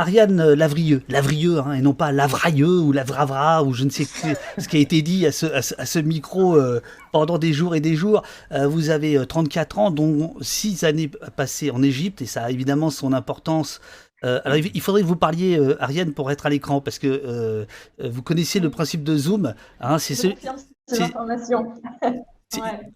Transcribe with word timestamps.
Ariane 0.00 0.52
Lavrieux, 0.52 1.02
Lavrieux, 1.08 1.58
hein, 1.58 1.72
et 1.72 1.80
non 1.80 1.92
pas 1.92 2.12
Lavrailleux 2.12 2.78
ou 2.78 2.92
Lavravra 2.92 3.64
ou 3.64 3.74
je 3.74 3.82
ne 3.82 3.90
sais 3.90 4.04
ce 4.04 4.68
qui 4.68 4.76
a 4.76 4.80
été 4.80 5.02
dit 5.02 5.26
à 5.26 5.32
ce, 5.32 5.98
micro 5.98 6.54
euh, 6.54 6.80
pendant 7.10 7.36
des 7.36 7.52
jours 7.52 7.74
et 7.74 7.80
des 7.80 7.96
jours. 7.96 8.22
Euh, 8.52 8.68
vous 8.68 8.90
avez 8.90 9.26
34 9.26 9.78
ans, 9.80 9.90
dont 9.90 10.34
6 10.40 10.84
années 10.84 11.10
passées 11.34 11.72
en 11.72 11.82
Égypte, 11.82 12.22
et 12.22 12.26
ça 12.26 12.44
a 12.44 12.50
évidemment 12.50 12.90
son 12.90 13.12
importance. 13.12 13.80
alors 14.22 14.56
il 14.56 14.80
faudrait 14.80 15.02
que 15.02 15.06
vous 15.06 15.16
parliez, 15.16 15.60
Ariane, 15.80 16.12
pour 16.12 16.30
être 16.30 16.46
à 16.46 16.50
l'écran, 16.50 16.80
parce 16.80 17.00
que 17.00 17.66
vous 17.98 18.22
connaissez 18.22 18.60
le 18.60 18.70
principe 18.70 19.02
de 19.02 19.16
Zoom. 19.16 19.52
Hein, 19.80 19.98
c'est 19.98 20.14
ce. 20.14 20.28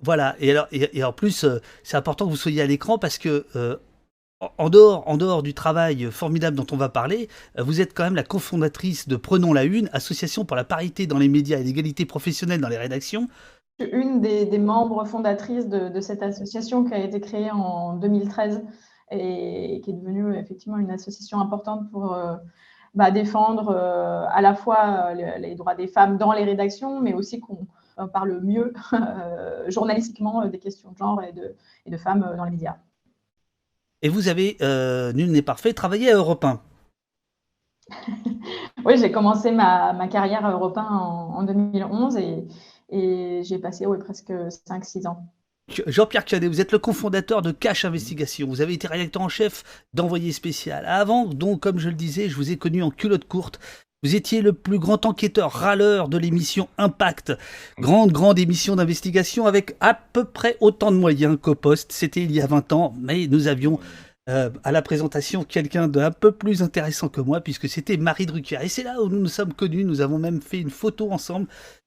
Voilà, 0.00 0.34
et, 0.40 0.50
alors, 0.50 0.66
et, 0.72 1.04
en 1.04 1.12
plus, 1.12 1.44
c'est 1.82 1.96
important 1.98 2.24
que 2.24 2.30
vous 2.30 2.38
soyez 2.38 2.62
à 2.62 2.66
l'écran 2.66 2.96
parce 2.96 3.18
que 3.18 3.44
en 4.58 4.68
dehors, 4.68 5.42
du 5.42 5.54
travail 5.54 6.04
formidable 6.10 6.56
dont 6.56 6.66
on 6.72 6.76
va 6.76 6.88
parler, 6.88 7.28
euh, 7.58 7.62
vous 7.62 7.80
êtes 7.80 7.94
quand 7.94 8.04
même 8.04 8.14
la 8.14 8.22
cofondatrice 8.22 9.08
de 9.08 9.16
Prenons 9.16 9.52
la 9.52 9.64
Une, 9.64 9.88
association 9.92 10.44
pour 10.44 10.56
la 10.56 10.64
parité 10.64 11.06
dans 11.06 11.18
les 11.18 11.28
médias 11.28 11.58
et 11.58 11.64
l'égalité 11.64 12.06
professionnelle 12.06 12.60
dans 12.60 12.68
les 12.68 12.78
rédactions. 12.78 13.28
Une 13.78 14.20
des, 14.20 14.58
membres 14.58 15.04
fondatrices 15.04 15.68
de, 15.68 16.00
cette 16.00 16.22
association 16.22 16.84
qui 16.84 16.94
a 16.94 16.98
été 16.98 17.20
créée 17.20 17.50
en 17.50 17.94
2013 17.96 18.62
et 19.10 19.80
qui 19.82 19.90
est 19.90 19.94
devenue 19.94 20.36
effectivement 20.36 20.78
une 20.78 20.90
association 20.90 21.40
importante 21.40 21.90
pour 21.90 22.14
euh, 22.14 22.36
bah, 22.94 23.10
défendre 23.10 23.70
euh, 23.70 24.24
à 24.30 24.40
la 24.40 24.54
fois 24.54 25.14
les, 25.14 25.54
droits 25.54 25.74
des 25.74 25.88
femmes 25.88 26.16
dans 26.16 26.32
les 26.32 26.44
rédactions, 26.44 27.00
mais 27.00 27.12
aussi 27.12 27.40
qu'on 27.40 27.66
parle 28.12 28.40
mieux 28.42 28.72
journalistiquement 29.68 30.46
des 30.46 30.58
questions 30.58 30.92
de 30.92 30.98
genre 30.98 31.20
et 31.22 31.90
de 31.90 31.96
femmes 31.96 32.34
dans 32.36 32.44
les 32.44 32.50
médias. 32.50 32.76
Et 34.02 34.08
vous 34.08 34.28
avez, 34.28 34.56
euh, 34.60 35.12
nul 35.12 35.30
n'est 35.30 35.42
parfait, 35.42 35.72
travaillé 35.72 36.10
à 36.10 36.16
Europe 36.16 36.44
1. 36.44 36.60
oui, 38.84 38.96
j'ai 38.98 39.12
commencé 39.12 39.52
ma, 39.52 40.08
carrière 40.08 40.44
à 40.44 40.52
Europe 40.52 40.76
1 40.76 40.82
en, 40.82 41.42
2011 41.44 42.18
et, 42.90 43.42
j'ai 43.44 43.58
passé 43.58 43.86
presque 44.00 44.30
5-6 44.30 45.06
ans. 45.06 45.32
Jean-Pierre 45.86 46.24
Cadet, 46.24 46.48
vous 46.48 46.60
êtes 46.60 46.72
le 46.72 46.78
cofondateur 46.78 47.40
de 47.40 47.52
Cash 47.52 47.84
Investigation. 47.84 48.48
Vous 48.48 48.60
avez 48.60 48.74
été 48.74 48.88
rédacteur 48.88 49.22
en 49.22 49.28
chef 49.28 49.84
d'Envoyé 49.94 50.32
spécial. 50.32 50.84
Avant, 50.84 51.24
donc, 51.26 51.60
comme 51.60 51.78
je 51.78 51.88
le 51.88 51.94
disais, 51.94 52.28
je 52.28 52.36
vous 52.36 52.50
ai 52.50 52.58
connu 52.58 52.82
en 52.82 52.90
culotte 52.90 53.26
courte 53.26 53.60
vous 54.02 54.16
étiez 54.16 54.42
le 54.42 54.52
plus 54.52 54.80
grand 54.80 55.06
enquêteur 55.06 55.52
râleur 55.52 56.08
de 56.08 56.18
l'émission 56.18 56.68
Impact, 56.76 57.34
grande, 57.78 58.10
grande 58.10 58.38
émission 58.38 58.74
d'investigation 58.74 59.46
avec 59.46 59.76
à 59.78 59.94
peu 59.94 60.24
près 60.24 60.56
autant 60.58 60.90
de 60.90 60.96
moyens 60.96 61.38
qu'au 61.40 61.54
poste. 61.54 61.92
C'était 61.92 62.22
il 62.22 62.32
y 62.32 62.40
a 62.40 62.48
20 62.48 62.72
ans, 62.72 62.94
mais 63.00 63.28
nous 63.28 63.46
avions 63.46 63.78
euh, 64.28 64.50
à 64.64 64.72
la 64.72 64.82
présentation 64.82 65.44
quelqu'un 65.44 65.86
d'un 65.86 66.10
peu 66.10 66.32
plus 66.32 66.64
intéressant 66.64 67.08
que 67.08 67.20
moi, 67.20 67.40
puisque 67.40 67.68
c'était 67.68 67.96
Marie 67.96 68.26
Drucker. 68.26 68.58
Et 68.62 68.68
c'est 68.68 68.82
là 68.82 69.00
où 69.00 69.08
nous 69.08 69.20
nous 69.20 69.28
sommes 69.28 69.54
connus. 69.54 69.84
Nous 69.84 70.00
avons 70.00 70.18
même 70.18 70.42
fait 70.42 70.58
une 70.58 70.70
photo 70.70 71.12
ensemble 71.12 71.46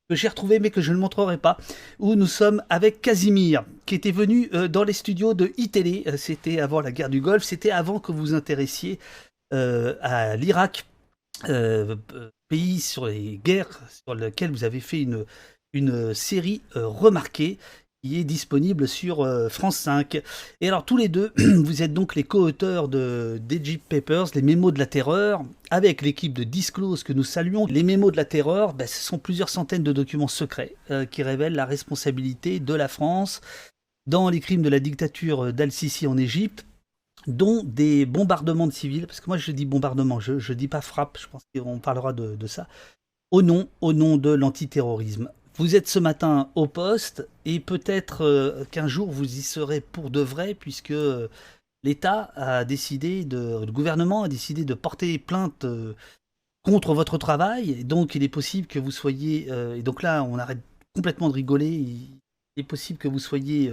que 0.10 0.16
j'ai 0.16 0.30
retrouvée, 0.30 0.60
mais 0.60 0.70
que 0.70 0.82
je 0.82 0.94
ne 0.94 0.98
montrerai 0.98 1.38
pas, 1.38 1.58
où 2.00 2.16
nous 2.16 2.28
sommes 2.28 2.64
avec 2.70 3.02
Casimir, 3.02 3.66
qui 3.86 3.96
était 3.96 4.12
venu 4.12 4.50
euh, 4.54 4.70
dans 4.70 4.86
les 4.86 4.94
studios 4.94 5.34
de 5.34 5.52
iTélé. 5.58 6.04
Euh, 6.08 6.16
c'était 6.16 6.62
avant 6.62 6.80
la 6.80 6.94
guerre 6.94 7.10
du 7.10 7.20
Golfe, 7.20 7.44
c'était 7.44 7.72
avant 7.72 8.00
que 8.00 8.14
vous 8.14 8.20
vous 8.20 8.34
intéressiez 8.34 9.00
à 9.52 10.36
l'Irak 10.36 10.86
euh, 11.50 11.96
pays 12.48 12.80
sur 12.80 13.08
les 13.08 13.40
guerres 13.44 13.82
sur 14.06 14.16
lesquelles 14.16 14.52
vous 14.52 14.64
avez 14.64 14.80
fait 14.80 15.02
une, 15.02 15.26
une 15.74 16.14
série 16.14 16.62
euh, 16.76 16.88
remarquée 16.88 17.58
qui 18.02 18.20
est 18.20 18.24
disponible 18.24 18.88
sur 18.88 19.22
euh, 19.22 19.50
France 19.50 19.78
5. 19.78 20.22
Et 20.62 20.68
alors 20.68 20.86
tous 20.86 20.96
les 20.96 21.08
deux, 21.08 21.34
vous 21.38 21.82
êtes 21.82 21.94
donc 21.94 22.16
les 22.16 22.24
co-auteurs 22.24 22.88
de 22.88 23.40
d'Egypt 23.42 23.84
Papers, 23.90 24.28
les 24.36 24.42
mémos 24.42 24.74
de 24.74 24.80
la 24.80 24.86
terreur, 24.86 25.44
avec 25.72 26.02
l'équipe 26.02 26.34
de 26.34 26.44
Disclose 26.44 27.04
que 27.04 27.14
nous 27.14 27.24
saluons. 27.24 27.66
Les 27.66 27.84
mémos 27.84 28.12
de 28.12 28.18
la 28.18 28.26
terreur, 28.26 28.74
ben, 28.74 28.88
ce 28.88 29.04
sont 29.04 29.18
plusieurs 29.18 29.50
centaines 29.50 29.84
de 29.84 29.92
documents 29.92 30.28
secrets 30.28 30.76
qui 31.12 31.24
révèlent 31.24 31.56
la 31.56 31.66
responsabilité 31.66 32.60
de 32.60 32.74
la 32.74 32.88
France 32.88 33.42
dans 34.06 34.30
les 34.30 34.40
crimes 34.40 34.62
de 34.62 34.70
la 34.70 34.80
dictature 34.80 35.52
d'Al-Sisi 35.52 36.06
en 36.06 36.16
Égypte 36.16 36.66
dont 37.28 37.64
des 37.64 38.06
bombardements 38.06 38.68
de 38.68 38.74
civils, 38.74 39.08
parce 39.08 39.20
que 39.20 39.30
moi 39.30 39.38
je 39.38 39.52
dis 39.52 39.66
bombardement, 39.66 40.20
je 40.20 40.34
ne 40.34 40.58
dis 40.58 40.68
pas 40.68 40.82
frappe, 40.82 41.18
je 41.20 41.28
pense 41.28 41.44
qu'on 41.56 41.80
parlera 41.80 42.14
de, 42.14 42.48
ça, 42.48 42.68
au 43.32 43.42
nom, 43.42 43.68
au 43.82 43.94
nom 43.94 44.18
de 44.18 44.30
l'antiterrorisme. 44.30 45.30
Vous 45.58 45.76
êtes 45.76 45.88
ce 45.88 46.00
matin 46.00 46.50
au 46.56 46.68
poste 46.68 47.28
et 47.46 47.62
peut-être 47.62 48.26
euh, 48.26 48.66
qu'un 48.72 48.88
jour 48.88 49.10
vous 49.10 49.24
y 49.24 49.42
serez 49.42 49.80
pour 49.80 50.10
de 50.10 50.20
vrai 50.20 50.54
puisque 50.54 50.92
euh, 50.92 51.30
l'État 51.82 52.34
a 52.36 52.66
décidé, 52.66 53.24
le 53.24 53.72
gouvernement 53.72 54.24
a 54.24 54.28
décidé 54.28 54.66
de 54.66 54.74
porter 54.74 55.18
plainte 55.18 55.64
euh, 55.64 55.94
contre 56.62 56.94
votre 56.94 57.18
travail. 57.18 57.86
Donc 57.86 58.16
il 58.16 58.24
est 58.24 58.30
possible 58.30 58.68
que 58.68 58.80
vous 58.80 58.92
soyez, 58.92 59.48
et 59.76 59.82
donc 59.82 60.04
là 60.04 60.24
on 60.24 60.38
arrête 60.38 60.62
complètement 60.94 61.30
de 61.30 61.34
rigoler, 61.34 61.70
il 61.70 62.20
est 62.58 62.64
possible 62.64 63.00
que 63.00 63.08
vous 63.08 63.20
soyez 63.20 63.72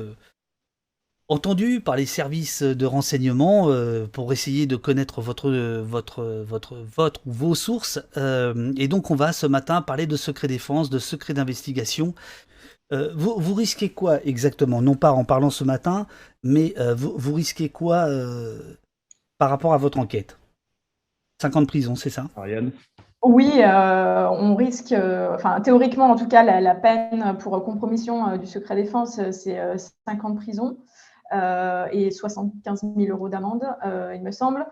entendu 1.28 1.80
par 1.80 1.96
les 1.96 2.06
services 2.06 2.62
de 2.62 2.86
renseignement 2.86 3.68
euh, 3.68 4.06
pour 4.06 4.32
essayer 4.32 4.66
de 4.66 4.76
connaître 4.76 5.20
votre, 5.20 5.50
votre, 5.80 6.44
votre, 6.46 6.76
votre 6.76 7.20
ou 7.26 7.32
vos 7.32 7.54
sources. 7.54 8.00
Euh, 8.16 8.72
et 8.76 8.88
donc 8.88 9.10
on 9.10 9.14
va 9.14 9.32
ce 9.32 9.46
matin 9.46 9.82
parler 9.82 10.06
de 10.06 10.16
secret 10.16 10.48
défense, 10.48 10.90
de 10.90 10.98
secret 10.98 11.34
d'investigation. 11.34 12.14
Euh, 12.92 13.12
vous, 13.14 13.34
vous, 13.38 13.54
risquez 13.54 13.88
quoi 13.88 14.22
exactement? 14.24 14.82
Non 14.82 14.94
pas 14.94 15.12
en 15.12 15.24
parlant 15.24 15.50
ce 15.50 15.64
matin, 15.64 16.06
mais 16.42 16.74
vous, 16.94 17.14
vous, 17.16 17.32
risquez 17.32 17.70
quoi 17.70 18.06
par 19.38 19.48
rapport 19.48 19.72
à 19.72 19.78
votre 19.78 19.98
enquête? 19.98 20.38
50 21.40 21.62
de 21.62 21.66
prison, 21.66 21.94
c'est 21.94 22.10
ça? 22.10 22.26
Ariane? 22.36 22.70
Oui, 23.24 23.50
on 23.64 24.54
risque, 24.56 24.94
enfin 25.34 25.60
théoriquement 25.62 26.10
en 26.10 26.16
tout 26.16 26.28
cas, 26.28 26.42
la, 26.42 26.60
la 26.60 26.74
peine 26.74 27.38
pour 27.38 27.64
compromission 27.64 28.36
du 28.36 28.46
secret 28.46 28.76
défense, 28.76 29.18
c'est 29.30 29.58
5 30.06 30.24
ans 30.24 30.30
de 30.30 30.36
prison. 30.36 30.76
Euh, 31.32 31.86
et 31.92 32.10
75 32.10 32.84
000 32.96 33.10
euros 33.10 33.28
d'amende, 33.28 33.64
euh, 33.84 34.12
il 34.14 34.22
me 34.22 34.30
semble. 34.30 34.66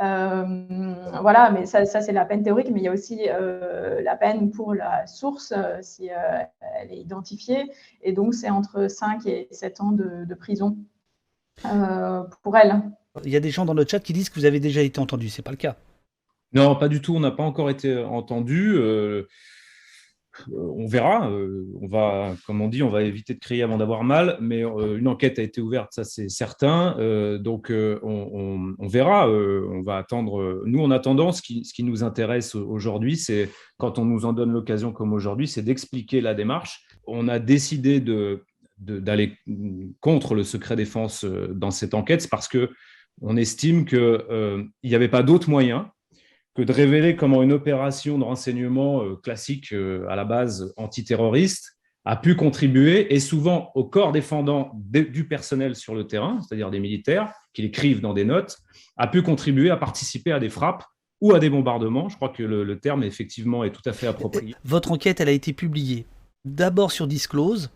Euh, 0.00 0.94
voilà, 1.20 1.50
mais 1.50 1.66
ça, 1.66 1.84
c'est 1.84 2.12
la 2.12 2.24
peine 2.24 2.42
théorique, 2.42 2.68
mais 2.70 2.80
il 2.80 2.84
y 2.84 2.88
a 2.88 2.92
aussi 2.92 3.26
la 3.26 4.16
peine 4.16 4.50
pour 4.50 4.74
la 4.74 5.06
source 5.06 5.54
si 5.80 6.08
elle 6.08 6.92
est 6.92 6.98
identifiée. 6.98 7.70
Et 8.02 8.12
donc, 8.12 8.34
c'est 8.34 8.50
entre 8.50 8.88
5 8.88 9.26
et 9.26 9.48
7 9.50 9.80
ans 9.80 9.92
de, 9.92 10.34
prison 10.34 10.76
pour 12.42 12.56
elle. 12.56 12.82
Il 13.24 13.30
y 13.30 13.36
a 13.36 13.40
des 13.40 13.50
gens 13.50 13.64
dans 13.64 13.74
le 13.74 13.86
chat 13.86 14.00
qui 14.00 14.12
disent 14.12 14.30
que 14.30 14.36
vous 14.40 14.46
avez 14.46 14.60
déjà 14.60 14.80
été 14.80 14.98
entendu. 15.00 15.28
C'est 15.28 15.42
pas 15.42 15.50
le 15.50 15.56
cas. 15.56 15.76
Non, 16.52 16.76
pas 16.76 16.88
du 16.88 17.00
tout. 17.00 17.14
On 17.14 17.20
n'a 17.20 17.30
pas 17.30 17.42
encore 17.42 17.70
été 17.70 18.02
entendu. 18.02 18.74
Euh, 18.76 19.28
on 20.52 20.86
verra. 20.86 21.30
Euh, 21.30 21.64
on 21.80 21.86
va, 21.86 22.34
comme 22.46 22.60
on 22.60 22.68
dit, 22.68 22.82
on 22.82 22.88
va 22.88 23.02
éviter 23.02 23.34
de 23.34 23.38
crier 23.38 23.62
avant 23.62 23.78
d'avoir 23.78 24.04
mal, 24.04 24.38
mais 24.40 24.64
euh, 24.64 24.98
une 24.98 25.08
enquête 25.08 25.38
a 25.38 25.42
été 25.42 25.60
ouverte, 25.60 25.92
ça 25.92 26.04
c'est 26.04 26.28
certain. 26.28 26.96
donc 27.38 27.70
on, 27.72 28.88
verra. 28.88 29.28
on 29.28 29.82
va 29.82 29.96
attendre. 29.96 30.62
Nous, 30.64 30.80
en 30.80 30.90
attendant, 30.90 31.32
ce 31.32 31.42
qui, 31.42 31.84
nous 31.84 32.04
intéresse 32.04 32.54
aujourd'hui, 32.54 33.16
c'est 33.16 33.50
quand 33.78 33.98
on 33.98 34.04
nous 34.04 34.24
en 34.24 34.32
donne 34.32 34.52
l'occasion 34.52 34.92
comme 34.92 35.12
aujourd'hui, 35.12 35.48
c'est 35.48 35.62
d'expliquer 35.62 36.20
la 36.20 36.34
démarche. 36.34 36.84
On 37.06 37.28
a 37.28 37.38
décidé 37.38 38.02
d'aller 38.78 39.36
contre 40.00 40.34
le 40.34 40.44
secret 40.44 40.76
défense 40.76 41.24
dans 41.24 41.70
cette 41.70 41.94
enquête 41.94 42.28
parce 42.30 42.48
que 42.48 42.70
on 43.20 43.36
estime 43.36 43.84
qu'il 43.84 44.70
n'y 44.84 44.94
avait 44.94 45.08
pas 45.08 45.22
d'autre 45.22 45.50
moyen 45.50 45.90
que 46.54 46.62
de 46.62 46.72
révéler 46.72 47.16
comment 47.16 47.42
une 47.42 47.52
opération 47.52 48.18
de 48.18 48.24
renseignement 48.24 49.02
euh, 49.02 49.16
classique 49.16 49.72
euh, 49.72 50.06
à 50.08 50.16
la 50.16 50.24
base 50.24 50.72
antiterroriste 50.76 51.78
a 52.04 52.16
pu 52.16 52.34
contribuer, 52.34 53.14
et 53.14 53.20
souvent 53.20 53.70
au 53.76 53.84
corps 53.84 54.10
défendant 54.10 54.72
du 54.74 55.28
personnel 55.28 55.76
sur 55.76 55.94
le 55.94 56.04
terrain, 56.08 56.40
c'est-à-dire 56.40 56.68
des 56.68 56.80
militaires 56.80 57.32
qui 57.54 57.62
l'écrivent 57.62 58.00
dans 58.00 58.12
des 58.12 58.24
notes, 58.24 58.58
a 58.96 59.06
pu 59.06 59.22
contribuer 59.22 59.70
à 59.70 59.76
participer 59.76 60.32
à 60.32 60.40
des 60.40 60.48
frappes 60.48 60.82
ou 61.20 61.32
à 61.32 61.38
des 61.38 61.48
bombardements. 61.48 62.08
Je 62.08 62.16
crois 62.16 62.30
que 62.30 62.42
le, 62.42 62.80
terme 62.80 63.04
effectivement 63.04 63.62
est 63.62 63.70
tout 63.70 63.88
à 63.88 63.92
fait 63.92 64.08
approprié. 64.08 64.56
Votre 64.64 64.90
enquête, 64.90 65.20
elle 65.20 65.28
a 65.28 65.32
été 65.32 65.52
publiée 65.52 66.04
d'abord 66.44 66.90
sur 66.90 67.06
Disclose, 67.06 67.70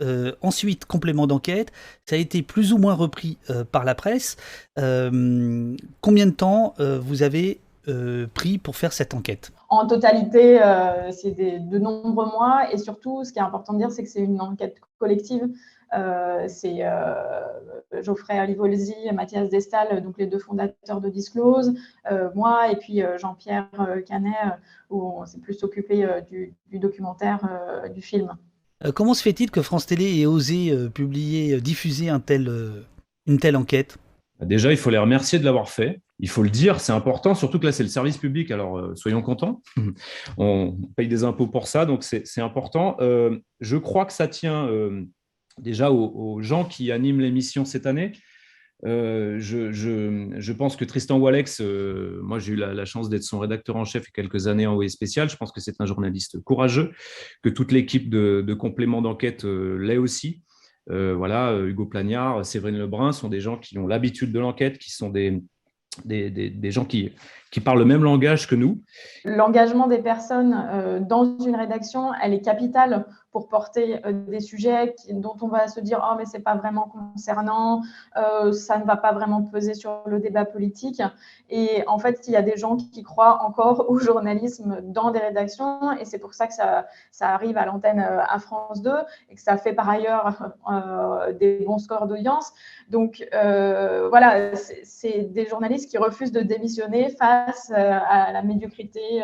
euh, 0.00 0.32
ensuite 0.40 0.84
complément 0.84 1.28
d'enquête, 1.28 1.70
ça 2.04 2.16
a 2.16 2.18
été 2.18 2.42
plus 2.42 2.72
ou 2.72 2.78
moins 2.78 2.94
repris 2.94 3.38
par 3.70 3.84
la 3.84 3.94
presse. 3.94 4.36
combien 4.74 6.26
de 6.26 6.32
temps 6.32 6.74
vous 6.78 7.22
avez 7.22 7.60
euh, 7.88 8.28
pris 8.32 8.58
pour 8.58 8.76
faire 8.76 8.92
cette 8.92 9.12
enquête 9.12 9.50
En 9.68 9.88
totalité, 9.88 10.62
euh, 10.62 11.10
c'est 11.10 11.32
de 11.32 11.78
nombreux 11.78 12.26
mois 12.26 12.72
et 12.72 12.78
surtout, 12.78 13.24
ce 13.24 13.32
qui 13.32 13.40
est 13.40 13.42
important 13.42 13.72
de 13.72 13.78
dire, 13.78 13.90
c'est 13.90 14.04
que 14.04 14.08
c'est 14.08 14.22
une 14.22 14.40
enquête 14.40 14.76
collective. 15.00 15.48
Euh, 15.92 16.44
c'est 16.46 16.84
Geoffrey 18.00 18.38
Alivolzi 18.38 18.94
et 19.04 19.10
Mathias 19.10 19.50
Destal, 19.50 20.00
donc 20.00 20.16
les 20.16 20.28
deux 20.28 20.38
fondateurs 20.38 21.00
de 21.00 21.08
Disclose, 21.08 21.74
moi 22.36 22.70
et 22.70 22.76
puis 22.76 23.02
Jean-Pierre 23.18 23.68
Canet, 24.06 24.32
où 24.88 25.02
on 25.02 25.26
s'est 25.26 25.40
plus 25.40 25.64
occupé 25.64 26.06
du, 26.30 26.78
documentaire, 26.78 27.40
du 27.92 28.00
film. 28.00 28.36
comment 28.94 29.12
se 29.12 29.22
fait-il 29.22 29.50
que 29.50 29.60
France 29.60 29.86
Télé 29.86 30.20
ait 30.20 30.26
osé 30.26 30.88
publier, 30.94 31.60
diffuser 31.60 32.08
un 32.08 32.20
tel, 32.20 32.48
une 33.26 33.38
telle 33.38 33.56
enquête? 33.56 33.98
Déjà, 34.40 34.70
il 34.70 34.76
faut 34.76 34.90
les 34.90 34.98
remercier 34.98 35.38
de 35.38 35.44
l'avoir 35.44 35.68
fait 35.68 36.00
il 36.22 36.30
faut 36.30 36.44
le 36.44 36.50
dire, 36.50 36.80
c'est 36.80 36.92
important, 36.92 37.34
surtout 37.34 37.58
que 37.58 37.66
là, 37.66 37.72
c'est 37.72 37.82
le 37.82 37.88
service 37.88 38.16
public, 38.16 38.52
alors 38.52 38.78
euh, 38.78 38.94
soyons 38.94 39.22
contents. 39.22 39.60
On 40.38 40.78
paye 40.96 41.08
des 41.08 41.24
impôts 41.24 41.48
pour 41.48 41.66
ça, 41.66 41.84
donc 41.84 42.04
c'est 42.04 42.40
important. 42.40 42.96
Euh, 43.00 43.38
je 43.60 43.76
crois 43.76 44.06
que 44.06 44.12
ça 44.12 44.28
tient 44.28 44.68
euh, 44.68 45.02
déjà 45.58 45.90
aux, 45.90 46.40
gens 46.40 46.64
qui 46.64 46.92
animent 46.92 47.20
l'émission 47.20 47.64
cette 47.64 47.86
année. 47.86 48.12
Je, 48.84 50.52
pense 50.52 50.76
que 50.76 50.84
Tristan 50.84 51.18
Walex, 51.18 51.60
moi 52.22 52.38
j'ai 52.38 52.52
eu 52.52 52.56
la, 52.56 52.84
chance 52.84 53.08
d'être 53.08 53.24
son 53.24 53.40
rédacteur 53.40 53.74
en 53.74 53.84
chef 53.84 54.04
il 54.04 54.06
y 54.06 54.20
a 54.20 54.22
quelques 54.22 54.46
années 54.46 54.66
en 54.66 54.76
OE 54.76 54.86
spécial. 54.86 55.28
Je 55.28 55.36
pense 55.36 55.50
que 55.50 55.60
c'est 55.60 55.80
un 55.80 55.86
journaliste 55.86 56.40
courageux, 56.44 56.92
que 57.42 57.48
toute 57.48 57.72
l'équipe 57.72 58.08
de, 58.08 58.44
de 58.46 58.54
complément 58.54 59.02
d'enquête 59.02 59.42
l'est 59.44 59.98
aussi. 59.98 60.40
voilà, 60.88 61.58
Hugo 61.58 61.86
Plagnard, 61.86 62.46
Séverine 62.46 62.78
Lebrun 62.78 63.10
sont 63.10 63.28
des 63.28 63.40
gens 63.40 63.58
qui 63.58 63.76
ont 63.78 63.88
l'habitude 63.88 64.30
de 64.30 64.38
l'enquête, 64.38 64.78
qui 64.78 64.92
sont 64.92 65.10
des, 65.10 65.42
des, 66.04 66.70
gens 66.70 66.84
qui, 66.84 67.12
qui 67.52 67.60
parlent 67.60 67.78
le 67.78 67.84
même 67.84 68.02
langage 68.02 68.48
que 68.48 68.54
nous. 68.54 68.80
L'engagement 69.24 69.86
des 69.86 69.98
personnes 69.98 70.66
euh, 70.72 71.00
dans 71.00 71.38
une 71.38 71.54
rédaction, 71.54 72.10
elle 72.20 72.32
est 72.32 72.40
capitale 72.40 73.04
pour 73.30 73.48
porter 73.48 74.04
euh, 74.06 74.12
des 74.12 74.40
sujets 74.40 74.94
dont 75.10 75.36
on 75.42 75.48
va 75.48 75.68
se 75.68 75.78
dire 75.78 76.02
oh 76.10 76.14
mais 76.16 76.24
c'est 76.24 76.40
pas 76.40 76.54
vraiment 76.54 76.88
concernant, 76.88 77.82
euh, 78.16 78.52
ça 78.52 78.78
ne 78.78 78.84
va 78.84 78.96
pas 78.96 79.12
vraiment 79.12 79.42
peser 79.42 79.74
sur 79.74 80.00
le 80.06 80.18
débat 80.18 80.46
politique. 80.46 81.02
Et 81.50 81.84
en 81.86 81.98
fait, 81.98 82.24
il 82.26 82.32
y 82.32 82.36
a 82.36 82.42
des 82.42 82.56
gens 82.56 82.76
qui 82.76 83.02
croient 83.02 83.42
encore 83.44 83.90
au 83.90 83.98
journalisme 83.98 84.80
dans 84.82 85.10
des 85.10 85.18
rédactions 85.18 85.92
et 85.92 86.06
c'est 86.06 86.18
pour 86.18 86.32
ça 86.32 86.46
que 86.46 86.54
ça, 86.54 86.86
arrive 87.20 87.58
à 87.58 87.66
l'antenne 87.66 88.00
à 88.00 88.38
France 88.38 88.82
2 88.82 88.90
et 89.30 89.34
que 89.34 89.40
ça 89.40 89.58
fait 89.58 89.74
par 89.74 89.88
ailleurs 89.88 90.54
des 91.38 91.62
bons 91.66 91.78
scores 91.78 92.06
d'audience. 92.06 92.52
Donc 92.88 93.26
voilà, 93.30 94.54
c'est 94.82 95.32
des 95.32 95.46
journalistes 95.46 95.90
qui 95.90 95.98
refusent 95.98 96.32
de 96.32 96.40
démissionner 96.40 97.10
face 97.10 97.41
à 97.70 98.32
la 98.32 98.42
médiocrité 98.42 99.22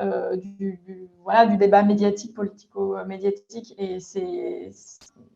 euh, 0.00 0.36
du, 0.36 0.78
voilà, 1.24 1.46
du 1.46 1.56
débat 1.56 1.82
médiatique, 1.82 2.34
politico-médiatique, 2.34 3.74
et 3.78 3.98
c'est 3.98 4.70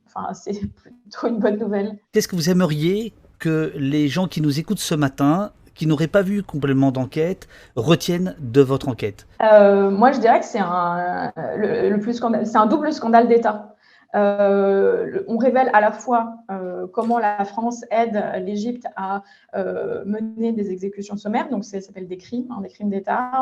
enfin, 0.06 0.32
plutôt 0.76 1.26
une 1.26 1.38
bonne 1.38 1.58
nouvelle. 1.58 1.98
Qu'est-ce 2.12 2.28
que 2.28 2.36
vous 2.36 2.48
aimeriez 2.48 3.12
que 3.40 3.72
les 3.74 4.06
gens 4.06 4.28
qui 4.28 4.40
nous 4.40 4.60
écoutent 4.60 4.78
ce 4.78 4.94
matin 4.94 5.50
qui 5.74 5.86
n'auraient 5.86 6.06
pas 6.06 6.22
vu 6.22 6.42
complément 6.42 6.92
d'enquête 6.92 7.48
retiennent 7.74 8.36
de 8.38 8.60
votre 8.60 8.88
enquête? 8.88 9.26
Euh, 9.42 9.90
Moi, 9.90 10.12
je 10.12 10.20
dirais 10.20 10.38
que 10.38 10.46
c'est 10.46 10.60
un, 10.60 11.32
le, 11.56 11.96
plus 11.96 12.22
c'est 12.44 12.56
un 12.56 12.66
double 12.66 12.92
scandale 12.92 13.26
d'État. 13.26 13.71
Euh, 14.14 15.22
on 15.26 15.38
révèle 15.38 15.70
à 15.72 15.80
la 15.80 15.92
fois 15.92 16.36
euh, 16.50 16.86
comment 16.86 17.18
la 17.18 17.44
France 17.44 17.84
aide 17.90 18.22
l'Égypte 18.44 18.86
à 18.96 19.22
euh, 19.54 20.04
mener 20.04 20.52
des 20.52 20.70
exécutions 20.70 21.16
sommaires, 21.16 21.48
donc 21.48 21.64
ça 21.64 21.80
s'appelle 21.80 22.08
des 22.08 22.18
crimes, 22.18 22.50
hein, 22.50 22.60
des 22.60 22.68
crimes 22.68 22.90
d'État 22.90 23.32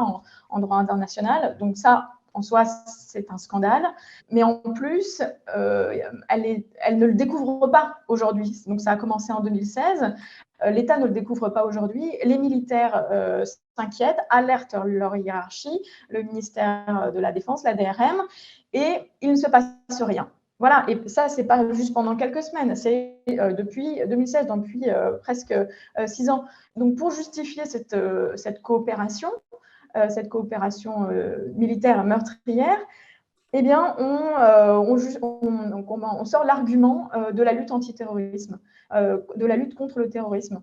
en, 0.48 0.60
droit 0.60 0.76
international. 0.76 1.56
Donc 1.58 1.76
ça, 1.76 2.10
en 2.34 2.42
soi, 2.42 2.64
c'est 2.64 3.30
un 3.32 3.38
scandale. 3.38 3.84
Mais 4.30 4.44
en 4.44 4.58
plus, 4.58 5.22
elle, 5.48 6.64
elle, 6.80 6.98
ne 6.98 7.06
le 7.06 7.14
découvre 7.14 7.66
pas 7.66 7.96
aujourd'hui. 8.06 8.62
Donc 8.66 8.80
ça 8.80 8.92
a 8.92 8.96
commencé 8.96 9.32
en 9.32 9.40
2016. 9.40 10.14
L'État 10.66 10.98
ne 10.98 11.06
le 11.06 11.12
découvre 11.12 11.48
pas 11.48 11.64
aujourd'hui. 11.64 12.12
Les 12.22 12.38
militaires 12.38 13.06
s'inquiètent, 13.76 14.20
alertent 14.28 14.76
leur 14.84 15.16
hiérarchie, 15.16 15.80
le 16.08 16.22
ministère 16.22 17.10
de 17.12 17.18
la 17.18 17.32
Défense, 17.32 17.64
la 17.64 17.74
DRM, 17.74 18.22
et 18.72 19.10
il 19.22 19.30
ne 19.30 19.36
se 19.36 19.48
passe 19.48 19.72
rien. 20.02 20.30
Voilà, 20.60 20.84
et 20.88 21.08
ça, 21.08 21.30
c'est 21.30 21.44
pas 21.44 21.72
juste 21.72 21.94
pendant 21.94 22.16
quelques 22.16 22.42
semaines, 22.42 22.76
c'est 22.76 23.16
euh, 23.30 23.54
depuis 23.54 23.98
2016, 24.06 24.46
depuis 24.46 24.90
euh, 24.90 25.12
presque 25.12 25.52
euh, 25.52 25.66
six 26.06 26.28
ans. 26.28 26.44
Donc, 26.76 26.96
pour 26.96 27.10
justifier 27.10 27.64
cette, 27.64 27.96
coopération, 28.62 29.30
cette 30.10 30.28
coopération 30.28 31.08
militaire 31.56 32.04
meurtrière, 32.04 32.78
eh 33.54 33.62
bien, 33.62 33.96
on, 33.98 34.18
on, 35.22 35.82
on 35.82 36.24
sort 36.24 36.44
l'argument 36.44 37.10
de 37.32 37.42
la 37.42 37.52
lutte 37.52 37.72
antiterrorisme, 37.72 38.60
de 38.92 39.46
la 39.46 39.56
lutte 39.56 39.74
contre 39.74 39.98
le 39.98 40.10
terrorisme. 40.10 40.62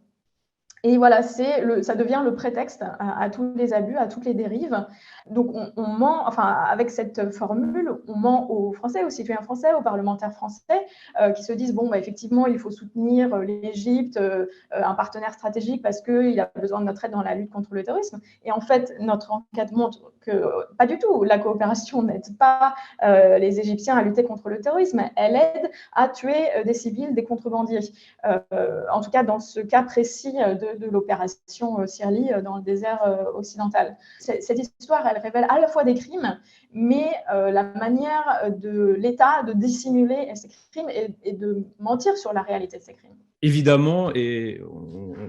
Et 0.84 0.98
voilà, 0.98 1.22
le, 1.64 1.82
ça 1.82 1.96
devient 1.96 2.22
le 2.24 2.36
prétexte 2.36 2.84
à, 3.00 3.30
tous 3.30 3.54
les 3.56 3.74
abus, 3.74 3.98
à 3.98 4.08
toutes 4.08 4.26
les 4.26 4.34
dérives. 4.34 4.86
Donc, 5.30 5.52
on, 5.76 5.88
ment, 5.88 6.28
enfin, 6.28 6.44
avec 6.44 6.90
cette 6.90 7.34
formule, 7.34 7.92
on 8.08 8.16
ment 8.16 8.52
aux 8.52 8.74
Français, 8.74 9.04
aux 9.04 9.10
citoyens 9.10 9.42
français, 9.42 9.74
aux 9.74 9.82
parlementaires 9.82 10.34
français, 10.34 10.86
euh, 11.20 11.32
qui 11.32 11.44
se 11.44 11.54
disent 11.54 11.74
bon, 11.74 11.90
bah, 11.90 11.98
effectivement, 11.98 12.46
il 12.48 12.60
faut 12.60 12.72
soutenir 12.72 13.34
euh, 13.34 13.44
l'Égypte, 13.44 14.18
euh, 14.18 14.46
un 14.72 14.94
partenaire 14.94 15.34
stratégique, 15.34 15.82
parce 15.82 16.02
qu'il 16.02 16.40
a 16.40 16.52
besoin 16.56 16.80
de 16.80 16.86
notre 16.86 17.04
aide 17.06 17.12
dans 17.12 17.24
la 17.24 17.36
lutte 17.36 17.50
contre 17.50 17.74
le 17.74 17.84
terrorisme. 17.84 18.20
Et 18.46 18.52
en 18.52 18.62
fait, 18.62 18.94
notre 19.00 19.32
enquête 19.32 19.72
montre 19.72 20.14
que 20.22 20.44
pas 20.78 20.86
du 20.86 21.00
tout. 21.00 21.24
La 21.24 21.40
coopération 21.40 22.04
n'aide 22.04 22.38
pas 22.38 22.76
les 23.02 23.60
Égyptiens 23.60 23.98
à 23.98 24.04
lutter 24.04 24.24
contre 24.24 24.50
le 24.50 24.60
terrorisme. 24.60 25.02
Elle 25.16 25.36
aide 25.36 25.72
à 25.94 26.10
tuer 26.10 26.64
des 26.66 26.74
civils, 26.74 27.14
des 27.14 27.24
contrebandiers. 27.24 27.80
en 28.24 29.02
tout 29.02 29.10
cas, 29.10 29.24
dans 29.24 29.40
ce 29.40 29.60
cas 29.60 29.84
précis 29.84 30.34
de 30.34 30.67
de, 30.76 30.88
l'opération 30.88 31.80
euh, 31.80 31.88
Sirli 31.88 32.32
euh, 32.32 32.42
dans 32.42 32.58
le 32.58 32.64
désert 32.64 33.02
euh, 33.04 33.32
occidental. 33.34 33.98
Cette 34.20 34.60
histoire, 34.60 35.06
elle 35.08 35.22
révèle 35.22 35.46
à 35.50 35.60
la 35.60 35.68
fois 35.68 35.84
des 35.84 35.96
crimes, 35.96 36.40
mais 36.74 37.12
la 37.30 37.64
manière 37.64 38.52
de 38.56 38.96
l'État 38.98 39.44
de 39.44 39.54
dissimuler 39.54 40.32
ces 40.36 40.50
crimes 40.72 40.90
et, 40.90 41.34
de 41.34 41.64
mentir 41.80 42.18
sur 42.18 42.34
la 42.34 42.42
réalité 42.42 42.78
de 42.78 42.84
ces 42.84 42.94
crimes. 42.94 43.16
Évidemment, 43.42 44.12
et 44.16 44.62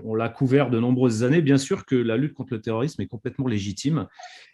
on, 0.05 0.15
l'a 0.15 0.29
couvert 0.29 0.71
de 0.71 0.81
nombreuses 0.81 1.25
années, 1.25 1.43
bien 1.43 1.59
sûr 1.59 1.85
que 1.85 1.95
la 1.95 2.17
lutte 2.17 2.35
contre 2.35 2.55
le 2.55 2.61
terrorisme 2.61 3.03
est 3.03 3.07
complètement 3.07 3.47
légitime 3.47 4.07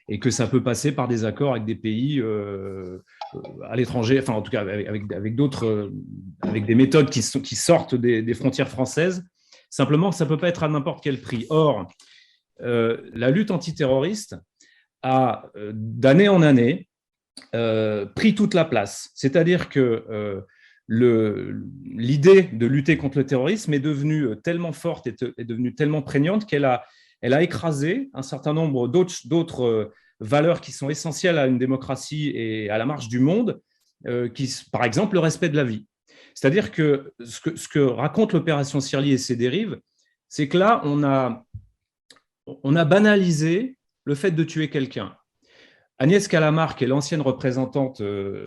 et 0.08 0.18
que 0.18 0.30
ça 0.30 0.46
peut 0.46 0.62
passer 0.62 0.92
par 0.92 1.08
des 1.08 1.24
accords 1.24 1.52
avec 1.52 1.64
des 1.64 1.76
pays 1.76 2.22
à 3.68 3.76
l'étranger, 3.76 4.18
enfin 4.20 4.34
en 4.34 4.42
tout 4.42 4.50
cas 4.50 4.62
avec, 4.62 5.36
d'autres, 5.36 5.90
avec 6.42 6.66
des 6.66 6.74
méthodes 6.74 7.10
qui, 7.10 7.22
sortent 7.22 7.94
des 7.94 8.34
frontières 8.34 8.68
françaises. 8.68 9.24
Simplement, 9.74 10.12
ça 10.12 10.24
ne 10.24 10.28
peut 10.28 10.36
pas 10.36 10.46
être 10.46 10.62
à 10.62 10.68
n'importe 10.68 11.02
quel 11.02 11.20
prix. 11.20 11.46
Or, 11.50 11.90
euh, 12.60 13.10
la 13.12 13.30
lutte 13.30 13.50
antiterroriste 13.50 14.36
a, 15.02 15.46
euh, 15.56 15.72
d'année 15.74 16.28
en 16.28 16.42
année, 16.42 16.86
euh, 17.56 18.06
pris 18.06 18.36
toute 18.36 18.54
la 18.54 18.64
place. 18.64 19.10
C'est-à-dire 19.16 19.68
que 19.68 20.44
l'idée 20.88 22.42
de 22.52 22.66
lutter 22.66 22.96
contre 22.96 23.18
le 23.18 23.26
terrorisme 23.26 23.74
est 23.74 23.80
devenue 23.80 24.40
tellement 24.44 24.72
forte 24.72 25.08
et 25.08 25.16
est 25.38 25.44
devenue 25.44 25.74
tellement 25.74 26.02
prégnante 26.02 26.46
qu'elle 26.46 26.66
a, 26.66 26.84
écrasé 27.42 28.10
un 28.14 28.22
certain 28.22 28.52
nombre 28.52 28.86
d'autres 28.86 29.90
valeurs 30.20 30.60
qui 30.60 30.70
sont 30.70 30.88
essentielles 30.88 31.36
à 31.36 31.48
une 31.48 31.58
démocratie 31.58 32.30
et 32.32 32.70
à 32.70 32.78
la 32.78 32.86
marche 32.86 33.08
du 33.08 33.18
monde, 33.18 33.60
par 34.70 34.84
exemple 34.84 35.14
le 35.14 35.20
respect 35.20 35.48
de 35.48 35.56
la 35.56 35.64
vie. 35.64 35.84
C'est-à-dire 36.34 36.72
que 36.72 37.14
ce, 37.24 37.68
que 37.68 37.78
raconte 37.78 38.32
l'opération 38.32 38.80
Sirli 38.80 39.12
et 39.12 39.18
ses 39.18 39.36
dérives, 39.36 39.78
c'est 40.28 40.48
que 40.48 40.58
là, 40.58 40.82
on 40.84 41.04
a, 41.04 41.44
banalisé 42.84 43.78
le 44.04 44.14
fait 44.14 44.32
de 44.32 44.44
tuer 44.44 44.68
quelqu'un. 44.68 45.16
Agnès 46.00 46.26
Calamar, 46.26 46.74
qui 46.74 46.82
est 46.82 46.86
l'ancienne 46.88 47.20
représentante 47.20 48.00
euh, 48.00 48.46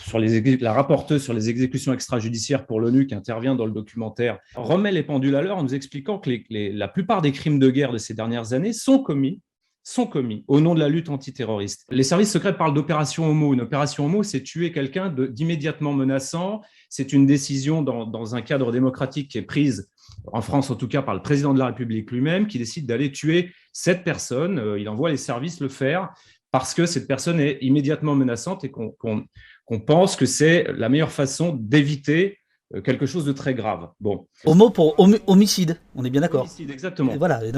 sur 0.00 0.20
la 0.20 0.72
rapporteuse 0.72 1.24
sur 1.24 1.34
les 1.34 1.50
exécutions 1.50 1.92
extrajudiciaires 1.92 2.66
pour 2.66 2.78
l'ONU, 2.78 3.08
qui 3.08 3.16
intervient 3.16 3.56
dans 3.56 3.66
le 3.66 3.72
documentaire, 3.72 4.38
remet 4.54 4.92
les 4.92 5.02
pendules 5.02 5.34
à 5.34 5.42
l'heure 5.42 5.58
en 5.58 5.64
nous 5.64 5.74
expliquant 5.74 6.20
que 6.20 6.30
la 6.48 6.86
plupart 6.86 7.20
des 7.20 7.32
crimes 7.32 7.58
de 7.58 7.68
guerre 7.68 7.90
de 7.90 7.98
ces 7.98 8.14
dernières 8.14 8.52
années 8.52 8.72
sont 8.72 9.02
commis 9.02 9.42
sont 9.88 10.06
commis 10.06 10.44
au 10.48 10.60
nom 10.60 10.74
de 10.74 10.80
la 10.80 10.88
lutte 10.90 11.08
antiterroriste. 11.08 11.86
Les 11.88 12.02
services 12.02 12.30
secrets 12.30 12.56
parlent 12.56 12.74
d'opération 12.74 13.26
homo. 13.26 13.54
Une 13.54 13.62
opération 13.62 14.04
homo, 14.04 14.22
c'est 14.22 14.42
tuer 14.42 14.70
quelqu'un 14.70 15.08
d'immédiatement 15.08 15.94
menaçant. 15.94 16.60
C'est 16.90 17.14
une 17.14 17.24
décision 17.24 17.80
dans, 17.80 18.34
un 18.34 18.42
cadre 18.42 18.70
démocratique 18.70 19.30
qui 19.30 19.38
est 19.38 19.42
prise, 19.42 19.90
en 20.26 20.42
France 20.42 20.70
en 20.70 20.74
tout 20.74 20.88
cas, 20.88 21.00
par 21.00 21.14
le 21.14 21.22
président 21.22 21.54
de 21.54 21.58
la 21.58 21.66
République 21.66 22.10
lui-même, 22.10 22.46
qui 22.48 22.58
décide 22.58 22.86
d'aller 22.86 23.12
tuer 23.12 23.50
cette 23.72 24.04
personne. 24.04 24.58
Euh, 24.58 24.78
il 24.78 24.88
envoie 24.90 25.08
les 25.08 25.16
services 25.16 25.60
le 25.60 25.70
faire 25.70 26.10
parce 26.50 26.74
que 26.74 26.84
cette 26.84 27.06
personne 27.06 27.40
est 27.40 27.58
immédiatement 27.62 28.14
menaçante 28.14 28.64
et 28.64 28.70
qu'on 28.70 29.80
pense 29.86 30.16
que 30.16 30.26
c'est 30.26 30.64
la 30.76 30.90
meilleure 30.90 31.12
façon 31.12 31.54
d'éviter 31.58 32.37
quelque 32.84 33.06
chose 33.06 33.24
de 33.24 33.32
très 33.32 33.54
grave. 33.54 33.88
Bon. 34.00 34.26
Homo 34.44 34.70
pour 34.70 34.94
homicide, 35.26 35.78
on 35.94 36.04
est 36.04 36.10
bien 36.10 36.20
d'accord. 36.20 36.42
Homicide, 36.42 36.70
exactement. 36.70 37.16
voilà. 37.16 37.40
Euh, 37.42 37.50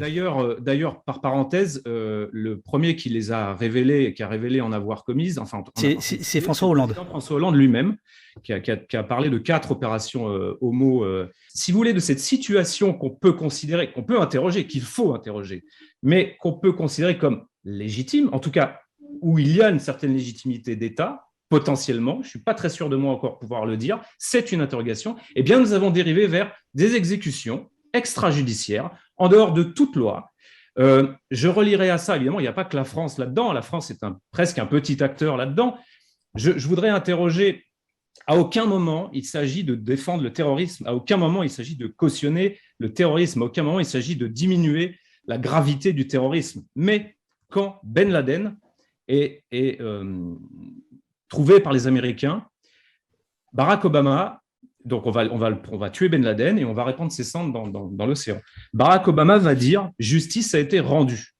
d'ailleurs, 0.00 0.42
euh, 0.42 0.56
d'ailleurs, 0.60 1.02
par 1.04 1.20
parenthèse, 1.20 1.82
le 1.84 2.60
premier 2.60 2.96
qui 2.96 3.08
les 3.08 3.30
a 3.30 3.54
révélés, 3.54 4.12
qui 4.14 4.22
a 4.22 4.28
révélé 4.28 4.60
en 4.60 4.72
avoir 4.72 5.04
commises, 5.04 5.38
enfin, 5.38 5.62
c'est 6.00 6.40
François 6.40 6.68
Hollande. 6.68 6.94
François 6.94 7.36
Hollande 7.36 7.56
lui-même, 7.56 7.96
qui, 8.42 8.52
a, 8.52 9.02
parlé 9.02 9.30
de 9.30 9.38
quatre 9.38 9.70
opérations 9.70 10.26
homo. 10.60 11.04
si 11.54 11.72
vous 11.72 11.78
voulez, 11.78 11.92
de 11.92 12.00
cette 12.00 12.20
situation 12.20 12.92
qu'on 12.92 13.10
peut 13.10 13.32
considérer, 13.32 13.92
qu'on 13.92 14.02
peut 14.02 14.20
interroger, 14.20 14.66
qu'il 14.66 14.82
faut 14.82 15.14
interroger, 15.14 15.64
mais 16.02 16.36
qu'on 16.40 16.52
peut 16.54 16.72
considérer 16.72 17.18
comme 17.18 17.44
légitime, 17.64 18.28
en 18.32 18.40
tout 18.40 18.50
cas 18.50 18.80
où 19.22 19.38
il 19.38 19.56
y 19.56 19.62
a 19.62 19.70
une 19.70 19.78
certaine 19.78 20.12
légitimité 20.12 20.76
d'État, 20.76 21.25
potentiellement, 21.48 22.14
je 22.16 22.26
ne 22.26 22.30
suis 22.30 22.42
pas 22.42 22.54
très 22.54 22.68
sûr 22.68 22.88
de 22.88 22.96
moi 22.96 23.12
encore 23.12 23.38
pouvoir 23.38 23.66
le 23.66 23.76
dire, 23.76 24.00
c'est 24.18 24.52
une 24.52 24.60
interrogation, 24.60 25.16
eh 25.34 25.42
bien 25.42 25.60
nous 25.60 25.72
avons 25.72 25.90
dérivé 25.90 26.26
vers 26.26 26.52
des 26.74 26.96
exécutions 26.96 27.68
extrajudiciaire, 27.96 28.90
en 29.16 29.28
dehors 29.28 29.52
de 29.52 29.62
toute 29.62 29.96
loi. 29.96 30.30
Euh, 30.78 31.12
je 31.30 31.48
relirai 31.48 31.90
à 31.90 31.98
ça, 31.98 32.16
évidemment, 32.16 32.38
il 32.38 32.42
n'y 32.42 32.48
a 32.48 32.52
pas 32.52 32.64
que 32.64 32.76
la 32.76 32.84
France 32.84 33.18
là-dedans. 33.18 33.52
La 33.52 33.62
France 33.62 33.90
est 33.90 34.04
presque 34.30 34.58
un 34.58 34.66
petit 34.66 35.02
acteur 35.02 35.36
là-dedans. 35.36 35.78
Je, 36.34 36.52
voudrais 36.68 36.90
interroger, 36.90 37.64
à 38.26 38.36
aucun 38.36 38.66
moment 38.66 39.08
il 39.14 39.24
s'agit 39.24 39.64
de 39.64 39.74
défendre 39.74 40.22
le 40.22 40.32
terrorisme, 40.32 40.86
à 40.86 40.94
aucun 40.94 41.16
moment 41.16 41.42
il 41.42 41.48
s'agit 41.48 41.76
de 41.76 41.86
cautionner 41.86 42.58
le 42.78 42.92
terrorisme, 42.92 43.42
à 43.42 43.46
aucun 43.46 43.62
moment 43.62 43.80
il 43.80 43.86
s'agit 43.86 44.16
de 44.16 44.26
diminuer 44.26 44.98
la 45.26 45.38
gravité 45.38 45.94
du 45.94 46.06
terrorisme. 46.06 46.62
Mais 46.74 47.16
quand 47.48 47.80
Ben 47.84 48.10
Laden 48.10 48.58
est, 49.08 49.44
euh, 49.54 50.34
trouvé 51.28 51.60
par 51.60 51.72
les 51.72 51.86
Américains, 51.86 52.46
Barack 53.52 53.84
Obama, 53.84 54.42
donc 54.84 55.06
on 55.06 55.10
va, 55.10 55.90
tuer 55.90 56.08
Ben 56.08 56.22
Laden 56.22 56.58
et 56.58 56.64
on 56.64 56.72
va 56.72 56.84
répandre 56.84 57.10
ses 57.10 57.24
cendres 57.24 57.52
dans, 57.52 57.88
dans 57.88 58.06
l'océan. 58.06 58.40
Barack 58.72 59.08
Obama 59.08 59.38
va 59.38 59.54
dire 59.54 59.90
justice 59.98 60.54
a 60.54 60.60
été 60.60 60.78
rendue. 60.80 61.36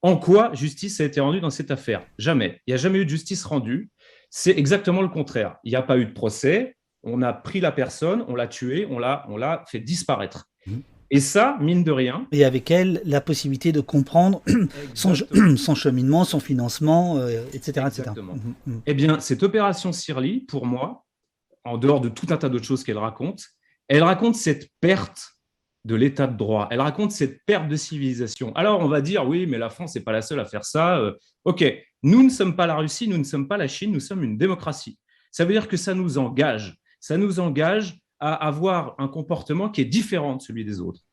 En 0.00 0.16
quoi 0.16 0.52
justice 0.54 1.00
a 1.00 1.04
été 1.04 1.20
rendue 1.20 1.40
dans 1.40 1.50
cette 1.50 1.70
affaire? 1.70 2.06
Jamais. 2.18 2.60
Il 2.66 2.70
n'y 2.70 2.74
a 2.74 2.76
jamais 2.76 2.98
eu 2.98 3.04
de 3.04 3.10
justice 3.10 3.44
rendue. 3.44 3.90
C'est 4.30 4.56
exactement 4.56 5.00
le 5.00 5.08
contraire. 5.08 5.56
Il 5.64 5.70
n'y 5.70 5.76
a 5.76 5.82
pas 5.82 5.96
eu 5.98 6.06
de 6.06 6.12
procès. 6.12 6.76
On 7.02 7.22
a 7.22 7.32
pris 7.32 7.60
la 7.60 7.72
personne, 7.72 8.24
on 8.28 8.34
l'a 8.34 8.46
tué, 8.46 8.86
on 8.90 8.98
l'a 8.98 9.64
fait 9.68 9.80
disparaître. 9.80 10.46
Et 11.14 11.20
ça, 11.20 11.56
mine 11.60 11.84
de 11.84 11.92
rien. 11.92 12.26
Et 12.32 12.44
avec 12.44 12.72
elle, 12.72 13.00
la 13.04 13.20
possibilité 13.20 13.70
de 13.70 13.80
comprendre 13.80 14.42
son, 14.94 15.14
son, 15.56 15.74
cheminement, 15.76 16.24
son 16.24 16.40
financement, 16.40 17.24
etc. 17.52 17.72
Euh, 17.76 17.86
Exactement. 17.86 18.34
etc. 18.34 18.48
Mmh, 18.66 18.72
mmh. 18.72 18.80
Eh 18.84 18.94
bien, 18.94 19.20
cette 19.20 19.44
opération 19.44 19.92
Sirli, 19.92 20.40
pour 20.40 20.66
moi, 20.66 21.06
en 21.64 21.78
dehors 21.78 22.00
de 22.00 22.08
tout 22.08 22.26
un 22.30 22.36
tas 22.36 22.48
d'autres 22.48 22.64
choses 22.64 22.82
qu'elle 22.82 22.98
raconte, 22.98 23.44
elle 23.86 24.02
raconte 24.02 24.34
cette 24.34 24.68
perte 24.80 25.36
de 25.84 25.94
l'état 25.94 26.26
de 26.26 26.36
droit. 26.36 26.66
Elle 26.72 26.80
raconte 26.80 27.12
cette 27.12 27.44
perte 27.46 27.68
de 27.68 27.76
civilisation. 27.76 28.52
Alors, 28.56 28.80
on 28.80 28.88
va 28.88 29.00
dire, 29.00 29.24
oui, 29.24 29.46
mais 29.46 29.56
la 29.58 29.70
France 29.70 29.94
n'est 29.94 30.00
pas 30.00 30.12
la 30.12 30.20
seule 30.20 30.40
à 30.40 30.46
faire 30.46 30.64
ça. 30.64 30.98
Euh, 30.98 31.12
OK, 31.44 31.64
nous 32.02 32.24
ne 32.24 32.28
sommes 32.28 32.56
pas 32.56 32.66
la 32.66 32.74
Russie, 32.74 33.06
nous 33.06 33.18
ne 33.18 33.24
sommes 33.24 33.46
pas 33.46 33.56
la 33.56 33.68
Chine, 33.68 33.92
nous 33.92 34.00
sommes 34.00 34.24
une 34.24 34.36
démocratie. 34.36 34.98
Ça 35.30 35.44
veut 35.44 35.52
dire 35.52 35.68
que 35.68 35.76
ça 35.76 35.94
nous 35.94 36.18
engage. 36.18 36.76
Ça 36.98 37.16
nous 37.16 37.38
engage 37.38 38.00
à 38.18 38.34
avoir 38.34 38.96
un 38.98 39.06
comportement 39.06 39.68
qui 39.68 39.80
est 39.80 39.84
différent 39.84 40.36
de 40.36 40.42
celui 40.42 40.64
des 40.64 40.80
autres. 40.80 41.03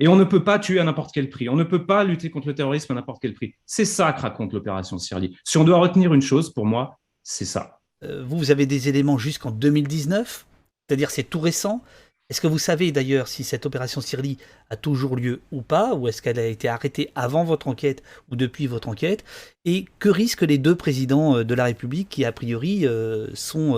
Et 0.00 0.08
on 0.08 0.16
ne 0.16 0.24
peut 0.24 0.42
pas 0.42 0.58
tuer 0.58 0.80
à 0.80 0.84
n'importe 0.84 1.10
quel 1.14 1.30
prix. 1.30 1.48
On 1.48 1.56
ne 1.56 1.64
peut 1.64 1.86
pas 1.86 2.04
lutter 2.04 2.30
contre 2.30 2.48
le 2.48 2.54
terrorisme 2.54 2.92
à 2.92 2.94
n'importe 2.96 3.22
quel 3.22 3.34
prix. 3.34 3.54
C'est 3.66 3.84
ça 3.84 4.12
que 4.12 4.20
raconte 4.20 4.52
l'opération 4.52 4.98
Sirli. 4.98 5.36
Si 5.44 5.56
on 5.56 5.64
doit 5.64 5.78
retenir 5.78 6.12
une 6.14 6.22
chose, 6.22 6.52
pour 6.52 6.66
moi, 6.66 6.98
c'est 7.22 7.44
ça. 7.44 7.80
Euh, 8.02 8.24
vous, 8.24 8.38
vous 8.38 8.50
avez 8.50 8.66
des 8.66 8.88
éléments 8.88 9.18
jusqu'en 9.18 9.50
2019, 9.50 10.46
c'est-à-dire 10.88 11.10
c'est 11.10 11.24
tout 11.24 11.40
récent? 11.40 11.82
Est-ce 12.30 12.40
que 12.40 12.46
vous 12.46 12.58
savez 12.58 12.90
d'ailleurs 12.90 13.28
si 13.28 13.44
cette 13.44 13.66
opération 13.66 14.00
Sirli 14.00 14.38
a 14.70 14.76
toujours 14.76 15.14
lieu 15.14 15.42
ou 15.52 15.60
pas, 15.60 15.94
ou 15.94 16.08
est-ce 16.08 16.22
qu'elle 16.22 16.38
a 16.38 16.46
été 16.46 16.68
arrêtée 16.68 17.10
avant 17.14 17.44
votre 17.44 17.68
enquête 17.68 18.02
ou 18.30 18.36
depuis 18.36 18.66
votre 18.66 18.88
enquête? 18.88 19.24
Et 19.66 19.84
que 19.98 20.08
risquent 20.08 20.42
les 20.42 20.58
deux 20.58 20.74
présidents 20.74 21.36
euh, 21.36 21.44
de 21.44 21.54
la 21.54 21.64
République 21.64 22.08
qui, 22.08 22.24
a 22.24 22.32
priori, 22.32 22.86
euh, 22.86 23.28
sont 23.34 23.74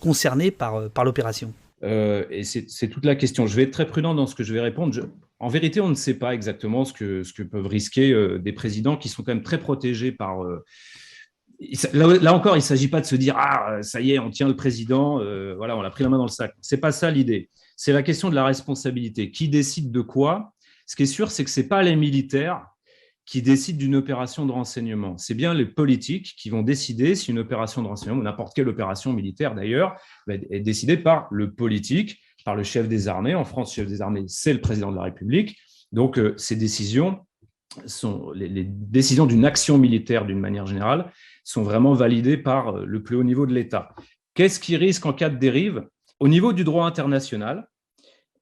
concernés 0.00 0.50
par, 0.50 0.90
par 0.90 1.04
l'opération? 1.04 1.52
Et 1.82 2.44
c'est 2.44 2.88
toute 2.88 3.04
la 3.04 3.14
question. 3.14 3.46
Je 3.46 3.54
vais 3.54 3.64
être 3.64 3.72
très 3.72 3.86
prudent 3.86 4.14
dans 4.14 4.26
ce 4.26 4.34
que 4.34 4.42
je 4.42 4.54
vais 4.54 4.60
répondre. 4.60 4.94
En 5.40 5.48
vérité, 5.48 5.80
on 5.80 5.88
ne 5.88 5.94
sait 5.94 6.18
pas 6.18 6.34
exactement 6.34 6.84
ce 6.84 6.92
que, 6.92 7.22
ce 7.22 7.42
peuvent 7.42 7.66
risquer 7.66 8.38
des 8.38 8.52
présidents 8.52 8.96
qui 8.96 9.08
sont 9.08 9.22
quand 9.22 9.34
même 9.34 9.42
très 9.42 9.58
protégés 9.58 10.12
par 10.12 10.42
Là, 11.92 12.34
encore, 12.34 12.56
il 12.56 12.58
ne 12.60 12.64
s'agit 12.64 12.88
pas 12.88 13.00
de 13.00 13.06
se 13.06 13.16
dire 13.16 13.36
ah 13.38 13.82
ça 13.82 14.00
y 14.00 14.12
est, 14.12 14.18
on 14.18 14.30
tient 14.30 14.48
le 14.48 14.56
président, 14.56 15.20
euh, 15.20 15.54
voilà, 15.56 15.76
on 15.76 15.82
l'a 15.82 15.90
pris 15.90 16.02
la 16.02 16.10
main 16.10 16.18
dans 16.18 16.24
le 16.24 16.30
sac. 16.30 16.52
C'est 16.60 16.78
pas 16.78 16.92
ça 16.92 17.10
l'idée. 17.10 17.50
C'est 17.76 17.92
la 17.92 18.02
question 18.02 18.28
de 18.28 18.34
la 18.34 18.44
responsabilité. 18.44 19.30
Qui 19.30 19.48
décide 19.48 19.90
de 19.90 20.00
quoi? 20.00 20.52
Ce 20.86 20.96
qui 20.96 21.04
est 21.04 21.06
sûr, 21.06 21.30
c'est 21.30 21.44
que 21.44 21.50
c'est 21.50 21.68
pas 21.68 21.82
les 21.82 21.96
militaires 21.96 22.66
qui 23.24 23.40
décident 23.40 23.78
d'une 23.78 23.96
opération 23.96 24.44
de 24.44 24.52
renseignement. 24.52 25.16
C'est 25.16 25.34
bien 25.34 25.54
les 25.54 25.64
politiques 25.64 26.34
qui 26.36 26.50
vont 26.50 26.62
décider 26.62 27.14
si 27.14 27.30
une 27.30 27.38
opération 27.38 27.82
de 27.82 27.88
renseignement, 27.88 28.20
ou 28.20 28.22
n'importe 28.22 28.54
quelle 28.54 28.68
opération 28.68 29.14
militaire 29.14 29.54
d'ailleurs, 29.54 29.96
est 30.28 30.60
décidée 30.60 30.98
par 30.98 31.28
le 31.30 31.54
politique, 31.54 32.20
par 32.44 32.54
le 32.54 32.62
chef 32.62 32.88
des 32.88 33.08
armées. 33.08 33.34
En 33.34 33.44
France, 33.44 33.76
le 33.76 33.82
chef 33.82 33.90
des 33.90 34.02
armées, 34.02 34.24
c'est 34.28 34.52
le 34.52 34.60
président 34.60 34.90
de 34.90 34.96
la 34.96 35.02
République. 35.02 35.56
Donc, 35.92 36.18
euh, 36.18 36.34
ces 36.36 36.56
décisions 36.56 37.20
sont 37.86 38.30
les 38.32 38.64
décisions 38.64 39.26
d'une 39.26 39.44
action 39.44 39.78
militaire 39.78 40.26
d'une 40.26 40.38
manière 40.38 40.66
générale 40.66 41.10
sont 41.44 41.62
vraiment 41.62 41.92
validés 41.92 42.36
par 42.36 42.68
euh, 42.68 42.84
le 42.84 43.02
plus 43.02 43.16
haut 43.16 43.24
niveau 43.24 43.46
de 43.46 43.54
l'État. 43.54 43.94
Qu'est-ce 44.34 44.58
qui 44.58 44.76
risque 44.76 45.06
en 45.06 45.12
cas 45.12 45.28
de 45.28 45.36
dérive? 45.36 45.86
Au 46.18 46.28
niveau 46.28 46.52
du 46.52 46.64
droit 46.64 46.86
international, 46.86 47.68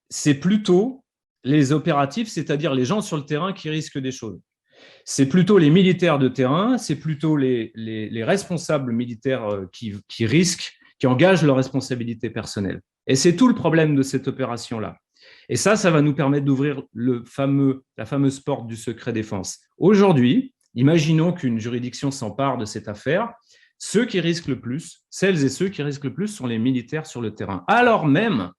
c'est 0.08 0.34
plutôt 0.34 1.04
les 1.44 1.72
opératifs, 1.72 2.28
c'est-à-dire 2.28 2.74
les 2.74 2.84
gens 2.84 3.00
sur 3.00 3.16
le 3.16 3.24
terrain 3.24 3.52
qui 3.52 3.68
risquent 3.68 3.98
des 3.98 4.12
choses. 4.12 4.40
C'est 5.04 5.28
plutôt 5.28 5.58
les 5.58 5.70
militaires 5.70 6.18
de 6.18 6.28
terrain, 6.28 6.78
c'est 6.78 6.96
plutôt 6.96 7.36
les, 7.36 7.72
les, 7.74 8.24
responsables 8.24 8.92
militaires 8.92 9.44
euh, 9.48 9.66
qui, 9.72 10.26
risquent, 10.26 10.72
qui 10.98 11.06
engagent 11.06 11.42
leur 11.42 11.56
responsabilité 11.56 12.30
personnelle. 12.30 12.80
Et 13.06 13.16
c'est 13.16 13.36
tout 13.36 13.48
le 13.48 13.54
problème 13.54 13.96
de 13.96 14.02
cette 14.02 14.28
opération-là. 14.28 14.96
Et 15.48 15.56
ça, 15.56 15.76
ça 15.76 15.90
va 15.90 16.02
nous 16.02 16.14
permettre 16.14 16.44
d'ouvrir 16.44 16.82
la 16.94 18.06
fameuse 18.06 18.40
porte 18.40 18.66
du 18.66 18.76
secret 18.76 19.12
défense. 19.12 19.60
Aujourd'hui, 19.78 20.54
Imaginons 20.74 21.32
qu'une 21.32 21.58
juridiction 21.58 22.10
s'empare 22.10 22.56
de 22.56 22.64
cette 22.64 22.88
affaire. 22.88 23.32
Ceux 23.78 24.06
qui 24.06 24.20
risquent 24.20 24.48
le 24.48 24.60
plus, 24.60 25.04
celles 25.10 25.44
et 25.44 25.48
ceux 25.48 25.68
qui 25.68 25.82
risquent 25.82 26.04
le 26.04 26.14
plus 26.14 26.28
sont 26.28 26.46
les 26.46 26.58
militaires 26.58 27.06
sur 27.06 27.20
le 27.20 27.34
terrain. 27.34 27.64
Alors 27.68 28.06
même 28.06 28.50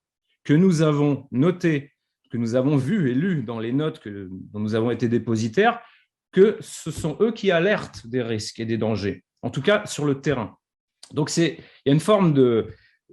que 0.44 0.54
nous 0.54 0.82
avons 0.82 1.26
noté, 1.32 1.92
que 2.30 2.36
nous 2.36 2.54
avons 2.54 2.76
vu 2.76 3.10
et 3.10 3.14
lu 3.14 3.42
dans 3.42 3.58
les 3.58 3.72
notes 3.72 4.00
que, 4.00 4.28
dont 4.30 4.60
nous 4.60 4.74
avons 4.74 4.90
été 4.90 5.08
dépositaires, 5.08 5.80
que 6.30 6.56
ce 6.60 6.90
sont 6.90 7.16
eux 7.20 7.32
qui 7.32 7.50
alertent 7.50 8.06
des 8.06 8.22
risques 8.22 8.60
et 8.60 8.66
des 8.66 8.76
dangers, 8.76 9.24
en 9.42 9.50
tout 9.50 9.62
cas 9.62 9.86
sur 9.86 10.04
le 10.04 10.20
terrain. 10.20 10.56
Donc 11.12 11.34
il 11.36 11.56
y 11.86 11.90
a 11.90 11.92
une 11.92 12.00
forme 12.00 12.32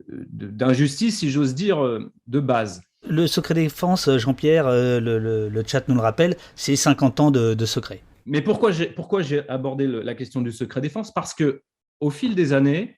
d'injustice, 0.07 1.19
si 1.19 1.31
j'ose 1.31 1.55
dire, 1.55 1.79
de 2.27 2.39
base. 2.39 2.81
Le 3.07 3.25
secret 3.27 3.55
défense, 3.55 4.09
Jean-Pierre, 4.17 4.67
euh, 4.67 4.99
le, 4.99 5.63
chat 5.65 5.87
nous 5.87 5.95
le 5.95 6.01
rappelle, 6.01 6.35
c'est 6.55 6.75
50 6.75 7.19
ans 7.19 7.31
de 7.31 7.65
secret. 7.65 8.03
Mais 8.25 8.41
pourquoi 8.41 8.71
j'ai 8.71 9.49
abordé 9.49 9.87
la 9.87 10.15
question 10.15 10.41
du 10.41 10.51
secret 10.51 10.81
défense? 10.81 11.11
Parce 11.13 11.33
que 11.33 11.63
au 11.99 12.09
fil 12.09 12.35
des 12.35 12.53
années, 12.53 12.97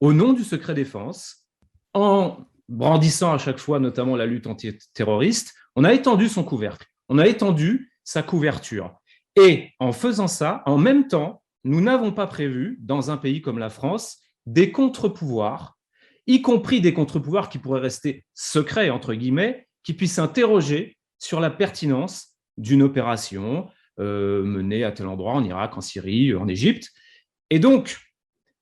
au 0.00 0.12
nom 0.12 0.32
du 0.32 0.44
secret 0.44 0.74
défense, 0.74 1.46
en 1.92 2.38
brandissant 2.68 3.32
à 3.32 3.38
chaque 3.38 3.58
fois 3.58 3.78
notamment 3.78 4.16
la 4.16 4.26
lutte 4.26 4.46
antiterroriste, 4.46 5.54
on 5.76 5.84
a 5.84 5.92
étendu 5.92 6.28
son 6.28 6.44
couvercle, 6.44 6.86
on 7.08 7.18
a 7.18 7.26
étendu 7.26 7.92
sa 8.04 8.22
couverture. 8.22 8.94
Et 9.36 9.70
en 9.80 9.92
faisant 9.92 10.28
ça, 10.28 10.62
en 10.66 10.78
même 10.78 11.08
temps, 11.08 11.42
nous 11.64 11.80
n'avons 11.80 12.12
pas 12.12 12.26
prévu, 12.26 12.78
dans 12.80 13.10
un 13.10 13.16
pays 13.16 13.42
comme 13.42 13.58
la 13.58 13.70
France, 13.70 14.18
des 14.46 14.70
contre-pouvoirs, 14.70 15.78
y 16.26 16.42
compris 16.42 16.80
des 16.80 16.94
contre-pouvoirs 16.94 17.48
qui 17.48 17.58
pourraient 17.58 17.80
rester 17.80 18.24
secrets, 18.34 18.90
entre 18.90 19.14
guillemets, 19.14 19.66
qui 19.82 19.92
puissent 19.92 20.18
interroger 20.18 20.96
sur 21.18 21.40
la 21.40 21.50
pertinence 21.50 22.36
d'une 22.56 22.82
opération, 22.82 23.68
euh, 24.00 24.42
menés 24.42 24.84
à 24.84 24.92
tel 24.92 25.06
endroit, 25.06 25.34
en 25.34 25.44
Irak, 25.44 25.76
en 25.76 25.80
Syrie, 25.80 26.34
en 26.34 26.48
Égypte. 26.48 26.90
Et 27.50 27.58
donc, 27.58 27.98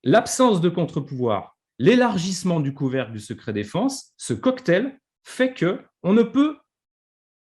l'absence 0.02 0.60
de 0.60 0.68
contre-pouvoir, 0.68 1.56
l'élargissement 1.78 2.60
du 2.60 2.74
couvercle 2.74 3.12
du 3.12 3.20
secret 3.20 3.52
défense, 3.52 4.12
ce 4.16 4.34
cocktail 4.34 4.98
fait 5.24 5.54
que 5.54 5.80
on 6.02 6.12
ne 6.12 6.22
peut 6.22 6.56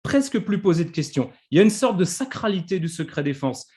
presque 0.04 0.40
plus 0.40 0.62
poser 0.62 0.86
de 0.86 0.92
questions. 0.92 1.32
Il 1.52 1.58
y 1.58 1.60
a 1.60 1.64
une 1.64 1.70
sorte 1.70 1.98
de 1.98 2.06
sacralité 2.06 2.80
du 2.80 2.88
secret 2.88 3.24
défense. 3.24 3.68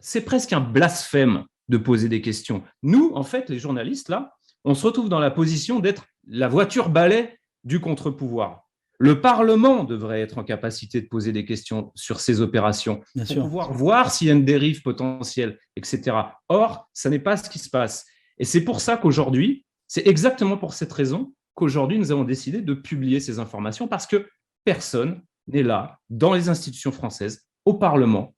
C'est 0.00 0.24
presque 0.24 0.52
un 0.52 0.60
blasphème 0.60 1.44
de 1.68 1.76
poser 1.76 2.08
des 2.08 2.20
questions. 2.20 2.62
Nous, 2.82 3.12
en 3.14 3.22
fait, 3.22 3.48
les 3.48 3.58
journalistes, 3.58 4.08
là, 4.08 4.37
on 4.64 4.74
se 4.74 4.86
retrouve 4.86 5.08
dans 5.08 5.20
la 5.20 5.30
position 5.30 5.80
d'être 5.80 6.06
la 6.26 6.48
voiture 6.48 6.88
balai 6.88 7.38
du 7.64 7.80
contre-pouvoir. 7.80 8.68
Le 9.00 9.20
Parlement 9.20 9.84
devrait 9.84 10.20
être 10.20 10.38
en 10.38 10.44
capacité 10.44 11.00
de 11.00 11.06
poser 11.06 11.30
des 11.30 11.44
questions 11.44 11.92
sur 11.94 12.18
ces 12.18 12.40
opérations 12.40 13.00
pour 13.14 13.44
pouvoir 13.44 13.72
voir 13.72 14.10
s'il 14.10 14.26
y 14.26 14.30
a 14.30 14.34
une 14.34 14.44
dérive 14.44 14.82
potentielle, 14.82 15.58
etc. 15.76 16.16
Or, 16.48 16.88
ce 16.94 17.08
n'est 17.08 17.20
pas 17.20 17.36
ce 17.36 17.48
qui 17.48 17.60
se 17.60 17.70
passe. 17.70 18.06
Et 18.38 18.44
c'est 18.44 18.62
pour 18.62 18.80
ça 18.80 18.96
qu'aujourd'hui, 18.96 19.64
c'est 19.86 20.06
exactement 20.06 20.56
pour 20.56 20.74
cette 20.74 20.92
raison 20.92 21.32
qu'aujourd'hui, 21.54 21.98
nous 21.98 22.10
avons 22.10 22.24
décidé 22.24 22.60
de 22.60 22.74
publier 22.74 23.20
ces 23.20 23.38
informations 23.38 23.86
parce 23.88 24.06
que 24.06 24.28
personne 24.64 25.22
n'est 25.46 25.62
là, 25.62 25.98
dans 26.10 26.34
les 26.34 26.48
institutions 26.48 26.92
françaises, 26.92 27.46
au 27.64 27.74
Parlement, 27.74 28.34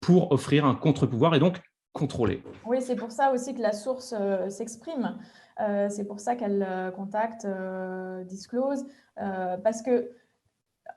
pour 0.00 0.32
offrir 0.32 0.64
un 0.64 0.74
contre-pouvoir 0.74 1.34
et 1.34 1.38
donc 1.38 1.60
contrôler. 1.92 2.42
Oui, 2.66 2.78
c'est 2.80 2.96
pour 2.96 3.10
ça 3.10 3.32
aussi 3.32 3.54
que 3.54 3.60
la 3.60 3.72
source 3.72 4.14
euh, 4.18 4.48
s'exprime. 4.48 5.18
Euh, 5.60 5.88
c'est 5.90 6.04
pour 6.04 6.20
ça 6.20 6.36
qu'elle 6.36 6.64
euh, 6.66 6.90
contacte, 6.90 7.46
disclose, 8.26 8.84
parce 9.16 9.82
que 9.82 10.10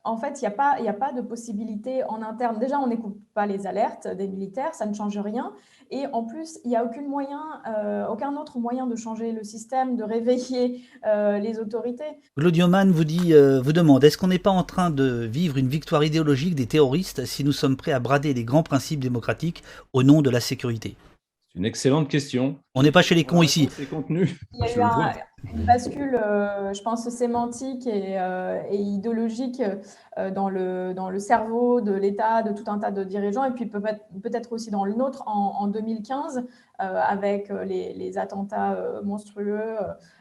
en 0.03 0.18
fait, 0.18 0.39
il 0.39 0.41
n'y 0.41 0.48
a, 0.48 0.51
pas, 0.51 0.77
a 0.80 0.94
pas 0.94 1.13
de 1.13 1.22
possibilité 1.22 2.03
en 2.06 2.22
interne. 2.22 2.58
Déjà, 2.60 2.80
on 2.80 2.88
n'écoute 2.88 3.18
pas 3.34 3.46
les 3.46 3.68
alertes 3.68 4.08
des 4.08 4.27
militaires, 4.27 4.74
ça 4.74 4.86
ne 4.86 4.94
change 4.94 5.18
rien. 5.18 5.53
Et 5.91 6.06
en 6.12 6.24
plus, 6.24 6.60
il 6.63 6.70
n'y 6.70 6.75
a 6.75 6.84
aucun, 6.84 7.01
moyen, 7.01 7.41
euh, 7.68 8.08
aucun 8.08 8.36
autre 8.36 8.58
moyen 8.58 8.88
de 8.88 8.96
changer 8.96 9.32
le 9.32 9.44
système, 9.44 9.98
de 9.98 10.03
réveiller 10.03 10.82
euh, 11.06 11.38
les 11.38 11.60
autorités. 11.60 12.20
Glodioman 12.38 12.91
vous, 12.91 13.03
euh, 13.32 13.62
vous 13.62 13.74
demande 13.74 14.03
est-ce 14.03 14.18
qu'on 14.18 14.27
n'est 14.27 14.39
pas 14.39 14.51
en 14.51 14.63
train 14.63 14.89
de 14.89 15.25
vivre 15.25 15.58
une 15.58 15.68
victoire 15.68 16.03
idéologique 16.03 16.56
des 16.56 16.65
terroristes 16.65 17.25
si 17.25 17.44
nous 17.44 17.51
sommes 17.51 17.75
prêts 17.75 17.91
à 17.91 18.00
brader 18.00 18.34
les 18.34 18.44
grands 18.44 18.63
principes 18.63 19.01
démocratiques 19.01 19.63
au 19.94 20.01
nom 20.03 20.22
de 20.22 20.30
la 20.30 20.39
sécurité? 20.39 20.96
C'est 21.51 21.60
une 21.60 21.65
excellente 21.65 22.08
question. 22.08 22.60
On 22.75 22.84
n'est 22.84 22.93
pas 22.93 23.01
chez 23.01 23.13
les 23.13 23.25
cons 23.25 23.41
ici. 23.41 23.70
Il 23.77 23.84
y 23.84 24.81
a 24.81 25.13
eu 25.43 25.51
une 25.53 25.65
bascule, 25.65 26.15
euh, 26.15 26.72
je 26.74 26.81
pense, 26.81 27.10
sémantique 27.10 27.86
et, 27.88 28.17
euh, 28.20 28.62
idéologique 28.72 29.62
euh, 30.17 30.31
dans, 30.31 30.48
le, 30.50 30.93
dans 30.93 31.10
le 31.10 31.20
cerveau 31.20 31.81
de 31.81 31.91
l'État, 31.91 32.41
de 32.41 32.53
tout 32.53 32.63
un 32.67 32.79
tas 32.79 32.91
de 32.91 33.03
dirigeants, 33.03 33.43
et 33.43 33.51
puis 33.51 33.65
peut-être 33.65 34.53
aussi 34.53 34.72
dans 34.72 34.86
le 34.86 34.93
nôtre 34.93 35.24
en, 35.27 35.67
2015, 35.67 36.46
avec 36.79 37.50
les, 37.50 37.93
les 37.93 38.17
attentats 38.17 39.01
monstrueux 39.03 39.75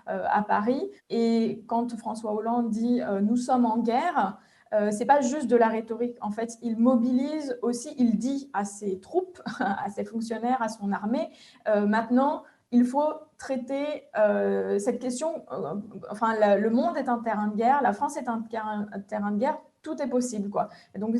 à 0.07 0.43
Paris. 0.43 0.91
Et 1.11 1.65
quand 1.69 1.97
François 1.97 2.35
Hollande 2.35 2.71
dit 2.71 3.01
Nous 3.23 3.37
sommes 3.37 3.67
en 3.67 3.79
guerre», 3.79 4.39
euh, 4.73 4.91
c'est 4.91 5.05
pas 5.05 5.21
juste 5.21 5.47
de 5.47 5.57
la 5.57 5.69
rhétorique. 5.69 6.17
En 6.21 6.31
fait, 6.31 6.57
il 6.63 6.77
mobilise 6.79 7.59
aussi, 7.63 7.95
il 7.99 8.19
dit 8.19 8.51
à 8.53 8.65
ses 8.65 9.01
troupes, 9.01 9.41
à 9.61 9.89
ses 9.91 10.05
fonctionnaires, 10.05 10.63
à 10.63 10.69
son 10.69 10.93
armée, 10.93 11.31
euh, 11.69 11.87
maintenant, 11.87 12.45
il 12.73 12.85
faut 12.85 13.13
traiter 13.37 14.05
euh, 14.17 14.79
cette 14.79 15.01
question. 15.01 15.45
Euh, 15.53 15.75
enfin, 16.11 16.57
le 16.57 16.71
monde 16.71 16.97
est 16.97 17.09
un 17.09 17.19
terrain 17.19 17.49
de 17.49 17.57
guerre, 17.57 17.83
la 17.83 17.93
France 17.93 18.17
est 18.17 18.29
un 18.29 18.43
terrain, 18.43 19.33
de 19.33 19.39
guerre. 19.39 19.59
Tout 19.83 20.01
est 20.03 20.09
possible, 20.09 20.51
donc, 20.99 21.17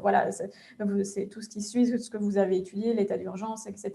voilà, 0.00 0.32
c'est 0.32 1.28
tout 1.28 1.40
ce 1.40 1.48
qui 1.48 1.62
suit, 1.62 1.86
ce 1.86 2.10
que 2.10 2.18
vous 2.18 2.38
avez 2.38 2.56
étudié, 2.56 2.92
l'état 2.92 3.16
d'urgence, 3.16 3.68
etc., 3.68 3.92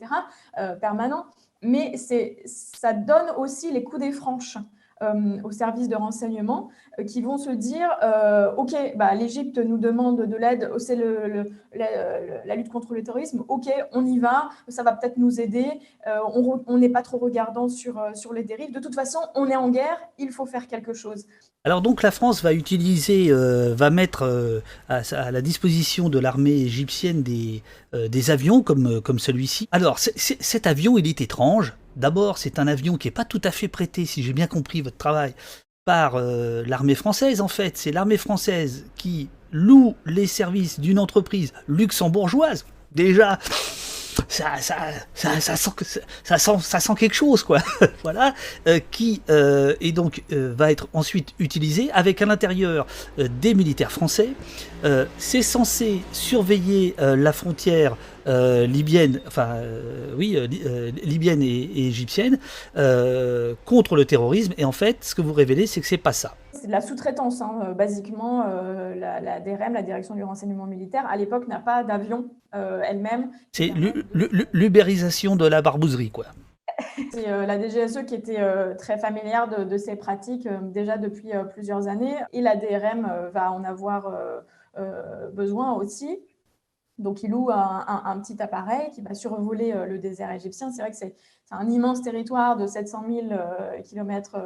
permanent. 0.79 1.25
Mais 1.61 1.97
ça 1.97 2.93
donne 2.93 3.31
aussi 3.35 3.73
les 3.73 3.83
coups 3.83 4.01
des 4.01 4.13
franches. 4.13 4.57
Euh, 5.01 5.41
aux 5.45 5.51
services 5.51 5.87
de 5.87 5.95
renseignement 5.95 6.71
qui 7.07 7.21
vont 7.21 7.37
se 7.37 7.49
dire 7.49 7.89
euh, 8.03 8.51
OK, 8.55 8.73
bah, 8.95 9.13
l'Égypte 9.15 9.57
nous 9.57 9.77
demande 9.77 10.25
de 10.25 10.35
l'aide, 10.35 10.71
c'est 10.77 10.95
le, 10.95 11.45
la, 11.75 12.55
lutte 12.55 12.69
contre 12.69 12.93
le 12.93 13.03
terrorisme, 13.03 13.43
OK, 13.47 13.67
on 13.93 14.05
y 14.05 14.19
va, 14.19 14.49
ça 14.67 14.83
va 14.83 14.93
peut-être 14.93 15.17
nous 15.17 15.39
aider, 15.39 15.65
on 16.05 16.77
n'est 16.77 16.89
pas 16.89 17.01
trop 17.01 17.17
regardant 17.17 17.69
sur, 17.69 18.01
sur 18.15 18.33
les 18.33 18.43
dérives. 18.43 18.73
De 18.73 18.79
toute 18.79 18.95
façon, 18.95 19.19
on 19.35 19.47
est 19.47 19.55
en 19.55 19.69
guerre, 19.69 19.97
il 20.17 20.31
faut 20.31 20.45
faire 20.45 20.67
quelque 20.67 20.93
chose. 20.93 21.25
Alors 21.63 21.81
donc 21.81 22.01
la 22.01 22.11
France 22.11 22.41
va 22.41 22.53
utiliser, 22.53 23.31
va 23.31 23.89
mettre 23.89 24.61
à, 24.87 25.31
la 25.31 25.41
disposition 25.41 26.09
de 26.09 26.19
l'armée 26.19 26.61
égyptienne 26.61 27.23
des, 27.23 27.63
des 27.93 28.31
avions 28.31 28.61
comme, 28.61 29.01
comme 29.01 29.19
celui-ci. 29.19 29.67
Alors 29.71 29.99
cet 29.99 30.67
avion, 30.67 30.97
il 30.97 31.07
est 31.07 31.21
étrange. 31.21 31.73
D'abord, 31.95 32.37
c'est 32.37 32.59
un 32.59 32.67
avion 32.67 32.97
qui 32.97 33.07
n'est 33.07 33.13
pas 33.13 33.25
tout 33.25 33.41
à 33.43 33.51
fait 33.51 33.67
prêté, 33.67 34.05
si 34.05 34.23
j'ai 34.23 34.33
bien 34.33 34.47
compris 34.47 34.81
votre 34.81 34.97
travail, 34.97 35.33
euh, 35.89 36.63
l'armée 36.65 36.95
française 36.95 37.41
en 37.41 37.47
fait. 37.47 37.77
C'est 37.77 37.91
l'armée 37.91 38.17
française 38.17 38.85
qui 38.95 39.29
loue 39.51 39.95
les 40.05 40.27
services 40.27 40.79
d'une 40.79 40.99
entreprise 40.99 41.53
luxembourgeoise. 41.67 42.65
Déjà, 42.93 43.39
ça, 44.29 45.57
sent, 46.79 46.91
quelque 46.97 47.13
chose, 47.13 47.43
quoi. 47.43 47.59
voilà, 48.03 48.33
euh, 48.67 48.79
qui 48.91 49.21
euh, 49.29 49.75
et 49.81 49.91
donc 49.91 50.23
euh, 50.31 50.53
va 50.55 50.71
être 50.71 50.87
ensuite 50.93 51.33
utilisé 51.39 51.89
avec 51.91 52.21
à 52.21 52.25
l'intérieur 52.25 52.85
des 53.17 53.53
militaires 53.53 53.91
français. 53.91 54.29
c'est 55.17 55.41
censé 55.41 56.01
surveiller 56.11 56.95
la 56.99 57.33
frontière 57.33 57.97
libyenne, 58.25 59.21
enfin 59.27 59.55
oui, 60.15 60.37
libyenne 61.03 61.41
et, 61.41 61.47
et 61.47 61.87
égyptienne 61.87 62.37
contre 63.65 63.95
le 63.95 64.05
terrorisme. 64.05 64.53
Et 64.57 64.65
en 64.65 64.71
fait, 64.71 64.97
ce 65.01 65.15
que 65.15 65.21
vous 65.21 65.33
révélez, 65.33 65.67
c'est 65.67 65.81
que 65.81 65.87
c'est 65.87 65.97
pas 65.97 66.13
ça. 66.13 66.35
C'est 66.59 66.67
de 66.67 66.71
la 66.71 66.81
sous-traitance, 66.81 67.41
hein. 67.41 67.59
Euh, 67.63 67.73
basiquement. 67.73 68.43
Euh, 68.45 68.93
la, 68.95 69.39
DRM, 69.39 69.73
la 69.73 69.81
Direction 69.81 70.15
du 70.15 70.23
renseignement 70.23 70.65
militaire, 70.65 71.05
à 71.07 71.15
l'époque, 71.15 71.47
n'a 71.47 71.59
pas 71.59 71.83
d'avion 71.83 72.25
euh, 72.53 72.81
elle-même. 72.85 73.31
C'est 73.53 73.71
l'ubérisation 74.51 75.35
de 75.35 75.47
la 75.47 75.61
barbouzerie, 75.61 76.11
quoi. 76.11 76.25
C'est 77.11 77.27
la 77.27 77.59
DGSE 77.59 78.05
qui 78.05 78.15
était 78.15 78.41
très 78.77 78.97
familière 78.97 79.49
de, 79.65 79.77
ces 79.77 79.97
pratiques 79.97 80.47
déjà 80.71 80.97
depuis 80.97 81.31
plusieurs 81.51 81.87
années 81.87 82.15
et 82.31 82.41
la 82.41 82.55
DRM 82.55 83.29
va 83.33 83.51
en 83.51 83.65
avoir 83.65 84.09
besoin 85.33 85.73
aussi. 85.73 86.19
Donc, 86.97 87.21
il 87.23 87.31
loue 87.31 87.49
un, 87.51 88.19
petit 88.21 88.41
appareil 88.41 88.91
qui 88.91 89.01
va 89.01 89.13
survoler 89.13 89.73
le 89.89 89.97
désert 89.97 90.31
égyptien. 90.31 90.71
C'est 90.71 90.81
vrai 90.81 90.91
que 90.91 90.97
c'est 90.97 91.15
un 91.51 91.69
immense 91.69 92.01
territoire 92.01 92.57
de 92.57 92.67
700 92.67 93.03
000 93.09 93.27
km 93.83 94.37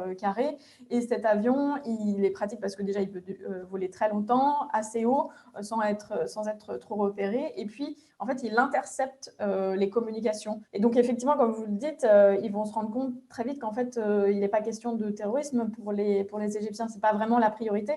Et 0.90 1.00
cet 1.02 1.24
avion, 1.24 1.76
il 1.84 2.24
est 2.24 2.30
pratique 2.30 2.60
parce 2.60 2.76
que 2.76 2.82
déjà, 2.82 3.00
il 3.00 3.10
peut 3.10 3.22
euh, 3.48 3.64
voler 3.70 3.90
très 3.90 4.08
longtemps, 4.08 4.68
assez 4.72 5.04
haut, 5.04 5.30
euh, 5.56 5.62
sans 5.62 5.82
être, 5.82 6.28
sans 6.28 6.48
être 6.48 6.76
trop 6.76 6.96
repéré. 6.96 7.52
Et 7.56 7.66
puis, 7.66 7.96
en 8.18 8.26
fait, 8.26 8.42
il 8.42 8.56
intercepte 8.58 9.34
euh, 9.40 9.76
les 9.76 9.90
communications. 9.90 10.60
Et 10.72 10.80
donc, 10.80 10.96
effectivement, 10.96 11.36
comme 11.36 11.52
vous 11.52 11.66
le 11.66 11.72
dites, 11.72 12.06
ils 12.42 12.52
vont 12.52 12.64
se 12.64 12.72
rendre 12.72 12.90
compte 12.90 13.14
très 13.28 13.44
vite 13.44 13.60
qu'en 13.60 13.72
fait, 13.72 13.98
il 14.28 14.40
n'est 14.40 14.48
pas 14.48 14.60
question 14.60 14.94
de 14.94 15.10
terrorisme 15.10 15.70
pour 15.70 15.92
les, 15.92 16.24
pour 16.24 16.38
les 16.38 16.56
Égyptiens. 16.56 16.88
Ce 16.88 16.94
n'est 16.94 17.00
pas 17.00 17.12
vraiment 17.12 17.38
la 17.38 17.50
priorité. 17.50 17.94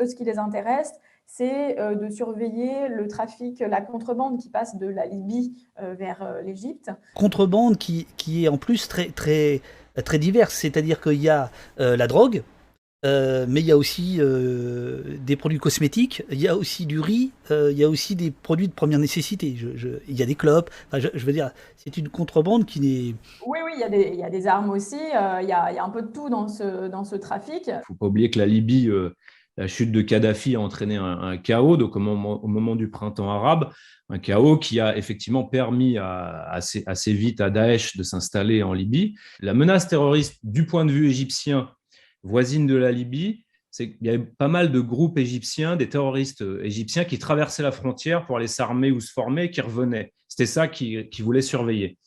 Eux, 0.00 0.06
ce 0.06 0.14
qui 0.14 0.24
les 0.24 0.38
intéresse, 0.38 0.92
c'est 1.32 1.78
euh, 1.78 1.94
de 1.94 2.10
surveiller 2.10 2.88
le 2.88 3.06
trafic, 3.06 3.60
la 3.60 3.80
contrebande 3.80 4.38
qui 4.40 4.50
passe 4.50 4.76
de 4.76 4.86
la 4.86 5.06
Libye 5.06 5.54
euh, 5.80 5.94
vers 5.94 6.22
euh, 6.22 6.42
l'Égypte. 6.42 6.90
Contrebande 7.14 7.78
qui, 7.78 8.06
qui, 8.16 8.44
est 8.44 8.48
en 8.48 8.58
plus 8.58 8.88
très, 8.88 9.10
très, 9.10 9.60
très 10.04 10.18
diverse, 10.18 10.54
c'est-à-dire 10.54 11.00
qu'il 11.00 11.22
y 11.22 11.28
a 11.28 11.50
la 11.78 12.06
drogue, 12.06 12.42
mais 13.04 13.60
il 13.60 13.64
y 13.64 13.72
a 13.72 13.76
aussi 13.76 14.18
des 14.20 15.36
produits 15.36 15.58
cosmétiques, 15.58 16.22
il 16.30 16.40
y 16.40 16.48
a 16.48 16.56
aussi 16.56 16.86
du 16.86 17.00
riz, 17.00 17.32
il 17.50 17.76
y 17.76 17.84
a 17.84 17.88
aussi 17.88 18.14
des 18.16 18.30
produits 18.30 18.68
de 18.68 18.72
première 18.72 18.98
nécessité. 18.98 19.56
il 20.08 20.18
y 20.18 20.22
a 20.22 20.26
des 20.26 20.34
clopes. 20.34 20.70
je, 20.92 21.24
veux 21.24 21.32
dire, 21.32 21.50
c'est 21.76 21.96
une 21.96 22.08
contrebande 22.08 22.66
qui 22.66 22.80
n'est. 22.80 23.14
Oui, 23.46 23.58
oui, 23.64 23.72
il 23.74 23.80
y, 23.80 23.84
a 23.84 23.88
des, 23.88 24.10
il 24.12 24.18
y 24.18 24.24
a 24.24 24.30
des 24.30 24.46
armes 24.46 24.70
aussi. 24.70 24.96
il, 24.96 25.10
y 25.10 25.12
a, 25.12 25.42
il, 25.42 25.48
y 25.48 25.78
a, 25.78 25.84
un 25.84 25.90
peu 25.90 26.02
de 26.02 26.08
tout 26.08 26.28
dans 26.28 26.48
ce, 26.48 26.88
dans 26.88 27.04
ce 27.04 27.16
trafic. 27.16 27.64
Il 27.66 27.74
ne 27.74 27.82
faut 27.86 27.94
pas 27.94 28.06
oublier 28.06 28.30
que 28.30 28.38
la 28.38 28.46
Libye 28.46 28.90
la 29.60 29.66
chute 29.66 29.92
de 29.92 30.00
Kadhafi 30.00 30.56
a 30.56 30.60
entraîné 30.60 30.96
un, 30.96 31.36
chaos, 31.36 31.76
donc 31.76 31.94
au 31.94 32.00
moment, 32.00 32.76
du 32.76 32.88
printemps 32.88 33.30
arabe, 33.30 33.70
un 34.08 34.18
chaos 34.18 34.56
qui 34.56 34.80
a 34.80 34.96
effectivement 34.96 35.44
permis 35.44 35.98
assez, 35.98 37.12
vite 37.12 37.42
à 37.42 37.50
Daesh 37.50 37.94
de 37.94 38.02
s'installer 38.02 38.62
en 38.62 38.72
Libye. 38.72 39.16
La 39.40 39.52
menace 39.52 39.86
terroriste 39.86 40.38
du 40.42 40.64
point 40.64 40.86
de 40.86 40.90
vue 40.90 41.08
égyptien 41.08 41.70
voisine 42.22 42.66
de 42.66 42.74
la 42.74 42.90
Libye, 42.90 43.44
c'est 43.70 43.92
qu'il 43.92 44.06
y 44.06 44.08
avait 44.08 44.24
pas 44.38 44.48
mal 44.48 44.72
de 44.72 44.80
groupes 44.80 45.18
égyptiens, 45.18 45.76
des 45.76 45.90
terroristes 45.90 46.42
égyptiens 46.62 47.04
qui 47.04 47.18
traversaient 47.18 47.62
la 47.62 47.70
frontière 47.70 48.24
pour 48.24 48.38
aller 48.38 48.46
s'armer 48.46 48.90
ou 48.90 48.98
se 48.98 49.12
former 49.12 49.44
et 49.44 49.50
qui 49.50 49.60
revenaient. 49.60 50.14
C'était 50.26 50.46
ça 50.46 50.68
qu'ils 50.68 51.10
qui 51.10 51.20
voulaient 51.20 51.42
surveiller. 51.42 51.98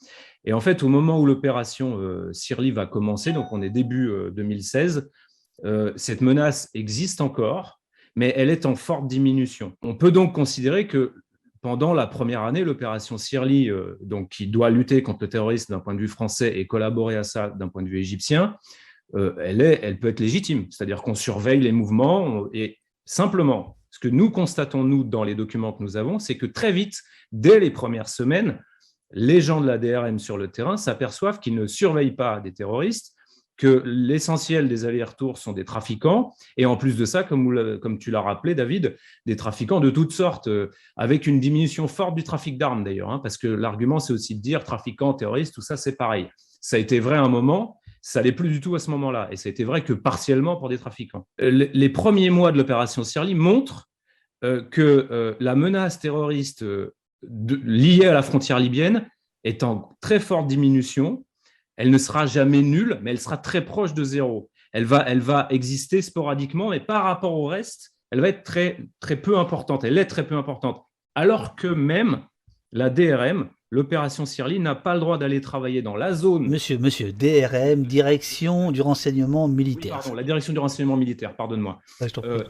Et 0.44 0.54
en 0.54 0.60
fait, 0.60 0.82
au 0.82 0.90
moment 0.90 1.22
où 1.22 1.26
l'opération 1.28 2.00
euh, 2.00 2.34
Sirli 2.34 2.72
va 2.72 2.88
commencer, 2.88 3.32
donc 3.32 3.54
on 3.54 3.62
est 3.62 3.70
début 3.70 4.12
2016, 4.36 5.08
euh, 5.66 5.94
cette 5.96 6.22
menace 6.22 6.70
existe 6.74 7.22
encore, 7.22 7.82
mais 8.16 8.34
elle 8.36 8.50
est 8.50 8.66
en 8.66 8.76
forte 8.76 9.08
diminution. 9.08 9.76
On 9.82 9.96
peut 9.96 10.12
donc 10.12 10.34
considérer 10.34 10.88
que 10.88 11.14
pendant 11.62 11.94
la 11.94 12.08
première 12.08 12.42
année, 12.42 12.64
l'opération 12.64 13.18
Sirli, 13.18 13.70
euh, 13.70 13.98
donc 14.02 14.30
qui 14.30 14.48
doit 14.48 14.70
lutter 14.70 15.02
contre 15.02 15.20
le 15.22 15.30
terrorisme 15.30 15.74
d'un 15.74 15.80
point 15.80 15.96
de 15.96 16.00
vue 16.00 16.10
français 16.10 16.60
et 16.60 16.68
collaborer 16.68 17.16
à 17.16 17.24
ça 17.24 17.50
d'un 17.50 17.70
point 17.70 17.84
de 17.84 17.90
vue 17.90 18.00
égyptien, 18.00 18.58
euh, 19.16 19.34
elle, 19.40 19.62
est, 19.62 19.80
elle 19.82 20.00
peut 20.00 20.10
être 20.10 20.20
légitime. 20.20 20.68
C'est-à-dire 20.70 21.02
qu'on 21.02 21.16
surveille 21.16 21.62
les 21.62 21.72
mouvements 21.72 22.48
et 22.54 22.80
simplement, 23.06 23.78
ce 23.92 24.00
que 24.00 24.08
nous 24.08 24.30
constatons, 24.30 24.84
nous, 24.84 25.04
dans 25.04 25.24
les 25.24 25.36
documents 25.36 25.72
que 25.72 25.84
nous 25.84 25.98
avons, 25.98 26.20
c'est 26.20 26.36
que 26.36 26.48
très 26.48 26.72
vite, 26.72 27.00
dès 27.32 27.60
les 27.60 27.72
premières 27.72 28.10
semaines, 28.10 28.60
les 29.12 29.40
gens 29.40 29.62
de 29.62 29.68
la 29.68 29.78
DRM 29.78 30.20
sur 30.20 30.38
le 30.38 30.50
terrain 30.50 30.78
s'aperçoivent 30.78 31.40
qu'ils 31.40 31.56
ne 31.56 31.68
surveillent 31.68 32.16
pas 32.16 32.40
des 32.40 32.54
terroristes, 32.54 33.13
que 33.58 33.84
l'essentiel 33.86 34.68
des 34.68 34.86
allers-retours 34.86 35.38
sont 35.38 35.54
des 35.54 35.66
trafiquants, 35.66 36.34
et 36.58 36.66
en 36.66 36.76
plus 36.76 36.98
de 36.98 37.06
ça, 37.06 37.24
comme, 37.24 37.98
tu 38.00 38.12
l'as 38.12 38.22
rappelé, 38.22 38.56
David, 38.56 38.98
des 39.26 39.36
trafiquants 39.36 39.80
de 39.80 39.90
toutes 39.90 40.12
sortes, 40.12 40.48
euh, 40.48 40.70
avec 40.98 41.28
une 41.28 41.40
diminution 41.40 41.88
forte 41.88 42.16
du 42.16 42.24
trafic 42.24 42.58
d'armes 42.58 42.84
d'ailleurs, 42.84 43.12
hein, 43.12 43.20
parce 43.20 43.38
que 43.38 43.48
l'argument, 43.48 44.00
c'est 44.00 44.14
aussi 44.14 44.36
de 44.36 44.42
dire 44.42 44.64
trafiquants, 44.64 45.14
terroristes, 45.14 45.54
tout 45.54 45.62
ça, 45.62 45.78
c'est 45.78 45.96
pareil. 45.96 46.30
Ça 46.62 46.78
a 46.78 46.80
été 46.80 47.00
vrai 47.00 47.18
à 47.18 47.22
un 47.22 47.30
moment, 47.30 47.80
ça 48.02 48.22
l'est 48.22 48.32
plus 48.32 48.50
du 48.50 48.60
tout 48.60 48.76
à 48.76 48.80
ce 48.80 48.90
moment-là, 48.92 49.28
et 49.32 49.36
ça 49.36 49.50
a 49.50 49.52
été 49.52 49.64
vrai 49.64 49.84
que 49.84 49.94
partiellement 49.94 50.56
pour 50.56 50.70
des 50.70 50.78
trafiquants. 50.78 51.28
Euh, 51.42 51.70
les 51.74 51.90
premiers 51.90 52.32
mois 52.32 52.52
de 52.52 52.58
l'opération 52.58 53.04
Sirli 53.04 53.36
montrent 53.36 53.90
euh, 54.44 54.64
que 54.64 55.36
la 55.40 55.56
menace 55.56 56.00
terroriste 56.00 56.66
liée 57.22 58.06
à 58.06 58.14
la 58.14 58.24
frontière 58.24 58.60
libyenne 58.60 59.08
est 59.44 59.64
en 59.64 59.96
très 60.02 60.20
forte 60.20 60.48
diminution, 60.48 61.24
elle 61.78 61.90
ne 61.90 61.98
sera 61.98 62.26
jamais 62.26 62.62
nulle, 62.62 63.00
mais 63.02 63.12
elle 63.12 63.20
sera 63.20 63.38
très 63.38 63.64
proche 63.64 63.94
de 63.94 64.04
zéro. 64.04 64.50
Elle 64.72 64.86
va, 64.86 65.04
elle 65.08 65.20
va 65.20 65.48
exister 65.50 66.02
sporadiquement, 66.02 66.70
mais 66.70 66.80
par 66.80 67.04
rapport 67.04 67.34
au 67.34 67.46
reste, 67.46 67.94
elle 68.12 68.22
va 68.22 68.30
être 68.30 68.44
très, 68.44 68.80
très 69.00 69.16
peu 69.16 69.38
importante. 69.38 69.84
Elle 69.84 69.98
est 69.98 70.06
très 70.06 70.26
peu 70.26 70.36
importante. 70.36 70.84
Alors 71.16 71.56
que 71.56 71.68
même 71.68 72.22
la 72.72 72.90
DRM, 72.90 73.50
l'opération 73.72 74.26
Sirli, 74.26 74.60
n'a 74.60 74.76
pas 74.76 74.94
le 74.96 75.00
droit 75.00 75.18
d'aller 75.18 75.42
travailler 75.42 75.82
dans 75.82 75.96
la 75.96 76.14
zone. 76.14 76.48
Monsieur, 76.48 76.78
monsieur, 76.78 77.12
DRM, 77.12 77.86
direction 77.86 78.72
du 78.72 78.82
renseignement 78.82 79.48
militaire. 79.48 80.00
pardon, 80.00 80.16
la 80.16 80.24
direction 80.24 80.54
du 80.54 80.60
renseignement 80.60 80.98
militaire, 80.98 81.36
pardonne-moi. 81.36 81.80
Euh, 82.24 82.44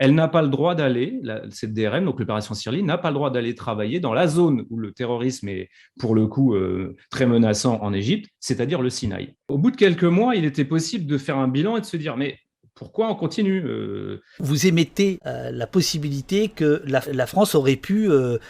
elle 0.00 0.14
n'a 0.14 0.28
pas 0.28 0.40
le 0.40 0.48
droit 0.48 0.74
d'aller, 0.74 1.20
cette 1.50 1.74
DRM, 1.74 2.06
donc 2.06 2.18
l'opération 2.18 2.54
Sirli, 2.54 2.82
n'a 2.82 2.96
pas 2.96 3.10
le 3.10 3.14
droit 3.14 3.30
d'aller 3.30 3.54
travailler 3.54 4.00
dans 4.00 4.14
la 4.14 4.26
zone 4.26 4.64
où 4.70 4.78
le 4.78 4.92
terrorisme 4.92 5.46
est, 5.50 5.68
pour 5.98 6.14
le 6.14 6.26
coup, 6.26 6.54
euh, 6.54 6.96
très 7.10 7.26
menaçant 7.26 7.78
en 7.82 7.92
Égypte, 7.92 8.30
c'est-à-dire 8.40 8.80
le 8.80 8.88
Sinaï. 8.88 9.34
Au 9.50 9.58
bout 9.58 9.70
de 9.70 9.76
quelques 9.76 10.04
mois, 10.04 10.36
il 10.36 10.46
était 10.46 10.64
possible 10.64 11.04
de 11.04 11.18
faire 11.18 11.36
un 11.36 11.48
bilan 11.48 11.76
et 11.76 11.82
de 11.82 11.86
se 11.86 11.98
dire, 11.98 12.16
mais 12.16 12.38
pourquoi 12.74 13.10
on 13.10 13.14
continue 13.14 13.62
euh? 13.66 14.22
Vous 14.38 14.66
émettez 14.66 15.18
euh, 15.26 15.50
la 15.50 15.66
possibilité 15.66 16.48
que 16.48 16.82
la, 16.86 17.26
France 17.26 17.54
aurait 17.54 17.76
pu 17.76 18.08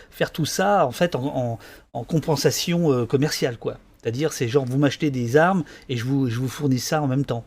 faire 0.09 0.31
tout 0.31 0.47
ça 0.47 0.87
en 0.87 0.93
fait 0.93 1.17
en, 1.17 1.59
compensation 1.93 3.07
commerciale, 3.07 3.59
quoi. 3.59 3.79
C'est-à-dire, 4.01 4.33
c'est 4.33 4.47
genre 4.47 4.65
vous 4.65 4.79
m'achetez 4.79 5.11
des 5.11 5.37
armes 5.37 5.65
et 5.89 5.97
je 5.97 6.05
vous, 6.05 6.31
je 6.31 6.39
vous 6.39 6.49
fournis 6.49 6.79
ça 6.79 7.03
en 7.03 7.09
même 7.09 7.25
temps. 7.25 7.45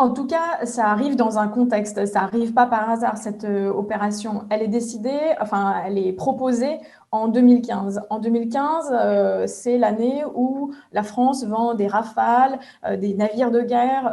En 0.00 0.08
tout 0.08 0.26
cas, 0.26 0.64
ça 0.64 0.86
arrive 0.86 1.14
dans 1.14 1.38
un 1.38 1.46
contexte. 1.46 2.06
Ça 2.06 2.22
n'arrive 2.22 2.54
pas 2.54 2.64
par 2.64 2.88
hasard, 2.88 3.18
cette 3.18 3.44
euh, 3.44 3.68
opération. 3.70 4.44
Elle 4.48 4.62
est 4.62 4.68
décidée, 4.68 5.20
enfin, 5.42 5.74
elle 5.84 5.98
est 5.98 6.14
proposée 6.14 6.78
en 7.10 7.28
2015. 7.28 8.00
En 8.08 8.18
2015, 8.18 8.92
euh, 8.92 9.46
c'est 9.46 9.76
l'année 9.76 10.24
où 10.34 10.72
la 10.94 11.02
France 11.02 11.44
vend 11.44 11.74
des 11.74 11.86
rafales, 11.86 12.58
euh, 12.86 12.96
des 12.96 13.12
navires 13.12 13.50
de 13.50 13.60
guerre 13.60 14.06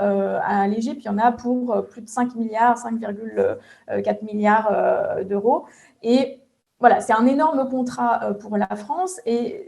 à 0.44 0.68
l'Égypte. 0.68 1.04
Il 1.06 1.08
y 1.08 1.10
en 1.10 1.18
a 1.18 1.32
pour 1.32 1.82
plus 1.90 2.02
de 2.02 2.10
5 2.10 2.36
milliards, 2.36 2.78
5,4 2.78 4.26
milliards 4.26 4.70
d'euros. 5.24 5.64
Et 6.04 6.42
voilà, 6.80 7.02
c'est 7.02 7.14
un 7.14 7.26
énorme 7.26 7.68
contrat 7.70 8.24
euh, 8.24 8.34
pour 8.34 8.56
la 8.56 8.68
France 8.68 9.20
et 9.26 9.66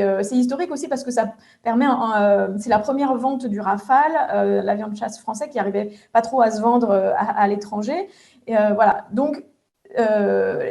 euh, 0.00 0.22
c'est 0.22 0.36
historique 0.36 0.72
aussi 0.72 0.88
parce 0.88 1.04
que 1.04 1.12
ça 1.12 1.34
permet, 1.62 1.86
euh, 1.86 2.48
c'est 2.58 2.70
la 2.70 2.80
première 2.80 3.14
vente 3.14 3.46
du 3.46 3.60
Rafale, 3.60 4.64
l'avion 4.64 4.88
de 4.88 4.96
chasse 4.96 5.20
français 5.20 5.48
qui 5.48 5.58
arrivait 5.58 5.92
pas 6.12 6.22
trop 6.22 6.40
à 6.42 6.50
se 6.50 6.60
vendre 6.60 6.90
à, 7.16 7.46
l'étranger. 7.48 8.08
voilà, 8.48 9.06
donc 9.12 9.44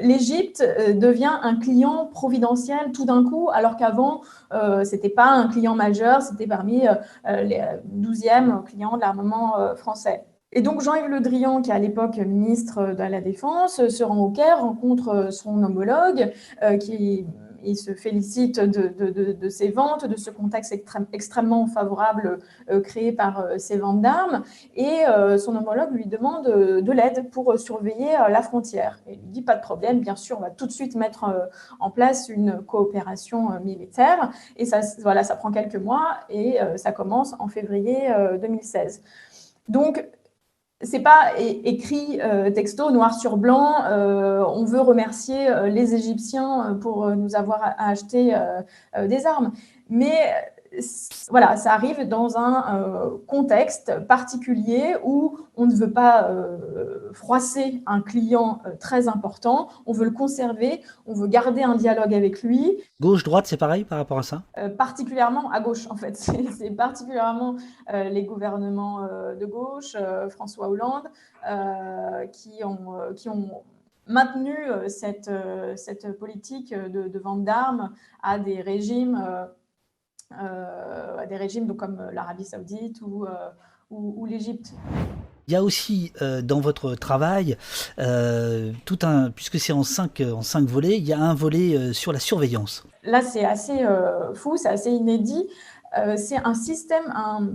l'Égypte 0.02 0.64
devient 0.96 1.40
un 1.44 1.56
client 1.58 2.08
providentiel 2.08 2.92
tout 2.94 3.06
d'un 3.06 3.24
coup, 3.24 3.50
alors 3.52 3.78
qu'avant, 3.78 4.22
ce 4.52 4.92
n'était 4.96 5.10
pas 5.10 5.30
un 5.30 5.48
client 5.48 5.76
majeur, 5.76 6.22
c'était 6.22 6.48
parmi 6.48 6.82
les 7.26 7.62
12e 7.94 8.64
clients 8.64 8.96
de 8.96 9.02
l'armement 9.02 9.76
français. 9.76 10.26
Et 10.52 10.64
donc 10.64 10.82
Jean-Yves 10.82 11.10
Le 11.10 11.20
Drian, 11.20 11.62
qui 11.62 11.70
est 11.70 11.74
à 11.74 11.80
l'époque 11.80 12.18
ministre 12.18 12.96
de 12.96 13.04
la 13.04 13.22
Défense, 13.22 13.88
se 13.88 14.04
rend 14.04 14.18
au 14.18 14.32
Caire, 14.32 14.62
rencontre 14.62 15.32
son 15.32 15.62
homologue, 15.64 16.34
euh, 16.64 16.78
qui 16.78 17.28
il 17.62 17.76
se 17.76 17.94
félicite 17.94 18.58
de, 18.58 18.88
de, 19.34 19.50
ces 19.50 19.68
ventes, 19.68 20.06
de 20.06 20.16
ce 20.16 20.30
contexte 20.32 20.74
extrêmement 21.12 21.68
favorable 21.68 22.40
euh, 22.72 22.80
créé 22.80 23.12
par 23.12 23.42
euh, 23.42 23.58
ces 23.58 23.78
ventes 23.78 24.02
d'armes. 24.02 24.44
Et 24.78 25.02
son 25.38 25.58
homologue 25.58 25.92
lui 25.92 26.06
demande 26.06 26.46
de 26.46 26.92
l'aide 26.92 27.30
pour 27.30 27.60
surveiller 27.60 28.14
la 28.30 28.42
frontière. 28.42 29.00
Il 29.08 29.20
lui 29.20 29.28
dit 29.28 29.42
pas 29.42 29.56
de 29.56 29.62
problème, 29.62 30.00
bien 30.00 30.16
sûr, 30.16 30.38
on 30.38 30.42
va 30.42 30.52
tout 30.52 30.66
de 30.66 30.72
suite 30.72 30.96
mettre 30.96 31.50
en 31.82 31.92
place 31.92 32.30
une 32.30 32.62
coopération 32.62 33.60
militaire. 33.60 34.32
Et 34.56 34.66
ça, 34.66 34.80
voilà, 35.02 35.24
ça 35.24 35.36
prend 35.36 35.52
quelques 35.52 35.76
mois 35.76 36.22
et 36.30 36.60
ça 36.78 36.94
commence 36.94 37.36
en 37.40 37.50
février 37.50 38.10
2016. 38.42 39.04
Donc, 39.68 40.08
c'est 40.82 41.02
pas 41.02 41.34
écrit 41.38 42.22
euh, 42.22 42.52
texto 42.52 42.90
noir 42.92 43.14
sur 43.14 43.36
blanc. 43.36 43.84
Euh, 43.86 44.44
on 44.48 44.64
veut 44.64 44.80
remercier 44.80 45.50
euh, 45.50 45.68
les 45.68 45.94
Égyptiens 45.94 46.78
pour 46.82 47.10
nous 47.16 47.36
avoir 47.36 47.76
acheté 47.78 48.34
des 48.98 49.26
armes. 49.26 49.52
Mais 49.90 50.34
voilà, 51.30 51.58
ça 51.58 51.74
arrive 51.74 52.08
dans 52.08 52.38
un 52.38 52.76
euh, 52.76 53.18
contexte 53.28 54.06
particulier 54.08 54.96
où 55.04 55.40
on 55.56 55.66
ne 55.66 55.74
veut 55.74 55.92
pas 55.92 56.30
euh, 56.30 57.12
froisser 57.14 57.82
un 57.86 58.02
client 58.02 58.62
euh, 58.66 58.76
très 58.80 59.08
important, 59.08 59.70
on 59.86 59.94
veut 59.94 60.06
le 60.06 60.12
conserver, 60.12 60.82
on 61.08 61.14
veut 61.14 61.28
garder 61.28 61.64
un 61.64 61.76
dialogue 61.76 62.14
avec 62.14 62.44
lui. 62.44 62.78
Gauche-droite, 63.02 63.48
c'est 63.48 63.58
pareil 63.58 63.84
par 63.84 63.98
rapport 63.98 64.20
à 64.20 64.24
ça? 64.24 64.44
Particulièrement 64.78 65.50
à 65.52 65.60
gauche, 65.60 65.88
en 65.90 65.96
fait. 65.96 66.16
C'est 66.60 66.72
particulièrement 66.72 67.56
les 67.92 68.24
gouvernements 68.24 69.02
de 69.40 69.46
gauche, 69.46 69.96
François 70.30 70.70
Hollande, 70.70 71.08
qui 72.32 72.64
ont, 72.64 72.98
qui 73.16 73.30
ont 73.30 73.64
maintenu 74.08 74.56
cette, 74.88 75.32
cette 75.76 76.18
politique 76.18 76.74
de, 76.74 77.08
de 77.08 77.20
vente 77.20 77.44
d'armes 77.44 77.94
à 78.22 78.40
des 78.40 78.62
régimes 78.62 79.24
à 80.32 81.26
des 81.28 81.38
régimes 81.38 81.66
donc, 81.66 81.78
comme 81.78 82.00
euh, 82.00 82.12
l'Arabie 82.12 82.46
saoudite 82.46 83.02
ou, 83.02 83.26
euh, 83.26 83.30
ou, 83.90 84.26
l'Égypte. 84.26 84.74
Il 85.48 85.54
y 85.54 85.56
a 85.56 85.64
aussi 85.64 86.14
dans 86.44 86.60
votre 86.60 86.94
travail 86.94 87.58
tout 87.98 89.00
un, 89.02 89.32
puisque 89.32 89.60
c'est 89.60 89.74
en 89.74 89.82
cinq, 89.82 90.22
en 90.22 90.44
cinq 90.44 90.68
volets, 90.68 91.00
il 91.00 91.04
y 91.08 91.12
a 91.12 91.20
un 91.20 91.34
volet 91.34 91.92
sur 91.92 92.14
la 92.14 92.20
surveillance. 92.20 92.84
Là, 93.02 93.24
c'est 93.24 93.44
assez 93.44 93.84
fou, 94.36 94.58
c'est 94.58 94.70
assez 94.70 94.92
inédit. 94.92 95.48
c'est 96.18 96.38
un 96.38 96.54
système, 96.54 97.02
un, 97.16 97.50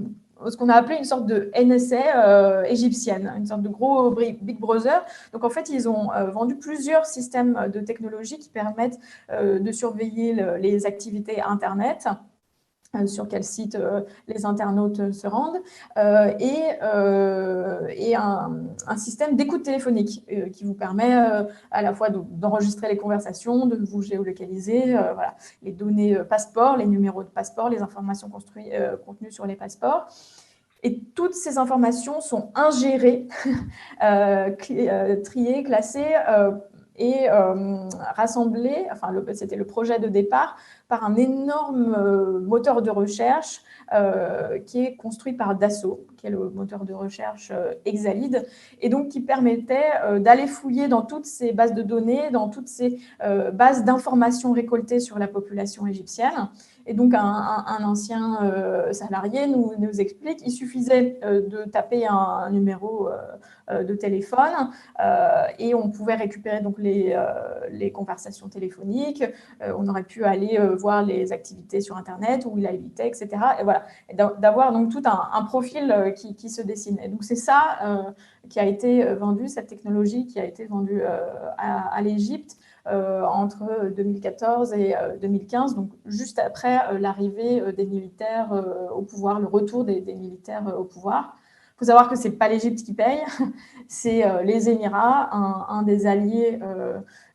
ce 0.51 0.57
qu'on 0.57 0.71
a 0.71 0.75
appelé 0.75 0.97
une 0.97 1.05
sorte 1.05 1.27
de 1.27 1.53
NSA 1.57 2.67
égyptienne, 2.69 3.33
une 3.39 3.47
sorte 3.47 3.63
de 3.63 3.69
gros 3.69 4.11
Big 4.11 4.59
Brother. 4.59 5.05
Donc 5.33 5.45
en 5.45 5.51
fait, 5.51 5.69
ils 5.69 5.89
ont 5.89 6.09
vendu 6.33 6.57
plusieurs 6.57 7.07
systèmes 7.07 7.71
de 7.73 7.79
technologie 7.79 8.41
qui 8.41 8.49
permettent 8.49 8.99
de 9.31 9.71
surveiller 9.71 10.35
les 10.59 10.85
activités 10.85 11.41
Internet. 11.41 12.09
Euh, 12.95 13.07
sur 13.07 13.29
quel 13.29 13.45
site 13.45 13.75
euh, 13.75 14.03
les 14.29 14.45
internautes 14.45 15.01
euh, 15.01 15.13
se 15.13 15.27
rendent, 15.27 15.61
et, 16.41 16.63
et 17.97 18.17
un, 18.17 18.97
système 18.97 19.37
d'écoute 19.37 19.63
téléphonique 19.63 20.25
qui 20.53 20.65
vous 20.65 20.75
permet 20.75 21.15
à 21.71 21.83
la 21.83 21.93
fois 21.93 22.09
d'enregistrer 22.11 22.89
les 22.89 22.97
conversations, 22.97 23.67
de 23.67 23.77
vous 23.77 24.03
géolocaliser, 24.03 24.93
voilà, 24.93 25.37
les 25.63 25.73
données 25.73 26.17
passeport, 26.29 26.77
les 26.77 26.87
numéros 26.87 27.23
de 27.23 27.29
passeport, 27.29 27.69
les 27.69 27.83
informations 27.83 28.31
contenues 28.31 29.31
sur 29.31 29.47
les 29.47 29.57
passeports. 29.57 30.09
Et 30.83 31.01
toutes 31.15 31.35
ces 31.35 31.59
informations 31.59 32.21
sont 32.21 32.51
ingérées, 32.55 33.29
triées, 34.01 35.63
classées 35.65 36.15
et 36.97 37.29
rassemblées, 38.17 38.87
enfin 38.91 39.13
c'était 39.33 39.57
le 39.57 39.67
projet 39.67 39.99
de 39.99 40.09
départ, 40.09 40.57
par 40.95 41.03
un 41.07 41.17
énorme 41.17 41.93
euh, 41.99 42.39
moteur 42.39 42.81
de 42.81 42.89
recherche 42.89 43.63
euh, 43.93 44.61
qui 44.61 44.79
est 44.85 44.95
construit 44.95 45.33
par 45.33 45.57
Dassault, 45.57 46.07
qui 46.17 46.29
est 46.29 46.31
le 46.31 46.51
moteur 46.51 46.85
de 46.85 46.95
recherche 46.95 47.51
euh, 47.53 47.73
Exalid, 47.85 48.47
et 48.81 48.89
donc 48.89 49.09
qui 49.09 49.21
permettait 49.21 49.91
d'aller 50.21 50.47
fouiller 50.47 50.87
dans 50.87 51.03
toutes 51.03 51.27
ces 51.27 51.51
bases 51.51 51.75
de 51.75 51.83
données, 51.83 52.31
dans 52.31 52.49
toutes 52.49 52.69
ces 52.69 53.01
bases 53.53 53.85
d'informations 53.85 54.53
récoltées 54.53 55.01
sur 55.01 55.19
la 55.19 55.27
population 55.27 55.87
égyptienne. 55.87 56.49
Et 56.87 56.93
donc, 56.93 57.15
un, 57.15 57.83
ancien 57.83 58.39
salarié 58.93 59.47
nous, 59.47 59.73
explique 59.99 60.41
qu'il 60.41 60.53
suffisait 60.53 61.19
de 61.23 61.65
taper 61.71 62.07
un, 62.07 62.51
numéro 62.51 63.09
de 63.71 63.95
téléphone 63.95 64.71
et 65.59 65.75
on 65.75 65.91
pouvait 65.91 66.17
récupérer 66.17 66.61
donc 66.61 66.79
les, 66.79 67.17
les 67.71 67.91
conversations 67.91 68.49
téléphoniques. 68.49 69.25
on 69.61 69.89
aurait 69.89 70.03
pu 70.03 70.25
aller 70.25 70.59
voir 70.85 71.03
les 71.03 71.33
activités 71.33 71.81
sur 71.81 71.97
Internet, 71.97 72.45
où 72.45 72.59
il 72.59 72.67
habitait, 72.67 73.09
etc. 73.09 73.29
Et 73.59 73.65
voilà, 73.65 73.87
d'avoir 74.39 74.71
donc 74.71 74.91
tout 74.91 75.03
un, 75.07 75.45
profil 75.45 75.91
euh, 75.91 76.11
qui, 76.11 76.51
se 76.51 76.61
dessine. 76.61 76.99
Et 77.03 77.09
donc 77.09 77.25
c'est 77.25 77.43
ça 77.49 77.79
euh, 77.83 78.03
qui 78.51 78.61
a 78.61 78.67
été 78.67 79.03
euh, 79.03 79.15
vendu, 79.15 79.49
cette 79.49 79.69
technologie 79.69 80.27
qui 80.27 80.39
a 80.39 80.45
été 80.45 80.67
vendue 80.67 81.03
à, 81.57 82.03
l'Égypte 82.03 82.59
entre 82.87 83.65
2014 83.97 84.75
et 84.75 84.95
2015, 85.23 85.75
donc 85.75 85.89
juste 86.05 86.39
après 86.39 86.99
l'arrivée 87.01 87.73
des 87.73 87.87
militaires 87.87 88.51
au 88.95 89.01
pouvoir, 89.01 89.41
le 89.41 89.47
retour 89.47 89.85
des, 89.85 90.03
militaires 90.03 90.67
au 90.79 90.85
pouvoir. 90.85 91.35
Il 91.75 91.79
faut 91.81 91.85
savoir 91.87 92.09
que 92.09 92.17
ce 92.17 92.29
n'est 92.29 92.35
pas 92.35 92.49
l'Égypte 92.49 92.85
qui 92.85 92.95
paye, 92.95 93.21
c'est 93.89 94.25
les 94.45 94.69
Émirats, 94.69 95.29
un, 95.33 95.83
des 95.83 96.07
alliés 96.07 96.61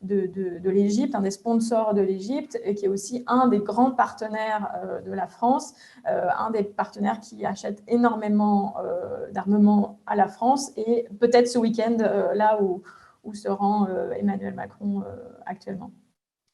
de, 0.01 0.69
l'Égypte, 0.69 1.15
un 1.15 1.21
des 1.21 1.31
sponsors 1.31 1.93
de 1.93 2.01
l'Égypte, 2.01 2.59
et 2.63 2.75
qui 2.75 2.85
est 2.85 2.89
aussi 2.89 3.23
un 3.27 3.47
des 3.47 3.59
grands 3.59 3.91
partenaires 3.91 4.69
euh, 4.83 5.01
de 5.01 5.11
la 5.11 5.27
France, 5.27 5.73
euh, 6.07 6.27
un 6.37 6.51
des 6.51 6.63
partenaires 6.63 7.19
qui 7.19 7.45
achète 7.45 7.83
énormément 7.87 8.75
euh, 8.79 9.29
d'armement 9.31 9.99
à 10.05 10.15
la 10.15 10.27
France, 10.27 10.71
et 10.77 11.07
peut-être 11.19 11.47
ce 11.47 11.57
week-end, 11.57 11.97
là 12.33 12.61
où, 12.61 12.81
où, 13.23 13.33
se 13.33 13.49
rend 13.49 13.87
Emmanuel 14.17 14.53
Macron 14.53 15.03
actuellement. 15.45 15.91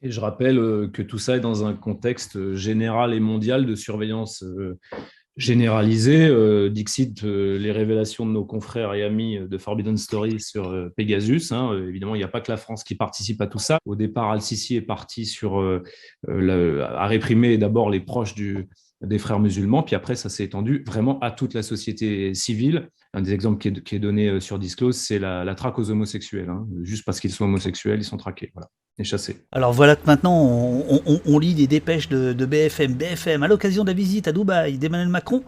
Et 0.02 0.12
je 0.12 0.20
rappelle 0.20 0.58
que 0.92 1.02
tout 1.02 1.18
ça 1.18 1.38
est 1.38 1.40
dans 1.40 1.66
un 1.66 1.74
contexte 1.74 2.54
général 2.54 3.14
et 3.14 3.20
mondial 3.20 3.66
de 3.66 3.76
surveillance 3.76 4.44
généralisé. 5.38 6.28
Euh, 6.28 6.70
Dixit, 6.70 7.24
euh, 7.24 7.58
les 7.58 7.72
révélations 7.72 8.26
de 8.26 8.32
nos 8.32 8.46
confrères 8.46 8.94
et 8.94 9.04
amis 9.04 9.40
de 9.40 9.58
Forbidden 9.58 9.98
Story 9.98 10.40
sur 10.40 10.70
euh, 10.70 10.90
Pegasus. 10.96 11.52
Hein, 11.52 11.86
évidemment, 11.88 12.16
il 12.16 12.20
n'y 12.20 12.24
a 12.24 12.30
pas 12.30 12.42
que 12.42 12.52
la 12.52 12.58
France 12.58 12.84
qui 12.84 12.96
participe 12.96 13.42
à 13.42 13.48
tout 13.48 13.60
ça. 13.60 13.80
Au 13.86 13.96
départ, 13.96 14.32
Al-Sisi 14.32 14.76
est 14.76 14.82
parti 14.82 15.26
sur, 15.26 15.60
à 16.28 17.08
réprimer 17.08 17.58
d'abord 17.58 17.90
les 17.90 18.00
proches 18.00 18.36
des 18.36 19.20
frères 19.20 19.40
musulmans, 19.40 19.84
puis 19.84 19.96
après, 19.96 20.16
ça 20.16 20.30
s'est 20.30 20.46
étendu 20.46 20.84
vraiment 20.88 21.20
à 21.20 21.32
toute 21.32 21.54
la 21.54 21.64
société 21.64 22.34
civile. 22.34 22.90
Un 23.16 23.22
des 23.22 23.34
exemples 23.34 23.58
qui 23.82 23.96
est, 23.96 24.00
donné 24.00 24.40
sur 24.40 24.60
Disclose, 24.60 24.96
c'est 24.96 25.20
la, 25.20 25.56
traque 25.56 25.80
aux 25.80 25.90
homosexuels. 25.90 26.50
Hein. 26.50 26.68
Juste 26.84 27.06
parce 27.06 27.20
qu'ils 27.20 27.32
sont 27.32 27.46
homosexuels, 27.46 28.00
ils 28.00 28.06
sont 28.06 28.18
traqués 28.18 28.52
voilà, 28.54 28.70
et 28.98 29.04
chassés. 29.04 29.46
Alors 29.52 29.74
voilà 29.74 29.96
que 29.96 30.06
maintenant, 30.06 30.38
on, 31.26 31.40
lit 31.40 31.56
des 31.56 31.68
dépêches 31.68 32.10
de, 32.10 32.34
de, 32.34 32.46
BFM. 32.46 32.94
BFM, 32.94 33.44
à 33.44 33.48
l'occasion 33.48 33.84
de 33.84 33.90
la 33.90 33.96
visite 33.96 34.28
à 34.28 34.32
Dubaï 34.32 34.78
d'Emmanuel 34.78 35.10
Macron, 35.10 35.44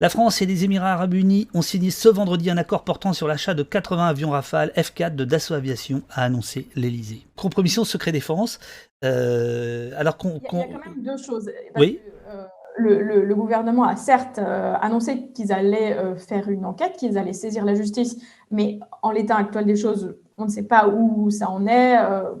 la 0.00 0.08
France 0.08 0.42
et 0.42 0.46
les 0.46 0.64
Émirats 0.64 0.92
arabes 0.92 1.14
unis 1.14 1.48
ont 1.54 1.62
signé 1.62 1.90
ce 1.90 2.08
vendredi 2.08 2.50
un 2.50 2.56
accord 2.56 2.82
portant 2.82 3.12
sur 3.12 3.28
l'achat 3.28 3.54
de 3.54 3.62
80 3.62 4.08
avions 4.08 4.30
Rafale 4.30 4.72
F4 4.76 5.14
de 5.14 5.24
Dassault 5.24 5.54
Aviation, 5.54 6.02
a 6.10 6.24
annoncé 6.24 6.68
l'Elysée. 6.74 7.26
Compromission 7.36 7.84
secret 7.84 8.10
défense. 8.10 8.58
Euh, 9.04 9.92
alors 9.96 10.16
qu'on, 10.16 10.40
Il 10.52 10.58
y 10.58 10.62
a 10.62 10.66
quand 10.66 10.90
même 10.90 11.02
deux 11.02 11.16
choses. 11.16 11.48
oui. 11.76 12.00
Euh, 12.28 12.44
le, 12.76 13.34
gouvernement 13.34 13.84
a 13.84 13.96
certes 13.96 14.38
euh, 14.38 14.74
annoncé 14.80 15.28
qu'ils 15.28 15.52
allaient 15.52 15.96
euh, 15.96 16.16
faire 16.16 16.48
une 16.48 16.64
enquête, 16.64 16.96
qu'ils 16.96 17.18
allaient 17.18 17.32
saisir 17.32 17.64
la 17.64 17.74
justice, 17.74 18.16
mais 18.50 18.78
en 19.02 19.10
l'état 19.10 19.36
actuel 19.36 19.64
des 19.64 19.76
choses, 19.76 20.16
on 20.38 20.44
ne 20.44 20.50
sait 20.50 20.64
pas 20.64 20.88
où 20.88 21.30
ça 21.30 21.48
en 21.50 21.66
est. 21.66 21.98
Euh, 21.98 22.32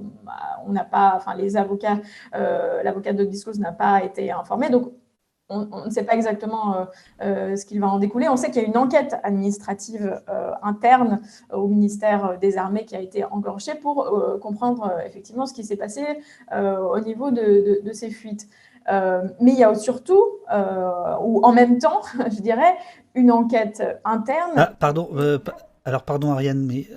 on 0.66 0.72
n'a 0.72 0.84
pas, 0.84 1.14
enfin, 1.16 1.34
les 1.34 1.56
avocats, 1.56 2.00
l'avocat 2.32 3.12
de 3.12 3.24
Disclose 3.24 3.58
n'a 3.58 3.72
pas 3.72 4.02
été 4.02 4.32
informé, 4.32 4.70
donc 4.70 4.90
on, 5.50 5.84
ne 5.84 5.90
sait 5.90 6.04
pas 6.04 6.14
exactement 6.14 6.86
ce 7.20 7.64
qu'il 7.66 7.78
va 7.78 7.88
en 7.88 7.98
découler. 7.98 8.30
On 8.30 8.36
sait 8.36 8.50
qu'il 8.50 8.62
y 8.62 8.64
a 8.64 8.68
une 8.68 8.78
enquête 8.78 9.14
administrative 9.22 10.22
interne 10.62 11.20
au 11.52 11.68
ministère 11.68 12.38
des 12.40 12.56
Armées 12.56 12.86
qui 12.86 12.96
a 12.96 13.00
été 13.00 13.24
enclenchée 13.24 13.74
pour 13.74 14.38
comprendre 14.40 14.90
effectivement 15.04 15.44
ce 15.44 15.52
qui 15.52 15.62
s'est 15.62 15.76
passé 15.76 16.02
au 16.50 16.98
niveau 17.00 17.30
de 17.30 17.92
ces 17.92 18.10
fuites. 18.10 18.48
Euh, 18.90 19.22
mais 19.40 19.52
il 19.52 19.58
y 19.58 19.64
a 19.64 19.74
surtout, 19.74 20.22
euh, 20.52 21.14
ou 21.20 21.42
en 21.44 21.52
même 21.52 21.78
temps, 21.78 22.02
je 22.18 22.40
dirais, 22.40 22.76
une 23.14 23.30
enquête 23.30 23.82
interne. 24.04 24.52
Ah, 24.56 24.72
pardon, 24.78 25.08
euh, 25.14 25.38
alors 25.84 26.02
pardon 26.02 26.32
Ariane, 26.32 26.64
mais 26.64 26.88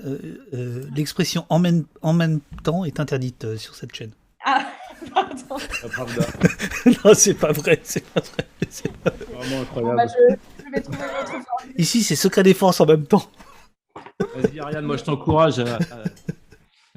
l'expression 0.95 1.45
en 1.49 1.59
même, 1.59 1.85
en 2.01 2.13
même 2.13 2.39
temps 2.63 2.85
est 2.85 2.99
interdite 2.99 3.55
sur 3.57 3.75
cette 3.75 3.95
chaîne. 3.95 4.11
Ah, 4.45 4.65
pardon. 5.13 5.57
Ah, 5.83 6.89
non, 7.05 7.13
c'est 7.13 7.33
pas 7.33 7.51
vrai, 7.51 7.79
c'est 7.83 8.05
pas 8.05 8.21
vrai. 8.21 8.45
Vraiment 9.33 9.61
incroyable. 9.61 9.95
Bah, 9.97 10.05
je, 10.07 10.71
vais 10.71 10.81
trouver 10.81 10.97
votre 10.97 11.33
Ici, 11.77 12.03
c'est 12.03 12.15
secret 12.15 12.43
défense 12.43 12.81
en 12.81 12.85
même 12.85 13.05
temps. 13.05 13.23
Vas-y 14.35 14.59
Ariane, 14.59 14.85
moi 14.85 14.97
je 14.97 15.03
t'encourage 15.03 15.59
à, 15.59 15.79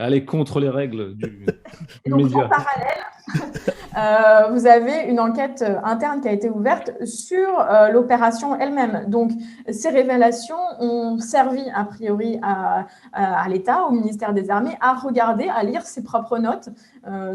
aller 0.01 0.25
contre 0.25 0.61
les 0.61 0.69
règles 0.69 1.15
du, 1.15 1.47
du 2.07 2.11
donc, 2.11 2.35
En 2.35 2.49
parallèle, 2.49 3.05
euh, 3.97 4.53
vous 4.53 4.67
avez 4.67 5.09
une 5.09 5.21
enquête 5.21 5.63
euh, 5.67 5.81
interne 5.85 6.21
qui 6.21 6.29
a 6.29 6.33
été 6.33 6.49
ouverte 6.49 6.93
sur 7.05 7.61
euh, 7.61 7.91
l'opération 7.91 8.59
elle-même. 8.59 9.05
Donc, 9.09 9.31
ces 9.71 9.91
révélations 9.91 10.57
ont 10.81 11.19
servi 11.19 11.63
a 11.75 11.85
priori 11.85 12.39
à, 12.43 12.87
à, 13.13 13.49
l'État, 13.49 13.85
au 13.85 13.93
ministère 13.93 14.33
des 14.33 14.51
Armées, 14.51 14.77
à 14.81 14.95
regarder, 14.95 15.49
à 15.49 15.63
lire 15.63 15.83
ses 15.83 16.03
propres 16.03 16.39
notes. 16.39 16.71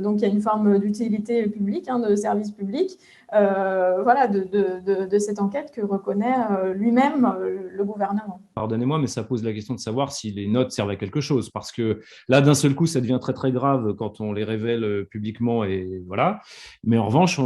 donc, 0.02 0.18
il 0.18 0.22
y 0.22 0.26
a 0.26 0.30
une 0.30 0.42
forme 0.42 0.80
d'utilité 0.80 1.48
publique, 1.48 1.88
hein, 1.90 2.00
de 2.00 2.16
service 2.16 2.52
public, 2.52 2.98
euh, 3.36 4.02
voilà, 4.04 4.28
de, 4.28 4.40
de, 4.40 5.06
de, 5.08 5.20
cette 5.20 5.40
enquête 5.40 5.72
que 5.74 5.82
reconnaît 5.82 6.36
euh, 6.52 6.74
lui-même 6.74 7.26
euh, 7.26 7.70
le 7.72 7.84
gouvernement. 7.84 8.42
Pardonnez-moi, 8.56 9.00
mais 9.00 9.08
ça 9.08 9.24
pose 9.24 9.44
la 9.44 9.54
question 9.54 9.74
de 9.74 9.80
savoir 9.80 10.12
si 10.12 10.32
les 10.32 10.48
notes 10.48 10.72
servent 10.72 10.90
à 10.90 10.96
quelque 10.96 11.22
chose, 11.22 11.50
parce 11.50 11.72
que 11.72 12.02
là, 12.28 12.42
d'un 12.42 12.54
seul 12.54 12.76
coup, 12.76 12.86
ça 12.86 13.02
devient 13.02 13.20
très 13.22 13.34
très 13.34 13.52
grave 13.52 13.94
quand 13.96 14.22
on 14.22 14.34
les 14.34 14.44
révèle 14.44 15.06
publiquement, 15.10 15.64
et 15.64 16.02
voilà. 16.08 16.42
Mais 16.84 16.98
en 16.98 17.08
revanche, 17.08 17.38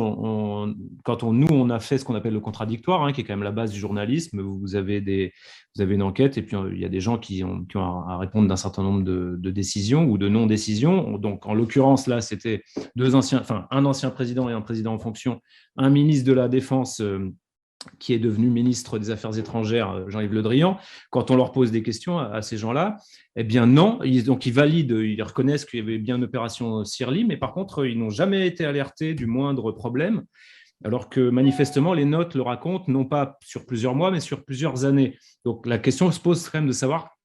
quand 1.03 1.23
on, 1.23 1.33
nous, 1.33 1.47
on 1.51 1.69
a 1.69 1.79
fait 1.79 1.97
ce 1.97 2.05
qu'on 2.05 2.15
appelle 2.15 2.33
le 2.33 2.39
contradictoire, 2.39 3.03
hein, 3.03 3.11
qui 3.11 3.21
est 3.21 3.23
quand 3.23 3.33
même 3.33 3.43
la 3.43 3.51
base 3.51 3.71
du 3.71 3.79
journalisme. 3.79 4.41
Vous 4.41 4.75
avez 4.75 5.01
des, 5.01 5.33
vous 5.79 5.83
avez 5.83 5.95
une 5.95 6.03
enquête 6.03 6.37
et 6.37 6.41
puis 6.41 6.57
il 6.73 6.79
y 6.79 6.83
a 6.83 6.89
des 6.89 6.99
gens 6.99 7.17
qui 7.17 7.41
ont, 7.43 7.65
à 7.75 8.17
répondre 8.17 8.49
d'un 8.49 8.57
certain 8.57 8.83
nombre 8.83 9.03
de, 9.03 9.37
de, 9.39 9.49
décisions 9.49 10.05
ou 10.09 10.17
de 10.17 10.27
non-décisions. 10.27 11.17
Donc, 11.17 11.45
en 11.45 11.53
l'occurrence, 11.53 12.05
là, 12.05 12.19
c'était 12.19 12.63
deux 12.97 13.15
anciens, 13.15 13.39
enfin, 13.39 13.65
un 13.71 13.85
ancien 13.85 14.09
président 14.09 14.49
et 14.49 14.53
un 14.53 14.61
président 14.61 14.93
en 14.93 14.99
fonction 14.99 15.39
un 15.77 15.89
ministre 15.89 16.27
de 16.27 16.33
la 16.33 16.49
Défense 16.49 16.99
euh, 16.99 17.33
qui 17.97 18.13
est 18.13 18.19
devenu 18.19 18.49
ministre 18.49 18.99
des 18.99 19.09
Affaires 19.09 19.37
étrangères, 19.37 19.91
euh, 19.91 20.09
Jean-Yves 20.09 20.33
Le 20.33 20.41
Drian, 20.41 20.77
quand 21.11 21.31
on 21.31 21.37
leur 21.37 21.53
pose 21.53 21.71
des 21.71 21.81
questions 21.81 22.19
à, 22.19 22.41
ces 22.41 22.57
gens-là, 22.57 22.97
eh 23.37 23.45
bien 23.45 23.65
non, 23.65 23.99
ils, 24.03 24.25
donc 24.25 24.45
ils 24.45 24.53
valident, 24.53 24.99
ils 25.01 25.23
reconnaissent 25.23 25.63
qu'il 25.63 25.79
y 25.79 25.81
avait 25.81 25.97
bien 25.97 26.17
une 26.17 26.25
opération 26.25 26.83
Sirli, 26.83 27.23
mais 27.23 27.37
par 27.37 27.53
contre, 27.53 27.85
ils 27.85 27.97
n'ont 27.97 28.09
jamais 28.09 28.45
été 28.47 28.65
alertés 28.65 29.13
du 29.13 29.27
moindre 29.27 29.71
problème, 29.71 30.23
alors 30.83 31.09
que 31.09 31.29
manifestement, 31.29 31.93
les 31.93 32.05
notes 32.05 32.35
le 32.35 32.41
racontent, 32.41 32.85
non 32.87 33.05
pas 33.05 33.37
sur 33.43 33.65
plusieurs 33.65 33.95
mois, 33.95 34.11
mais 34.11 34.19
sur 34.19 34.45
plusieurs 34.45 34.85
années. 34.85 35.17
Donc 35.45 35.65
la 35.65 35.77
question 35.77 36.11
se 36.11 36.19
pose 36.19 36.47
quand 36.47 36.59
même 36.59 36.67
de 36.67 36.73
savoir 36.73 37.17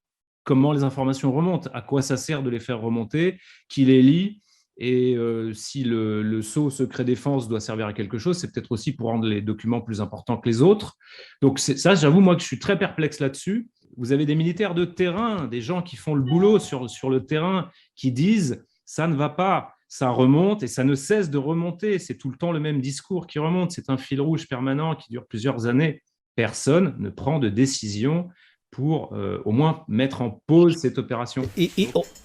comment 0.43 0.73
les 0.73 0.85
informations 0.85 1.33
remontent, 1.33 1.71
à 1.73 1.81
quoi 1.81 2.03
ça 2.03 2.17
sert 2.17 2.43
de 2.43 2.51
les 2.51 2.61
faire 2.61 2.81
remonter, 2.81 3.39
qui 3.69 3.85
les 3.85 4.03
lit, 4.03 4.43
et 4.77 5.15
euh, 5.17 5.53
si 5.53 5.85
le, 5.85 6.23
le, 6.23 6.43
saut 6.43 6.69
secret 6.69 7.05
défense 7.05 7.49
doit 7.49 7.61
servir 7.61 7.87
à 7.87 7.93
quelque 7.93 8.19
chose, 8.19 8.39
c'est 8.39 8.53
peut-être 8.53 8.73
aussi 8.73 8.93
pour 8.93 9.09
rendre 9.09 9.27
les 9.27 9.41
documents 9.41 9.81
plus 9.81 10.01
importants 10.01 10.37
que 10.37 10.49
les 10.49 10.63
autres. 10.63 10.97
Donc 11.43 11.61
ça, 11.61 11.95
j'avoue, 11.95 12.21
moi, 12.21 12.35
que 12.35 12.43
je 12.43 12.47
suis 12.47 12.59
très 12.59 12.79
perplexe 12.79 13.21
là-dessus. 13.21 13.69
Vous 13.97 14.11
avez 14.11 14.27
des 14.27 14.35
militaires 14.35 14.75
de 14.75 14.85
terrain, 14.85 15.47
des 15.47 15.61
gens 15.61 15.81
qui 15.81 15.95
font 15.95 16.15
le 16.15 16.23
boulot 16.23 16.59
sur, 16.59 16.91
sur 16.91 17.09
le 17.09 17.25
terrain, 17.25 17.71
qui 17.95 18.11
disent 18.11 18.65
ça 18.85 19.07
ne 19.07 19.15
va 19.15 19.29
pas, 19.29 19.75
ça 19.89 20.11
remonte 20.11 20.63
et 20.63 20.67
ça 20.67 20.85
ne 20.85 20.95
cesse 20.95 21.31
de 21.31 21.39
remonter. 21.39 21.99
C'est 21.99 22.17
tout 22.17 22.31
le 22.31 22.37
temps 22.37 22.53
le 22.53 22.61
même 22.61 22.81
discours 22.81 23.27
qui 23.27 23.39
remonte. 23.39 23.73
C'est 23.73 23.91
un 23.91 23.97
fil 23.97 24.21
rouge 24.21 24.49
permanent 24.49 24.97
qui 24.97 25.11
dure 25.11 25.27
plusieurs 25.27 25.67
années. 25.67 26.03
Personne 26.37 26.97
ne 26.99 27.11
prend 27.11 27.39
de 27.39 27.49
décision 27.49 28.29
pour 28.71 29.15
euh, 29.15 29.41
au 29.45 29.53
moins 29.53 29.85
mettre 29.87 30.21
en 30.21 30.43
pause 30.49 30.77
cette 30.79 30.99
opération. 30.99 31.49
Et, 31.57 31.71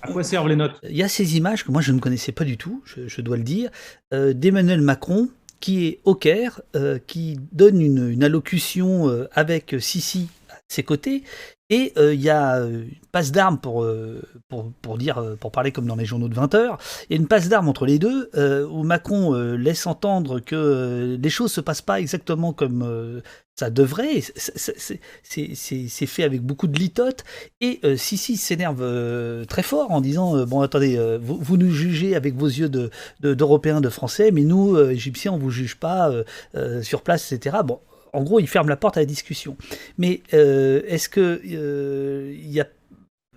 à 0.02 0.12
quoi 0.12 0.24
servent 0.24 0.48
les 0.48 0.56
notes? 0.56 0.80
Il 0.84 0.98
y 0.98 1.04
a 1.04 1.08
ces 1.08 1.38
images 1.38 1.64
que 1.64 1.72
moi 1.72 1.82
je 1.82 1.92
ne 1.92 2.00
connaissais 2.00 2.32
pas 2.32 2.44
du 2.44 2.58
tout, 2.58 2.82
je, 2.86 3.22
dois 3.22 3.38
le 3.38 3.44
dire, 3.44 3.70
euh, 4.16 4.34
d'Emmanuel 4.34 4.82
Macron 4.82 5.30
qui 5.60 5.86
est 5.86 6.00
au 6.06 6.16
Caire, 6.16 6.62
euh, 6.76 6.98
qui 7.06 7.38
donne 7.52 7.82
une, 7.82 8.10
une 8.10 8.24
allocution 8.24 9.28
avec 9.34 9.76
Sisi 9.80 10.30
ses 10.70 10.84
côtés, 10.84 11.24
et 11.72 11.94
il 11.98 12.22
y 12.22 12.30
a 12.30 12.58
une 12.62 12.90
passe 13.12 13.32
d'armes 13.32 13.60
pour, 13.60 13.88
pour, 14.48 14.72
pour, 14.82 14.98
dire, 14.98 15.36
pour 15.40 15.52
parler 15.52 15.72
comme 15.72 15.86
dans 15.86 15.96
les 15.96 16.06
journaux 16.06 16.28
de 16.28 16.34
20 16.34 16.56
heures. 16.56 16.78
Il 17.10 17.16
y 17.16 17.18
a 17.18 17.22
une 17.22 17.28
passe 17.28 17.48
d'armes 17.48 17.70
entre 17.70 17.86
les 17.86 18.00
deux 18.00 18.30
où 18.72 18.84
Macron 18.84 19.34
laisse 19.34 19.86
entendre 19.86 20.40
que 20.40 21.18
les 21.22 21.30
choses 21.30 21.52
se 21.52 21.62
passent 21.62 21.84
pas 21.84 22.00
exactement 22.00 22.54
comme 22.54 23.22
ça 23.60 23.70
devrait, 23.70 24.22
c'est 25.24 26.06
fait 26.06 26.24
avec 26.24 26.42
beaucoup 26.42 26.68
de 26.68 26.80
litote. 26.80 27.26
Et 27.60 27.82
euh, 27.84 27.98
Sissi 27.98 28.38
s'énerve 28.38 28.80
euh, 28.82 29.44
très 29.44 29.64
fort 29.64 29.92
en 29.92 30.00
disant 30.00 30.38
euh, 30.38 30.46
Bon, 30.46 30.62
attendez, 30.62 30.98
vous, 31.22 31.58
nous 31.58 31.70
jugez 31.70 32.16
avec 32.16 32.36
vos 32.36 32.48
yeux 32.48 32.70
d'Européens, 33.20 33.82
de, 33.82 33.86
de, 33.86 33.90
Français, 33.90 34.32
mais 34.32 34.44
nous, 34.44 34.80
Égyptiens, 34.80 35.34
on 35.34 35.38
vous 35.38 35.52
juge 35.52 35.76
pas 35.76 36.10
sur 36.82 37.02
place, 37.02 37.34
etc. 37.34 37.58
Bon, 37.66 37.80
en 38.14 38.24
gros, 38.24 38.40
il 38.40 38.48
ferme 38.48 38.70
la 38.70 38.78
porte 38.78 38.98
à 38.98 39.02
la 39.02 39.06
discussion. 39.06 39.58
Mais 39.98 40.22
est-ce 40.32 41.10
que 41.10 41.42
il 41.44 42.52
y 42.52 42.62
a 42.62 42.68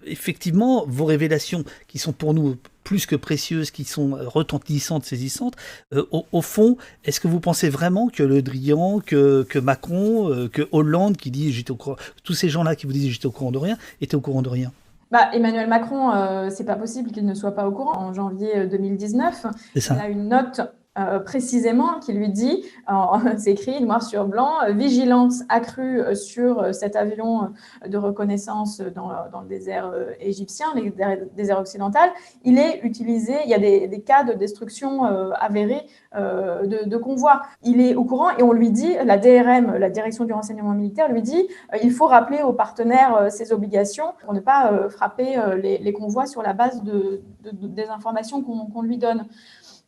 effectivement 0.05 0.85
vos 0.87 1.05
révélations 1.05 1.65
qui 1.89 1.99
sont 1.99 2.13
pour 2.13 2.35
nous 2.35 2.57
plus 2.85 3.07
que 3.07 3.17
précieuses, 3.17 3.71
qui 3.71 3.85
sont 3.85 4.19
retentissantes, 4.21 5.05
saisissantes, 5.05 5.55
euh, 5.95 6.05
au, 6.11 6.43
fond, 6.43 6.77
est-ce 7.05 7.21
que 7.21 7.29
vous 7.29 7.41
pensez 7.41 7.69
vraiment 7.69 8.09
que 8.09 8.23
Le 8.23 8.43
Drian, 8.43 9.01
que, 9.01 9.45
que 9.45 9.59
Macron, 9.59 10.31
euh, 10.31 10.49
que 10.49 10.69
Hollande, 10.73 11.17
qui 11.17 11.31
dit 11.31 11.53
j'étais 11.53 11.71
au 11.71 11.77
courant, 11.77 11.97
tous 12.25 12.35
ces 12.35 12.49
gens-là 12.49 12.75
qui 12.75 12.87
vous 12.87 12.93
disent 12.93 13.11
j'étais 13.13 13.27
au 13.27 13.31
courant 13.31 13.53
de 13.53 13.59
rien, 13.59 13.77
étaient 14.01 14.17
au 14.17 14.21
courant 14.21 14.43
de 14.43 14.49
rien? 14.49 14.73
Bah, 15.11 15.29
Emmanuel 15.33 15.69
Macron, 15.69 16.13
euh, 16.13 16.49
c'est 16.51 16.65
pas 16.65 16.77
possible 16.77 17.13
qu'il 17.13 17.27
ne 17.27 17.35
soit 17.35 17.55
pas 17.55 17.69
au 17.69 17.73
courant. 17.73 17.99
En 17.99 18.15
janvier 18.15 18.67
2019, 18.67 19.47
il 19.77 19.93
a 19.93 20.09
une 20.09 20.29
note 20.29 20.61
euh, 20.99 21.21
précisément 21.21 22.01
qui 22.01 22.13
lui 22.13 22.29
dit, 22.29 22.67
c'est 23.39 23.53
écrit 23.53 23.83
noir 23.83 24.03
sur 24.03 24.27
blanc, 24.27 24.57
euh, 24.63 24.73
vigilance 24.73 25.43
accrue 25.49 26.03
euh, 26.03 26.15
sur 26.15 26.75
cet 26.75 26.97
avion 26.97 27.51
de 27.87 27.97
reconnaissance 27.97 28.83
dans, 28.95 29.09
le 29.09 29.49
désert 29.49 29.91
égyptien, 30.21 30.67
les 30.75 30.93
désert 31.35 31.61
occidental. 31.61 32.11
Il 32.45 32.59
est 32.59 32.81
utilisé, 32.83 33.37
il 33.45 33.51
y 33.51 33.55
a 33.55 33.59
des, 33.59 34.03
cas 34.03 34.23
de 34.23 34.35
destruction 34.35 35.05
avérés 35.35 35.87
de, 36.15 36.97
convois. 36.97 37.43
Il 37.63 37.81
est 37.81 37.95
au 37.95 38.05
courant 38.05 38.37
et 38.37 38.43
on 38.43 38.53
lui 38.53 38.71
dit, 38.71 38.95
la 39.05 39.17
DRM, 39.17 39.77
la 39.77 39.91
direction 39.91 40.25
du 40.25 40.33
renseignement 40.33 40.73
militaire, 40.73 41.11
lui 41.11 41.23
dit, 41.23 41.49
il 41.83 41.93
faut 41.93 42.07
rappeler 42.07 42.43
aux 42.43 42.53
partenaires 42.53 43.31
ses 43.31 43.53
obligations 43.53 44.13
pour 44.21 44.35
ne 44.35 44.41
pas 44.41 44.89
frapper 44.91 45.41
les, 45.57 45.93
convois 45.93 46.27
sur 46.27 46.43
la 46.43 46.53
base 46.53 46.83
de, 46.83 47.23
des 47.53 47.89
informations 47.89 48.43
qu'on 48.43 48.83
lui 48.83 48.99
donne. 48.99 49.27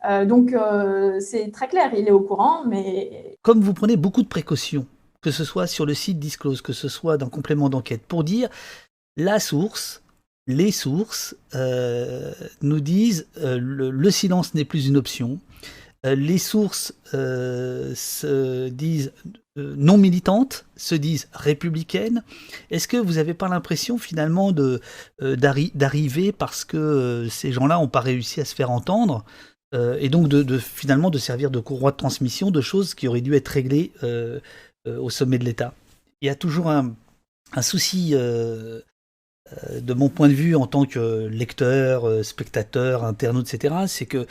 Euh, 0.08 0.24
donc 0.24 0.52
euh, 0.52 1.18
c'est 1.20 1.50
très 1.50 1.68
clair, 1.68 1.90
il 1.96 2.06
est 2.06 2.12
au 2.12 2.20
courant, 2.20 2.64
mais... 2.66 3.36
Comme 3.42 3.60
vous 3.60 3.74
prenez 3.74 3.96
beaucoup 3.96 4.22
de 4.22 4.28
précautions 4.28 4.86
que 5.22 5.30
ce 5.30 5.44
soit 5.44 5.66
sur 5.66 5.86
le 5.86 5.94
site 5.94 6.18
Disclose, 6.18 6.60
que 6.60 6.74
ce 6.74 6.86
soit 6.86 7.16
dans 7.16 7.30
complément 7.30 7.70
d'enquête, 7.70 8.02
pour 8.06 8.24
dire 8.24 8.50
la 9.16 9.40
source, 9.40 10.02
les 10.46 10.70
sources 10.70 11.34
euh, 11.54 12.34
nous 12.60 12.80
disent 12.80 13.26
euh, 13.38 13.58
le, 13.58 14.10
silence 14.10 14.52
n'est 14.52 14.66
plus 14.66 14.86
une 14.86 14.98
option. 14.98 15.40
Les 16.04 16.36
sources 16.36 16.92
se 17.12 18.68
disent 18.68 19.12
non 19.56 19.96
militantes, 19.96 20.66
se 20.76 20.94
disent 20.94 21.28
républicaines. 21.32 22.22
Est-ce 22.70 22.86
que 22.86 22.98
vous 22.98 23.14
n'avez 23.14 23.32
pas 23.32 23.48
l'impression 23.48 23.96
finalement 23.96 24.52
d'arriver 25.22 26.32
parce 26.32 26.66
que 26.66 27.26
ces 27.30 27.52
gens-là 27.52 27.76
n'ont 27.76 27.88
pas 27.88 28.00
réussi 28.00 28.42
à 28.42 28.44
se 28.44 28.54
faire 28.54 28.70
entendre 28.70 29.24
et 29.74 30.08
donc 30.08 30.32
finalement 30.58 31.10
de 31.10 31.18
servir 31.18 31.50
de 31.50 31.58
courroie 31.58 31.90
de 31.90 31.96
transmission 31.96 32.50
de 32.52 32.60
choses 32.60 32.94
qui 32.94 33.08
auraient 33.08 33.20
dû 33.20 33.34
être 33.34 33.48
réglées 33.48 33.92
au 34.86 35.10
sommet 35.10 35.38
de 35.38 35.44
l'État 35.44 35.74
Il 36.20 36.26
y 36.26 36.30
a 36.30 36.34
toujours 36.36 36.70
un, 36.70 36.94
souci 37.60 38.14
euh, 39.62 39.80
de 39.80 39.92
mon 39.92 40.08
point 40.08 40.28
de 40.28 40.34
vue 40.34 40.56
en 40.56 40.66
tant 40.66 40.86
que 40.86 41.26
lecteur, 41.26 42.08
euh, 42.08 42.22
spectateur, 42.22 43.04
internaute, 43.04 43.52
etc., 43.52 43.74
c'est 43.86 44.06
que 44.06 44.26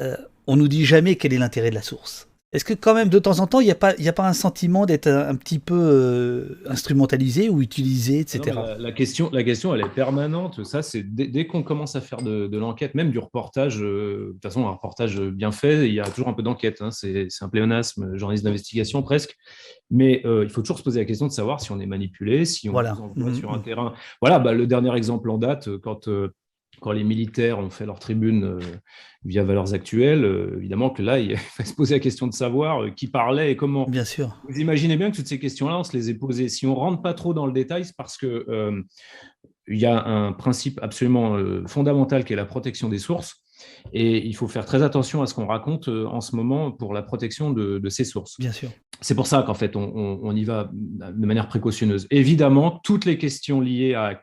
euh, 0.00 0.16
on 0.46 0.56
nous 0.56 0.68
dit 0.68 0.84
jamais 0.84 1.16
quel 1.16 1.32
est 1.32 1.38
l'intérêt 1.38 1.70
de 1.70 1.74
la 1.74 1.82
source. 1.82 2.27
Est-ce 2.52 2.64
que 2.64 2.72
quand 2.72 2.94
même 2.94 3.10
de 3.10 3.18
temps 3.18 3.40
en 3.40 3.46
temps, 3.46 3.60
il 3.60 3.66
n'y 3.66 3.70
a, 3.70 3.74
pas, 3.74 3.92
a 3.98 4.12
pas 4.12 4.26
un 4.26 4.32
sentiment 4.32 4.86
d'être 4.86 5.06
un, 5.06 5.34
petit 5.36 5.58
peu 5.58 6.58
instrumentalisé 6.66 7.50
ou 7.50 7.60
utilisé, 7.60 8.20
etc. 8.20 8.58
la, 8.78 8.92
question, 8.92 9.28
la 9.32 9.44
question, 9.44 9.74
elle 9.74 9.82
est 9.82 9.94
permanente. 9.94 10.64
Ça, 10.64 10.80
c'est 10.80 11.02
dès, 11.02 11.46
qu'on 11.46 11.62
commence 11.62 11.94
à 11.94 12.00
faire 12.00 12.22
de, 12.22 12.56
l'enquête, 12.56 12.94
même 12.94 13.10
du 13.10 13.18
reportage, 13.18 13.78
de 13.78 14.30
toute 14.32 14.42
façon, 14.42 14.66
un 14.66 14.70
reportage 14.70 15.20
bien 15.20 15.52
fait, 15.52 15.86
il 15.88 15.92
y 15.92 16.00
a 16.00 16.04
toujours 16.04 16.28
un 16.28 16.32
peu 16.32 16.42
d'enquête. 16.42 16.80
Hein. 16.80 16.90
c'est 16.90 17.28
un 17.42 17.48
pléonasme, 17.50 18.16
journaliste 18.16 18.44
d'investigation 18.44 19.02
presque. 19.02 19.36
Mais 19.90 20.22
euh, 20.26 20.44
il 20.44 20.50
faut 20.50 20.60
toujours 20.60 20.78
se 20.78 20.82
poser 20.82 21.00
la 21.00 21.06
question 21.06 21.26
de 21.26 21.32
savoir 21.32 21.60
si 21.60 21.72
on 21.72 21.80
est 21.80 21.86
manipulé, 21.86 22.44
si 22.44 22.68
on 22.68 22.72
voilà. 22.72 22.94
envoie 22.94 23.34
sur 23.34 23.52
un 23.52 23.58
mmh. 23.58 23.62
terrain. 23.62 23.94
Voilà, 24.20 24.38
bah, 24.38 24.52
le 24.52 24.66
dernier 24.66 24.94
exemple 24.94 25.30
en 25.30 25.38
date, 25.38 25.68
euh, 25.68 25.78
quand, 25.78 26.08
euh, 26.08 26.34
quand 26.80 26.92
les 26.92 27.04
militaires 27.04 27.58
ont 27.58 27.70
fait 27.70 27.86
leur 27.86 27.98
tribune 27.98 28.60
via 29.24 29.42
Valeurs 29.42 29.74
Actuelles, 29.74 30.52
évidemment 30.56 30.90
que 30.90 31.02
là, 31.02 31.18
il 31.18 31.36
faut 31.36 31.64
se 31.64 31.74
poser 31.74 31.96
la 31.96 32.00
question 32.00 32.26
de 32.26 32.32
savoir 32.32 32.94
qui 32.94 33.08
parlait 33.08 33.52
et 33.52 33.56
comment. 33.56 33.84
Bien 33.88 34.04
sûr. 34.04 34.40
Vous 34.48 34.60
imaginez 34.60 34.96
bien 34.96 35.10
que 35.10 35.16
toutes 35.16 35.26
ces 35.26 35.40
questions-là, 35.40 35.78
on 35.78 35.84
se 35.84 35.96
les 35.96 36.10
est 36.10 36.14
posées. 36.14 36.48
Si 36.48 36.66
on 36.66 36.74
ne 36.74 36.76
rentre 36.76 37.02
pas 37.02 37.14
trop 37.14 37.34
dans 37.34 37.46
le 37.46 37.52
détail, 37.52 37.84
c'est 37.84 37.96
parce 37.96 38.16
que 38.16 38.46
il 39.70 39.78
y 39.78 39.86
a 39.86 40.02
un 40.04 40.32
principe 40.32 40.78
absolument 40.82 41.36
fondamental 41.66 42.24
qui 42.24 42.32
est 42.32 42.36
la 42.36 42.46
protection 42.46 42.88
des 42.88 42.98
sources. 42.98 43.42
Et 43.92 44.26
il 44.26 44.34
faut 44.36 44.48
faire 44.48 44.66
très 44.66 44.82
attention 44.82 45.22
à 45.22 45.26
ce 45.26 45.34
qu'on 45.34 45.46
raconte 45.46 45.88
euh, 45.88 46.06
en 46.06 46.20
ce 46.20 46.36
moment 46.36 46.70
pour 46.70 46.92
la 46.94 47.02
protection 47.02 47.50
de, 47.50 47.88
ces 47.88 48.04
sources. 48.04 48.38
Bien 48.38 48.52
sûr. 48.52 48.70
C'est 49.00 49.14
pour 49.14 49.26
ça 49.26 49.42
qu'en 49.42 49.54
fait, 49.54 49.76
on, 49.76 50.36
y 50.36 50.44
va 50.44 50.70
de 50.72 51.26
manière 51.26 51.48
précautionneuse. 51.48 52.06
Évidemment, 52.10 52.80
toutes 52.82 53.04
les 53.04 53.16
questions 53.16 53.60
liées 53.60 53.94
à 53.94 54.20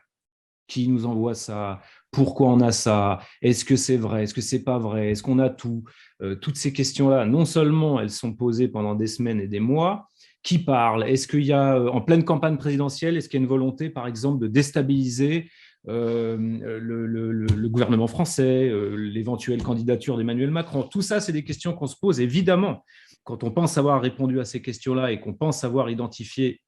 qui 0.68 0.88
nous 0.88 1.06
envoie 1.06 1.34
ça, 1.34 1.80
pourquoi 2.16 2.48
on 2.48 2.62
a 2.62 2.72
ça, 2.72 3.18
est-ce 3.42 3.62
que 3.62 3.76
c'est 3.76 3.98
vrai, 3.98 4.22
est-ce 4.22 4.32
que 4.32 4.40
c'est 4.40 4.64
pas 4.64 4.78
vrai, 4.78 5.10
est-ce 5.10 5.22
qu'on 5.22 5.38
a 5.38 5.50
tout, 5.50 5.84
euh, 6.22 6.34
toutes 6.34 6.56
ces 6.56 6.72
questions-là, 6.72 7.26
non 7.26 7.44
seulement 7.44 8.00
elles 8.00 8.08
sont 8.08 8.32
posées 8.32 8.68
pendant 8.68 8.94
des 8.94 9.06
semaines 9.06 9.38
et 9.38 9.48
des 9.48 9.60
mois, 9.60 10.08
qui 10.42 10.56
parle 10.58 11.06
Est-ce 11.06 11.28
qu'il 11.28 11.44
y 11.44 11.52
a, 11.52 11.76
euh, 11.76 11.90
en 11.90 12.00
pleine 12.00 12.24
campagne 12.24 12.56
présidentielle, 12.56 13.18
est-ce 13.18 13.28
qu'il 13.28 13.38
y 13.38 13.42
a 13.42 13.44
une 13.44 13.50
volonté, 13.50 13.90
par 13.90 14.06
exemple, 14.06 14.40
de 14.40 14.46
déstabiliser 14.46 15.50
euh, 15.88 16.38
le, 16.38 17.68
gouvernement 17.68 18.06
français, 18.06 18.72
l'éventuelle 18.96 19.62
candidature 19.62 20.16
d'Emmanuel 20.16 20.50
Macron? 20.50 20.84
Tout 20.84 21.02
ça, 21.02 21.20
c'est 21.20 21.32
des 21.32 21.44
questions 21.44 21.74
qu'on 21.74 21.86
se 21.86 21.96
pose. 22.00 22.18
Évidemment, 22.18 22.82
quand 23.24 23.44
on 23.44 23.50
pense 23.50 23.76
avoir 23.76 24.00
répondu 24.00 24.40
à 24.40 24.46
ces 24.46 24.62
questions-là 24.62 25.12
et 25.12 25.20
qu'on 25.20 25.34
pense 25.34 25.64
avoir 25.64 25.90
identifié 25.90 26.62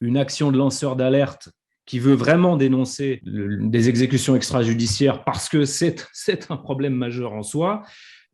une 0.00 0.16
action 0.16 0.50
de 0.50 0.58
lanceur 0.58 0.96
d'alerte 0.96 1.50
qui 1.86 1.98
veut 1.98 2.14
vraiment 2.14 2.56
dénoncer 2.56 3.20
des 3.24 3.88
exécutions 3.88 4.36
extrajudiciaires 4.36 5.24
parce 5.24 5.48
que 5.48 5.64
c'est 5.64 6.50
un 6.50 6.56
problème 6.56 6.94
majeur 6.94 7.32
en 7.32 7.42
soi, 7.42 7.82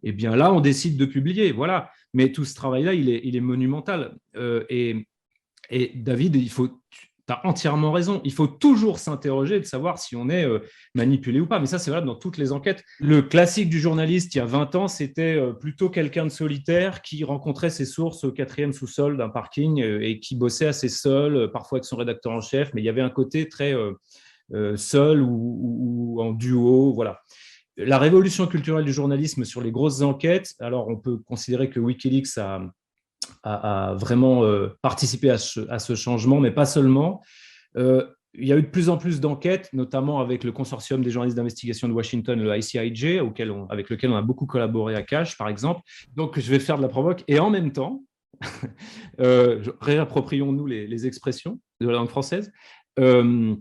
eh 0.03 0.13
bien 0.13 0.35
là, 0.35 0.53
on 0.53 0.61
décide 0.61 0.97
de 0.97 1.05
publier. 1.05 1.53
Voilà. 1.53 1.91
Mais 2.15 2.33
tout 2.33 2.45
ce 2.45 2.55
travail-là, 2.55 2.95
il 2.95 3.37
est, 3.37 3.41
monumental. 3.41 4.17
Euh, 4.37 4.65
et 4.69 5.07
David, 5.95 6.37
il 6.37 6.51
faut, 6.51 6.83
tu 7.27 7.33
as 7.33 7.47
entièrement 7.47 7.93
raison. 7.93 8.21
Il 8.25 8.33
faut 8.33 8.47
toujours 8.47 8.99
s'interroger 8.99 9.61
de 9.61 9.65
savoir 9.65 9.99
si 9.99 10.17
on 10.17 10.29
est 10.29 10.45
euh, 10.45 10.61
manipulé 10.95 11.41
ou 11.41 11.47
pas. 11.47 11.61
Mais 11.61 11.67
ça, 11.67 11.79
c'est 11.79 11.91
valable 11.91 12.07
dans 12.07 12.17
toutes 12.17 12.39
les 12.39 12.53
enquêtes. 12.53 12.85
Le 13.01 13.23
classique 13.23 13.69
du 13.69 13.81
journaliste, 13.81 14.35
il 14.35 14.39
y 14.39 14.41
a 14.41 14.45
20 14.45 14.75
ans, 14.75 14.89
c'était 14.89 15.37
euh, 15.37 15.53
plutôt 15.53 15.89
quelqu'un 15.89 16.25
de 16.25 16.31
solitaire 16.31 17.03
qui 17.03 17.23
rencontrait 17.25 17.71
ses 17.71 17.85
sources 17.85 18.25
au 18.25 18.33
quatrième 18.33 18.73
sous-sol 18.73 19.17
d'un 19.17 19.29
parking 19.29 19.81
euh, 19.81 20.01
et 20.03 20.21
qui 20.21 20.37
bossait 20.37 20.67
assez 20.67 20.89
seul, 20.89 21.51
parfois 21.53 21.77
avec 21.77 21.85
son 21.85 21.97
rédacteur 21.97 22.33
en 22.33 22.41
chef. 22.41 22.73
Mais 22.75 22.83
il 22.83 22.85
y 22.85 22.89
avait 22.89 23.03
un 23.03 23.11
côté 23.11 23.49
très 23.49 23.75
seul 24.77 25.23
ou, 25.23 26.19
en 26.21 26.33
duo. 26.33 26.93
Voilà. 26.93 27.21
La 27.77 27.99
révolution 27.99 28.47
culturelle 28.47 28.85
du 28.85 28.93
journalisme 28.93 29.45
sur 29.45 29.63
les 29.63 29.71
grosses 29.71 30.03
enquêtes, 30.03 30.55
alors 30.61 30.89
on 30.89 30.97
peut 30.97 31.17
considérer 31.19 31.71
que 31.71 31.81
Wikileaks 31.81 32.37
a 32.37 32.61
a, 33.43 33.95
vraiment 33.95 34.45
euh, 34.45 34.69
participé 34.83 35.31
à 35.31 35.39
ce, 35.39 35.95
changement, 35.95 36.41
mais 36.41 36.51
pas 36.51 36.67
seulement. 36.67 37.23
Euh, 37.77 38.07
il 38.35 38.49
y 38.49 38.53
a 38.53 38.57
eu 38.57 38.63
de 38.63 38.69
plus 38.69 38.89
en 38.89 38.97
plus 38.97 39.21
d'enquêtes, 39.21 39.69
notamment 39.75 40.21
avec 40.21 40.43
le 40.43 40.53
consortium 40.53 41.03
des 41.03 41.11
journalistes 41.11 41.37
d'investigation 41.37 41.87
de 41.87 41.93
Washington, 41.93 42.41
le 42.41 42.57
ICIJ, 42.57 43.21
avec 43.69 43.91
lequel 43.91 44.11
on 44.11 44.17
a 44.17 44.23
beaucoup 44.23 44.47
collaboré 44.47 44.95
à 44.95 45.03
Cache, 45.03 45.37
par 45.37 45.49
exemple. 45.49 45.83
Donc, 46.15 46.39
je 46.39 46.51
vais 46.51 46.59
faire 46.59 46.79
de 46.79 46.83
la 46.83 46.89
provoque. 46.89 47.25
Et 47.29 47.39
en 47.39 47.51
même 47.51 47.73
temps, 47.73 48.03
euh, 49.21 49.63
réapproprions-nous 49.83 50.67
les, 50.67 51.07
expressions 51.07 51.61
de 51.81 51.89
la 51.89 51.93
langue 51.93 52.09
française. 52.09 52.51
ce 52.97 53.57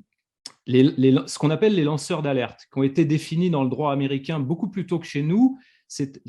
qu'on 1.37 1.49
appelle 1.49 1.75
les 1.75 1.83
lanceurs 1.83 2.21
d'alerte, 2.21 2.61
qui 2.71 2.79
ont 2.79 2.83
été 2.83 3.03
définis 3.03 3.49
dans 3.49 3.63
le 3.63 3.69
droit 3.69 3.91
américain 3.91 4.39
beaucoup 4.39 4.69
plus 4.69 4.85
tôt 4.85 4.99
que 4.99 5.05
chez 5.05 5.21
nous, 5.21 5.59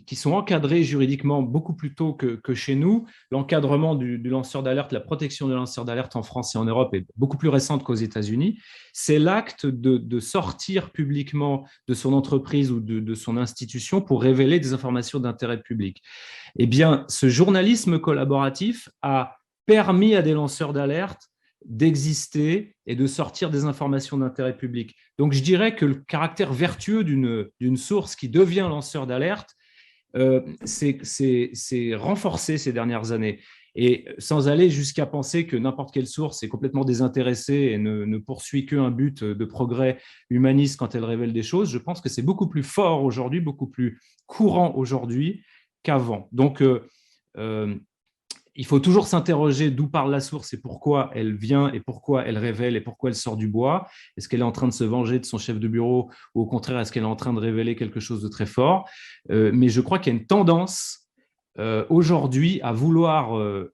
qui 0.06 0.16
sont 0.16 0.32
encadrés 0.32 0.82
juridiquement 0.82 1.42
beaucoup 1.42 1.74
plus 1.74 1.94
tôt 1.94 2.14
que, 2.14 2.54
chez 2.54 2.74
nous. 2.74 3.06
L'encadrement 3.30 3.94
du, 3.94 4.18
lanceur 4.18 4.62
d'alerte, 4.62 4.92
la 4.92 5.00
protection 5.00 5.46
du 5.46 5.54
lanceur 5.54 5.84
d'alerte 5.84 6.16
en 6.16 6.22
France 6.22 6.54
et 6.54 6.58
en 6.58 6.64
Europe 6.64 6.94
est 6.94 7.06
beaucoup 7.16 7.36
plus 7.36 7.48
récente 7.48 7.84
qu'aux 7.84 7.94
États-Unis. 7.94 8.58
C'est 8.92 9.18
l'acte 9.18 9.66
de, 9.66 10.20
sortir 10.20 10.90
publiquement 10.90 11.66
de 11.88 11.94
son 11.94 12.12
entreprise 12.12 12.70
ou 12.72 12.80
de, 12.80 13.14
son 13.14 13.36
institution 13.36 14.00
pour 14.00 14.22
révéler 14.22 14.58
des 14.58 14.72
informations 14.72 15.20
d'intérêt 15.20 15.60
public. 15.60 16.02
Eh 16.56 16.66
bien, 16.66 17.04
ce 17.08 17.28
journalisme 17.28 17.98
collaboratif 17.98 18.88
a 19.02 19.36
permis 19.66 20.14
à 20.16 20.22
des 20.22 20.32
lanceurs 20.32 20.72
d'alerte 20.72 21.31
d'exister 21.66 22.74
et 22.86 22.96
de 22.96 23.06
sortir 23.06 23.50
des 23.50 23.64
informations 23.64 24.16
d'intérêt 24.16 24.56
public. 24.56 24.96
Donc 25.18 25.32
je 25.32 25.42
dirais 25.42 25.74
que 25.74 25.84
le 25.84 25.94
caractère 25.94 26.52
vertueux 26.52 27.04
d'une 27.04 27.76
source 27.76 28.16
qui 28.16 28.28
devient 28.28 28.66
lanceur 28.68 29.06
d'alerte, 29.06 29.54
euh, 30.16 30.42
c'est 30.64 31.94
renforcé 31.94 32.58
ces 32.58 32.72
dernières 32.72 33.12
années. 33.12 33.40
Et 33.74 34.04
sans 34.18 34.48
aller 34.48 34.68
jusqu'à 34.68 35.06
penser 35.06 35.46
que 35.46 35.56
n'importe 35.56 35.94
quelle 35.94 36.06
source 36.06 36.42
est 36.42 36.48
complètement 36.48 36.84
désintéressée 36.84 37.70
et 37.72 37.78
ne, 37.78 38.18
poursuit 38.18 38.66
qu'un 38.66 38.90
but 38.90 39.24
de 39.24 39.44
progrès 39.46 39.98
humaniste 40.28 40.78
quand 40.78 40.94
elle 40.94 41.04
révèle 41.04 41.32
des 41.32 41.42
choses, 41.42 41.70
je 41.70 41.78
pense 41.78 42.02
que 42.02 42.10
c'est 42.10 42.22
beaucoup 42.22 42.48
plus 42.48 42.62
fort 42.62 43.02
aujourd'hui, 43.02 43.40
beaucoup 43.40 43.66
plus 43.66 43.98
courant 44.26 44.74
aujourd'hui 44.76 45.42
qu'avant. 45.82 46.28
Donc, 46.32 46.60
euh, 46.60 46.86
euh, 47.38 47.74
il 48.54 48.66
faut 48.66 48.80
toujours 48.80 49.06
s'interroger 49.06 49.70
d'où 49.70 49.88
parle 49.88 50.10
la 50.10 50.20
source 50.20 50.52
et 50.52 50.60
pourquoi 50.60 51.10
elle 51.14 51.34
vient 51.34 51.72
et 51.72 51.80
pourquoi 51.80 52.26
elle 52.26 52.38
révèle 52.38 52.76
et 52.76 52.80
pourquoi 52.80 53.10
elle 53.10 53.16
sort 53.16 53.36
du 53.36 53.48
bois. 53.48 53.88
Est-ce 54.16 54.28
qu'elle 54.28 54.40
est 54.40 54.44
en 54.44 54.52
train 54.52 54.68
de 54.68 54.72
se 54.72 54.84
venger 54.84 55.18
de 55.18 55.24
son 55.24 55.38
chef 55.38 55.58
de 55.58 55.68
bureau 55.68 56.10
ou 56.34 56.42
au 56.42 56.46
contraire, 56.46 56.78
est-ce 56.80 56.92
qu'elle 56.92 57.04
est 57.04 57.06
en 57.06 57.16
train 57.16 57.32
de 57.32 57.40
révéler 57.40 57.76
quelque 57.76 58.00
chose 58.00 58.22
de 58.22 58.28
très 58.28 58.46
fort? 58.46 58.88
Euh, 59.30 59.50
Mais 59.54 59.68
je 59.68 59.80
crois 59.80 59.98
qu'il 59.98 60.12
y 60.12 60.16
a 60.16 60.18
une 60.18 60.26
tendance 60.26 61.08
euh, 61.58 61.84
aujourd'hui 61.90 62.60
à 62.62 62.72
vouloir 62.72 63.38
euh, 63.38 63.72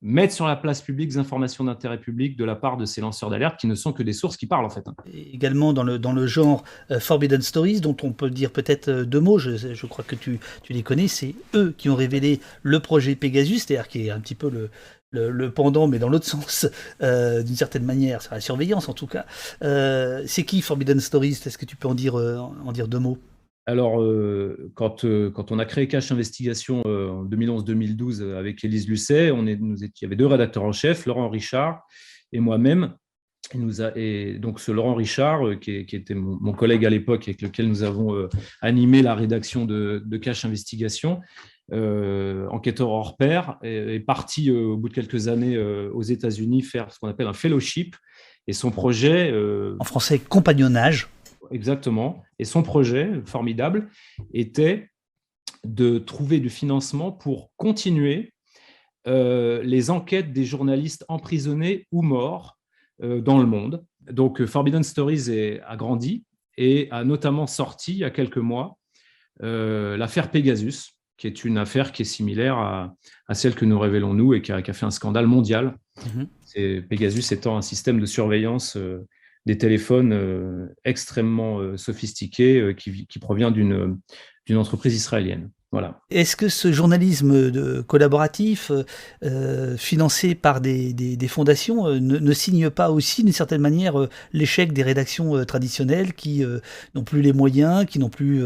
mettre 0.00 0.32
sur 0.32 0.46
la 0.46 0.56
place 0.56 0.80
publique 0.80 1.08
des 1.08 1.18
informations 1.18 1.64
d'intérêt 1.64 1.98
public 1.98 2.36
de 2.36 2.44
la 2.44 2.54
part 2.54 2.76
de 2.76 2.84
ces 2.84 3.00
lanceurs 3.00 3.30
d'alerte 3.30 3.58
qui 3.58 3.66
ne 3.66 3.74
sont 3.74 3.92
que 3.92 4.02
des 4.02 4.12
sources 4.12 4.36
qui 4.36 4.46
parlent 4.46 4.64
en 4.64 4.70
fait. 4.70 4.84
Également 5.12 5.72
dans 5.72 5.82
le, 5.82 5.98
dans 5.98 6.12
le 6.12 6.26
genre 6.26 6.62
euh, 6.90 7.00
Forbidden 7.00 7.42
Stories, 7.42 7.80
dont 7.80 7.96
on 8.02 8.12
peut 8.12 8.30
dire 8.30 8.52
peut-être 8.52 8.88
euh, 8.88 9.04
deux 9.04 9.20
mots, 9.20 9.38
je, 9.38 9.56
je, 9.56 9.86
crois 9.86 10.04
que 10.04 10.14
tu, 10.14 10.38
tu 10.62 10.72
les 10.72 10.82
connais, 10.82 11.08
c'est 11.08 11.34
eux 11.54 11.74
qui 11.76 11.88
ont 11.88 11.96
révélé 11.96 12.40
le 12.62 12.78
projet 12.80 13.16
Pegasus, 13.16 13.58
c'est-à-dire 13.58 13.88
qui 13.88 14.06
est 14.06 14.10
un 14.10 14.20
petit 14.20 14.36
peu 14.36 14.50
le, 14.50 14.70
le, 15.10 15.50
pendant, 15.50 15.88
mais 15.88 15.98
dans 15.98 16.08
l'autre 16.08 16.26
sens, 16.28 16.68
euh, 17.02 17.42
d'une 17.42 17.56
certaine 17.56 17.84
manière, 17.84 18.22
c'est 18.22 18.30
la 18.30 18.40
surveillance 18.40 18.88
en 18.88 18.94
tout 18.94 19.08
cas. 19.08 19.26
c'est 19.60 20.44
qui 20.44 20.62
Forbidden 20.62 21.00
Stories? 21.00 21.40
Est-ce 21.44 21.58
que 21.58 21.66
tu 21.66 21.76
peux 21.76 21.88
en 21.88 21.94
dire, 21.94 22.14
en 22.14 22.72
dire 22.72 22.86
deux 22.86 23.00
mots? 23.00 23.18
Alors, 23.68 24.00
euh, 24.00 24.72
quand, 24.74 25.04
euh, 25.04 25.30
quand, 25.30 25.52
on 25.52 25.58
a 25.58 25.66
créé 25.66 25.88
Cache 25.88 26.10
Investigation 26.10 26.82
euh, 26.86 27.10
en 27.10 27.26
2011-2012 27.26 28.34
avec 28.34 28.64
Élise 28.64 28.88
Lucet, 28.88 29.28
il 29.28 29.88
y 30.00 30.04
avait 30.06 30.16
deux 30.16 30.26
rédacteurs 30.26 30.64
en 30.64 30.72
chef, 30.72 31.04
Laurent 31.04 31.28
Richard 31.28 31.82
et 32.32 32.40
moi-même. 32.40 32.94
Et, 33.94 34.38
donc, 34.38 34.58
ce 34.58 34.72
Laurent 34.72 34.94
Richard, 34.94 35.60
qui, 35.60 35.72
était 35.72 36.14
mon, 36.14 36.52
collègue 36.54 36.86
à 36.86 36.90
l'époque, 36.90 37.28
avec 37.28 37.42
lequel 37.42 37.68
nous 37.68 37.82
avons 37.82 38.28
animé 38.62 39.02
la 39.02 39.14
rédaction 39.14 39.66
de, 39.66 40.02
de 40.04 40.16
Cache 40.16 40.46
Investigation, 40.46 41.20
enquêteur 41.70 42.88
hors 42.88 43.18
pair, 43.18 43.58
est, 43.62 44.00
parti 44.00 44.50
au 44.50 44.78
bout 44.78 44.88
de 44.88 44.94
quelques 44.94 45.28
années 45.28 45.58
aux 45.58 46.02
États-Unis 46.02 46.62
faire 46.62 46.90
ce 46.90 46.98
qu'on 46.98 47.08
appelle 47.08 47.26
un 47.26 47.34
fellowship. 47.34 47.96
Et 48.46 48.54
son 48.54 48.70
projet. 48.70 49.32
en 49.78 49.84
français, 49.84 50.18
compagnonnage. 50.18 51.08
Exactement. 51.50 52.22
Et 52.38 52.44
son 52.44 52.62
projet, 52.62 53.10
formidable, 53.24 53.90
était 54.32 54.90
de 55.64 55.98
trouver 55.98 56.40
du 56.40 56.50
financement 56.50 57.12
pour 57.12 57.50
continuer 57.56 58.32
les 59.06 59.88
enquêtes 59.88 60.34
des 60.34 60.44
journalistes 60.44 61.06
emprisonnés 61.08 61.86
ou 61.92 62.02
morts 62.02 62.58
dans 63.00 63.38
le 63.38 63.46
monde. 63.46 63.82
Donc, 64.10 64.44
Forbidden 64.44 64.82
Stories 64.82 65.58
a 65.66 65.76
grandi 65.76 66.24
et 66.58 66.88
a 66.90 67.04
notamment 67.04 67.46
sorti 67.46 67.92
il 67.92 67.98
y 67.98 68.04
a 68.04 68.10
quelques 68.10 68.36
mois 68.36 68.78
euh, 69.42 69.96
l'affaire 69.96 70.30
Pegasus, 70.30 70.94
qui 71.16 71.26
est 71.26 71.44
une 71.44 71.58
affaire 71.58 71.92
qui 71.92 72.02
est 72.02 72.04
similaire 72.04 72.58
à, 72.58 72.94
celle 73.34 73.54
que 73.54 73.64
nous 73.64 73.78
révélons 73.78 74.14
nous 74.14 74.34
et 74.34 74.42
qui 74.42 74.52
a, 74.52 74.62
fait 74.62 74.86
un 74.86 74.90
scandale 74.90 75.26
mondial. 75.26 75.76
Mhm. 76.14 76.82
Pegasus 76.88 77.32
étant 77.32 77.56
un 77.56 77.62
système 77.62 78.00
de 78.00 78.06
surveillance 78.06 78.76
euh, 78.76 79.06
des 79.48 79.58
téléphones 79.58 80.12
euh, 80.12 80.66
extrêmement 80.84 81.76
sophistiqué 81.76 82.74
qui, 82.76 83.18
provient 83.18 83.50
d'une 83.50 83.98
entreprise 84.56 84.94
israélienne. 84.94 85.50
Voilà. 85.70 86.00
Est-ce 86.10 86.34
que 86.34 86.48
ce 86.48 86.72
journalisme 86.72 87.50
de, 87.50 87.82
collaboratif, 87.82 88.72
euh, 89.22 89.76
financé 89.76 90.34
par 90.34 90.62
des, 90.62 91.18
fondations, 91.28 91.86
euh, 91.86 91.98
ne, 92.00 92.32
signe 92.32 92.70
pas 92.70 92.90
aussi 92.90 93.22
d'une 93.22 93.34
certaine 93.34 93.60
manière 93.60 94.00
euh, 94.00 94.08
l'échec 94.32 94.72
des 94.72 94.82
rédactions 94.82 95.44
traditionnelles 95.44 96.14
qui 96.14 96.42
n'ont 96.94 97.04
plus 97.04 97.20
les 97.20 97.34
moyens, 97.34 97.84
qui 97.84 97.98
n'ont 97.98 98.08
plus 98.08 98.42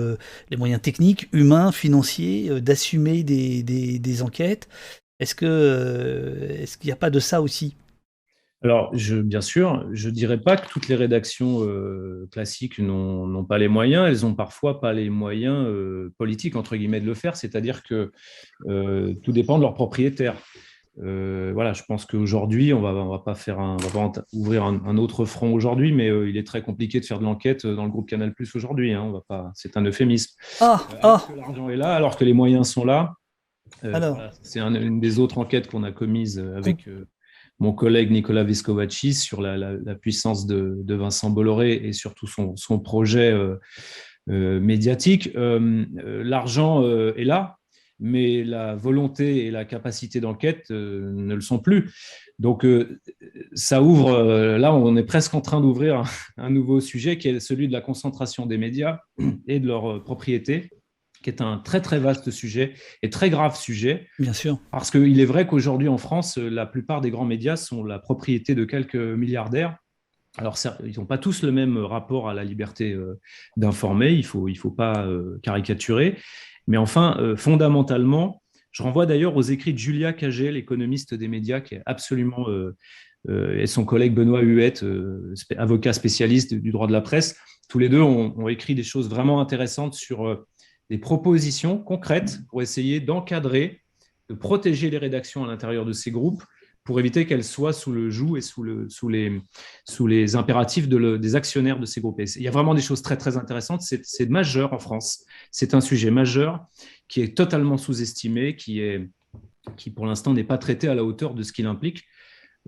les 0.51 0.57
moyens 0.57 0.83
techniques, 0.83 1.29
humains, 1.33 1.71
financiers, 1.71 2.61
d'assumer 2.61 3.23
des, 3.23 3.63
des, 3.63 4.23
enquêtes? 4.23 4.69
Est-ce 5.21 5.37
qu'il 5.37 5.49
est 5.49 6.85
n'y 6.85 6.91
a 6.91 6.97
pas 6.97 7.11
de 7.11 7.21
ça 7.21 7.41
aussi? 7.41 7.77
Alors, 8.63 8.97
je, 8.97 9.17
bien 9.17 9.41
sûr, 9.41 9.87
je 9.93 10.09
ne 10.09 10.15
dirais 10.15 10.39
pas 10.39 10.57
que 10.57 10.69
toutes 10.69 10.87
les 10.89 10.95
rédactions 10.95 11.63
euh, 11.63 12.29
classiques 12.31 12.79
n'ont 12.79 13.45
pas 13.45 13.59
les 13.59 13.69
moyens. 13.69 14.09
Elles 14.09 14.27
n'ont 14.29 14.35
parfois 14.35 14.81
pas 14.81 14.93
les 14.93 15.11
moyens 15.11 15.67
euh, 15.67 16.13
politiques, 16.17 16.55
entre 16.55 16.77
guillemets, 16.77 17.01
de 17.01 17.07
le 17.07 17.15
faire. 17.15 17.37
C'est-à-dire 17.37 17.83
que 17.83 18.13
euh, 18.69 19.15
tout 19.25 19.33
dépend 19.33 19.57
de 19.59 19.63
leurs 19.63 19.75
propriétaires. 19.75 20.37
voilà, 20.97 21.73
je 21.73 21.83
pense 21.89 22.07
qu'aujourd'hui, 22.07 22.73
on 22.73 22.81
va, 22.81 22.93
va 22.93 23.19
pas 23.19 23.35
faire 23.35 23.59
un, 23.59 23.77
va 23.79 24.13
ouvrir 24.33 24.63
un, 24.63 24.97
autre 24.97 25.25
front 25.25 25.53
aujourd'hui, 25.53 25.93
mais 25.93 26.09
il 26.29 26.37
est 26.37 26.47
très 26.47 26.63
compliqué 26.63 27.01
de 27.01 27.05
faire 27.05 27.19
de 27.19 27.25
l'enquête 27.25 27.67
dans 27.67 27.85
le 27.85 27.91
groupe 27.91 28.09
Canal 28.09 28.33
Plus 28.33 28.55
aujourd'hui. 28.55 28.93
Hein, 28.93 29.13
c'est 29.55 29.77
un 29.77 29.85
euphémisme. 29.85 30.37
Ah, 30.61 30.87
ah. 31.03 31.27
L'argent 31.37 31.69
est 31.69 31.77
là, 31.77 31.95
alors 31.95 32.17
que 32.17 32.25
les 32.25 32.33
moyens 32.33 32.71
sont 32.71 32.85
là. 32.85 33.15
c'est 34.43 34.61
une 34.61 35.01
des 35.01 35.19
autres 35.19 35.39
enquêtes 35.39 35.69
qu'on 35.69 35.83
a 35.83 35.91
commises 35.91 36.39
avec 36.39 36.87
mon 37.59 37.73
collègue 37.73 38.11
Nicolas 38.11 38.45
Vescovaci 38.45 39.15
sur 39.15 39.41
la, 39.41 39.95
puissance 39.95 40.47
de, 40.47 40.95
Vincent 40.95 41.31
Bolloré 41.31 41.75
et 41.75 41.93
surtout 41.93 42.27
son, 42.27 42.81
projet 42.81 43.33
euh, 43.33 43.57
euh, 44.31 44.61
médiatique. 44.61 45.31
Euh, 45.37 45.85
l'argent 46.25 46.83
est 46.85 47.25
là, 47.25 47.57
mais 48.01 48.43
la 48.43 48.75
volonté 48.75 49.47
et 49.47 49.51
la 49.51 49.65
capacité 49.65 50.21
d'enquête 50.21 50.71
ne 50.71 51.35
le 51.35 51.41
sont 51.41 51.61
plus. 51.61 51.93
Donc, 52.41 52.67
ça 53.55 53.81
ouvre, 53.81 54.57
là, 54.57 54.75
on 54.75 54.97
est 54.97 55.05
presque 55.05 55.35
en 55.35 55.41
train 55.41 55.61
d'ouvrir 55.61 56.03
un, 56.37 56.51
nouveau 56.51 56.81
sujet 56.81 57.17
qui 57.17 57.29
est 57.29 57.39
celui 57.39 57.69
de 57.69 57.73
la 57.73 57.81
concentration 57.81 58.47
des 58.47 58.59
médias 58.59 58.99
et 59.47 59.61
de 59.61 59.69
leur 59.69 60.03
propriété 60.03 60.71
qui 61.23 61.31
est 61.31 61.41
un 61.41 61.59
très 61.59 61.81
très 61.81 61.99
vaste 61.99 62.31
sujet 62.31 62.75
et 63.03 63.11
très 63.11 63.31
grave 63.31 63.57
sujet. 63.57 64.09
Bien 64.19 64.33
sûr. 64.33 64.59
Parce 64.71 64.91
qu'il 64.91 65.21
est 65.21 65.25
vrai 65.25 65.47
qu'aujourd'hui 65.47 65.89
en 65.89 65.99
France, 65.99 66.37
la 66.37 66.67
plupart 66.67 67.01
des 67.01 67.11
grands 67.11 67.25
médias 67.25 67.57
sont 67.57 67.85
la 67.85 67.99
propriété 67.99 68.55
de 68.55 68.65
quelques 68.65 68.97
milliardaires. 68.97 69.77
Alors, 70.39 70.57
ils 70.85 70.99
n'ont 70.99 71.07
pas 71.07 71.19
tous 71.19 71.43
le 71.43 71.53
même 71.53 71.77
rapport 71.77 72.29
à 72.29 72.35
la 72.35 72.45
liberté 72.45 72.93
euh, 72.93 73.21
d'informer, 73.57 74.13
il 74.13 74.19
ne 74.19 74.23
faut, 74.23 74.49
il 74.49 74.55
faut 74.55 74.71
pas 74.71 75.05
euh, 75.07 75.39
caricaturer. 75.43 76.17
Mais 76.67 76.79
enfin, 76.79 77.17
euh, 77.21 77.37
fondamentalement, 77.37 78.43
je 78.71 78.83
renvoie 78.83 79.05
d'ailleurs 79.05 79.37
aux 79.37 79.43
écrits 79.43 79.75
de 79.75 79.79
Julia 79.79 80.15
Cagé, 80.15 80.51
l'économiste 80.51 81.13
des 81.13 81.29
médias, 81.29 81.61
qui 81.61 81.75
est 81.75 81.83
absolument, 81.85 82.47
et 83.29 83.67
son 83.67 83.85
collègue 83.85 84.15
Benoît 84.15 84.41
Huette, 84.41 84.83
avocat 85.59 85.93
spécialiste 85.93 86.55
du 86.55 86.73
droit 86.73 86.87
de 86.87 86.93
la 86.93 87.03
presse. 87.03 87.37
Tous 87.69 87.79
les 87.79 87.91
deux 87.91 88.01
ont, 88.01 88.35
ont 88.39 88.49
écrit 88.49 88.75
des 88.75 88.83
choses 88.83 89.11
vraiment 89.11 89.43
intéressantes 89.43 89.93
sur 89.93 90.47
des 90.93 90.99
propositions 90.99 91.79
concrètes 91.79 92.41
pour 92.51 92.61
essayer 92.61 93.01
d'encadrer, 93.01 93.81
de 94.29 94.35
protéger 94.35 94.91
les 94.91 94.99
rédactions 94.99 95.43
à 95.43 95.47
l'intérieur 95.47 95.87
de 95.87 95.95
ces 95.95 96.11
groupes 96.11 96.45
pour 96.85 97.01
éviter 97.01 97.25
qu'elles 97.25 97.45
soient 97.45 97.73
sous 97.73 97.93
le 97.93 98.11
joug 98.11 98.37
et 98.37 98.43
sous, 98.43 98.63
le, 98.63 98.91
sous, 98.91 99.09
les, 99.09 100.37
impératifs 100.37 100.89
de 100.89 101.17
des 101.17 101.35
actionnaires 101.35 101.81
de 101.81 101.87
ces 101.87 102.03
groupes. 102.03 102.21
il 102.21 102.43
y 102.43 102.47
a 102.47 102.51
vraiment 102.51 102.75
des 102.75 102.83
choses 102.83 103.01
très, 103.01 103.17
très 103.17 103.39
intéressantes. 103.39 103.81
C'est 103.81 104.29
majeur 104.29 104.75
en 104.75 104.79
France. 104.79 105.25
C'est 105.51 105.73
un 105.73 105.81
sujet 105.81 106.11
majeur 106.11 106.67
qui 107.09 107.23
est 107.23 107.35
totalement 107.35 107.79
sous-estimé, 107.79 108.55
qui, 108.55 108.81
est, 108.81 109.09
qui 109.79 109.91
pour 109.91 110.05
l'instant 110.05 110.35
n'est 110.35 110.45
pas 110.45 110.59
traité 110.59 110.89
à 110.89 110.95
la 110.95 111.05
hauteur 111.05 111.33
de 111.33 111.43
ce 111.43 111.55
qu'il 111.55 111.65
implique. 111.65 112.05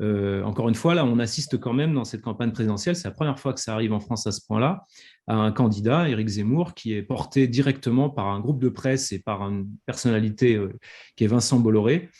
Euh, 0.00 0.42
encore 0.42 0.68
une 0.68 0.74
fois, 0.74 0.94
là, 0.94 1.04
on 1.04 1.18
assiste 1.18 1.58
quand 1.58 1.72
même 1.72 1.94
dans 1.94 2.04
cette 2.04 2.22
campagne 2.22 2.52
présidentielle, 2.52 2.96
c'est 2.96 3.08
la 3.08 3.14
première 3.14 3.38
fois 3.38 3.52
que 3.52 3.60
ça 3.60 3.74
arrive 3.74 3.92
en 3.92 4.00
France 4.00 4.26
à 4.26 4.32
ce 4.32 4.40
point-là, 4.46 4.84
à 5.26 5.36
un 5.36 5.52
candidat, 5.52 6.08
Éric 6.08 6.28
Zemmour, 6.28 6.74
qui 6.74 6.94
est 6.94 7.02
porté 7.02 7.46
directement 7.46 8.10
par 8.10 8.26
un 8.26 8.40
groupe 8.40 8.60
de 8.60 8.68
presse 8.68 9.12
et 9.12 9.20
par 9.20 9.42
une 9.42 9.68
personnalité 9.86 10.56
euh, 10.56 10.72
qui 11.16 11.24
est 11.24 11.28
Vincent 11.28 11.60
Bolloré, 11.60 12.10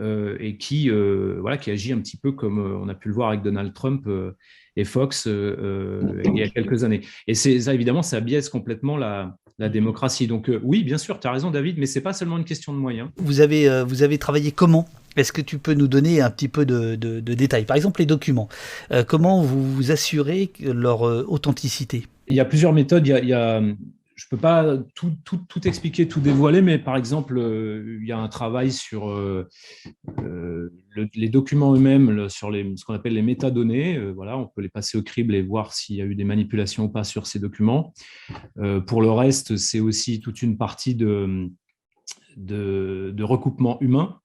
euh, 0.00 0.36
et 0.40 0.56
qui, 0.56 0.90
voilà, 0.90 1.56
qui 1.56 1.70
agit 1.70 1.92
un 1.92 2.00
petit 2.00 2.16
peu 2.16 2.32
comme 2.32 2.58
on 2.58 2.88
a 2.88 2.94
pu 2.94 3.08
le 3.08 3.14
voir 3.14 3.28
avec 3.28 3.42
Donald 3.42 3.72
Trump 3.72 4.08
et 4.76 4.84
Fox 4.84 5.26
il 5.26 6.36
y 6.36 6.42
a 6.42 6.48
quelques 6.48 6.82
années. 6.82 7.02
Et 7.28 7.34
ça, 7.34 7.72
évidemment, 7.72 8.02
ça 8.02 8.20
biaise 8.20 8.48
complètement 8.48 8.96
la, 8.96 9.36
la 9.58 9.68
démocratie. 9.68 10.26
Donc 10.26 10.50
oui, 10.62 10.84
bien 10.84 10.98
sûr, 10.98 11.20
tu 11.20 11.26
as 11.26 11.32
raison 11.32 11.50
David, 11.50 11.78
mais 11.78 11.86
ce 11.86 11.98
n'est 11.98 12.02
pas 12.02 12.12
seulement 12.12 12.38
une 12.38 12.44
question 12.44 12.72
de 12.72 12.78
moyens. 12.78 13.08
Vous 13.16 13.40
avez, 13.40 13.84
vous 13.86 14.02
avez 14.02 14.18
travaillé 14.18 14.52
comment? 14.52 14.86
Est-ce 15.16 15.32
que 15.32 15.40
tu 15.40 15.58
peux 15.58 15.74
nous 15.74 15.86
donner 15.86 16.20
un 16.20 16.30
petit 16.30 16.48
peu 16.48 16.66
de, 16.66 17.20
détails? 17.20 17.64
Par 17.64 17.76
exemple, 17.76 18.00
les 18.00 18.06
documents. 18.06 18.48
Euh, 18.90 19.04
comment 19.04 19.42
vous 19.42 19.72
vous 19.72 19.90
assurez 19.92 20.50
leur 20.60 21.06
euh, 21.06 21.24
authenticité? 21.28 22.06
Il 22.28 22.36
y 22.36 22.40
a 22.40 22.44
plusieurs 22.44 22.72
méthodes. 22.72 23.06
Il 23.06 23.28
y 23.28 23.32
a, 23.32 23.62
je 24.14 24.26
ne 24.26 24.30
peux 24.30 24.40
pas 24.40 24.78
tout, 24.94 25.12
expliquer, 25.64 26.06
tout 26.08 26.20
dévoiler, 26.20 26.62
mais 26.62 26.78
par 26.78 26.96
exemple, 26.96 27.36
euh, 27.36 27.98
il 28.00 28.08
y 28.08 28.12
a 28.12 28.18
un 28.18 28.28
travail 28.28 28.70
sur 28.72 29.08
les 31.14 31.28
documents 31.28 31.74
eux-mêmes, 31.74 32.28
sur 32.28 32.52
ce 32.52 32.84
qu'on 32.84 32.94
appelle 32.94 33.14
les 33.14 33.22
métadonnées. 33.22 33.98
voilà, 34.12 34.38
on 34.38 34.46
peut 34.46 34.62
les 34.62 34.68
passer 34.68 34.96
au 34.98 35.02
crible 35.02 35.34
et 35.34 35.42
voir 35.42 35.72
s'il 35.72 35.96
y 35.96 36.02
a 36.02 36.04
eu 36.04 36.14
des 36.14 36.24
manipulations 36.24 36.84
ou 36.84 36.88
pas 36.88 37.04
sur 37.04 37.26
ces 37.26 37.38
documents. 37.38 37.92
pour 38.86 39.02
le 39.02 39.10
reste, 39.10 39.56
c'est 39.56 39.80
aussi 39.80 40.20
toute 40.20 40.42
une 40.42 40.56
partie 40.56 40.94
de 40.94 41.50
recoupement 43.22 43.78
humain. 43.80 44.20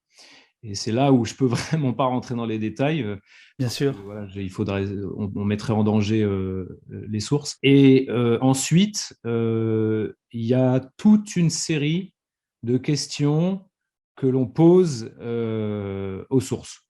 Et 0.63 0.75
c'est 0.75 0.91
là 0.91 1.11
où 1.11 1.25
je 1.25 1.33
peux 1.33 1.45
vraiment 1.45 1.93
pas 1.93 2.05
rentrer 2.05 2.35
dans 2.35 2.45
les 2.45 2.59
détails. 2.59 3.03
Euh, 3.03 3.15
Bien 3.57 3.69
sûr. 3.69 3.95
il 4.35 4.49
faudrait, 4.49 4.85
on, 5.17 5.45
mettrait 5.45 5.73
en 5.73 5.83
danger 5.83 6.23
euh, 6.23 6.79
les 6.89 7.19
sources. 7.19 7.57
Et 7.63 8.07
euh, 8.09 8.37
ensuite, 8.41 9.13
il 9.25 10.13
y 10.31 10.53
a 10.53 10.79
toute 10.97 11.35
une 11.35 11.49
série 11.49 12.13
de 12.63 12.77
questions 12.77 13.65
que 14.15 14.27
l'on 14.27 14.47
pose 14.47 15.13
aux 16.29 16.41
sources 16.41 16.81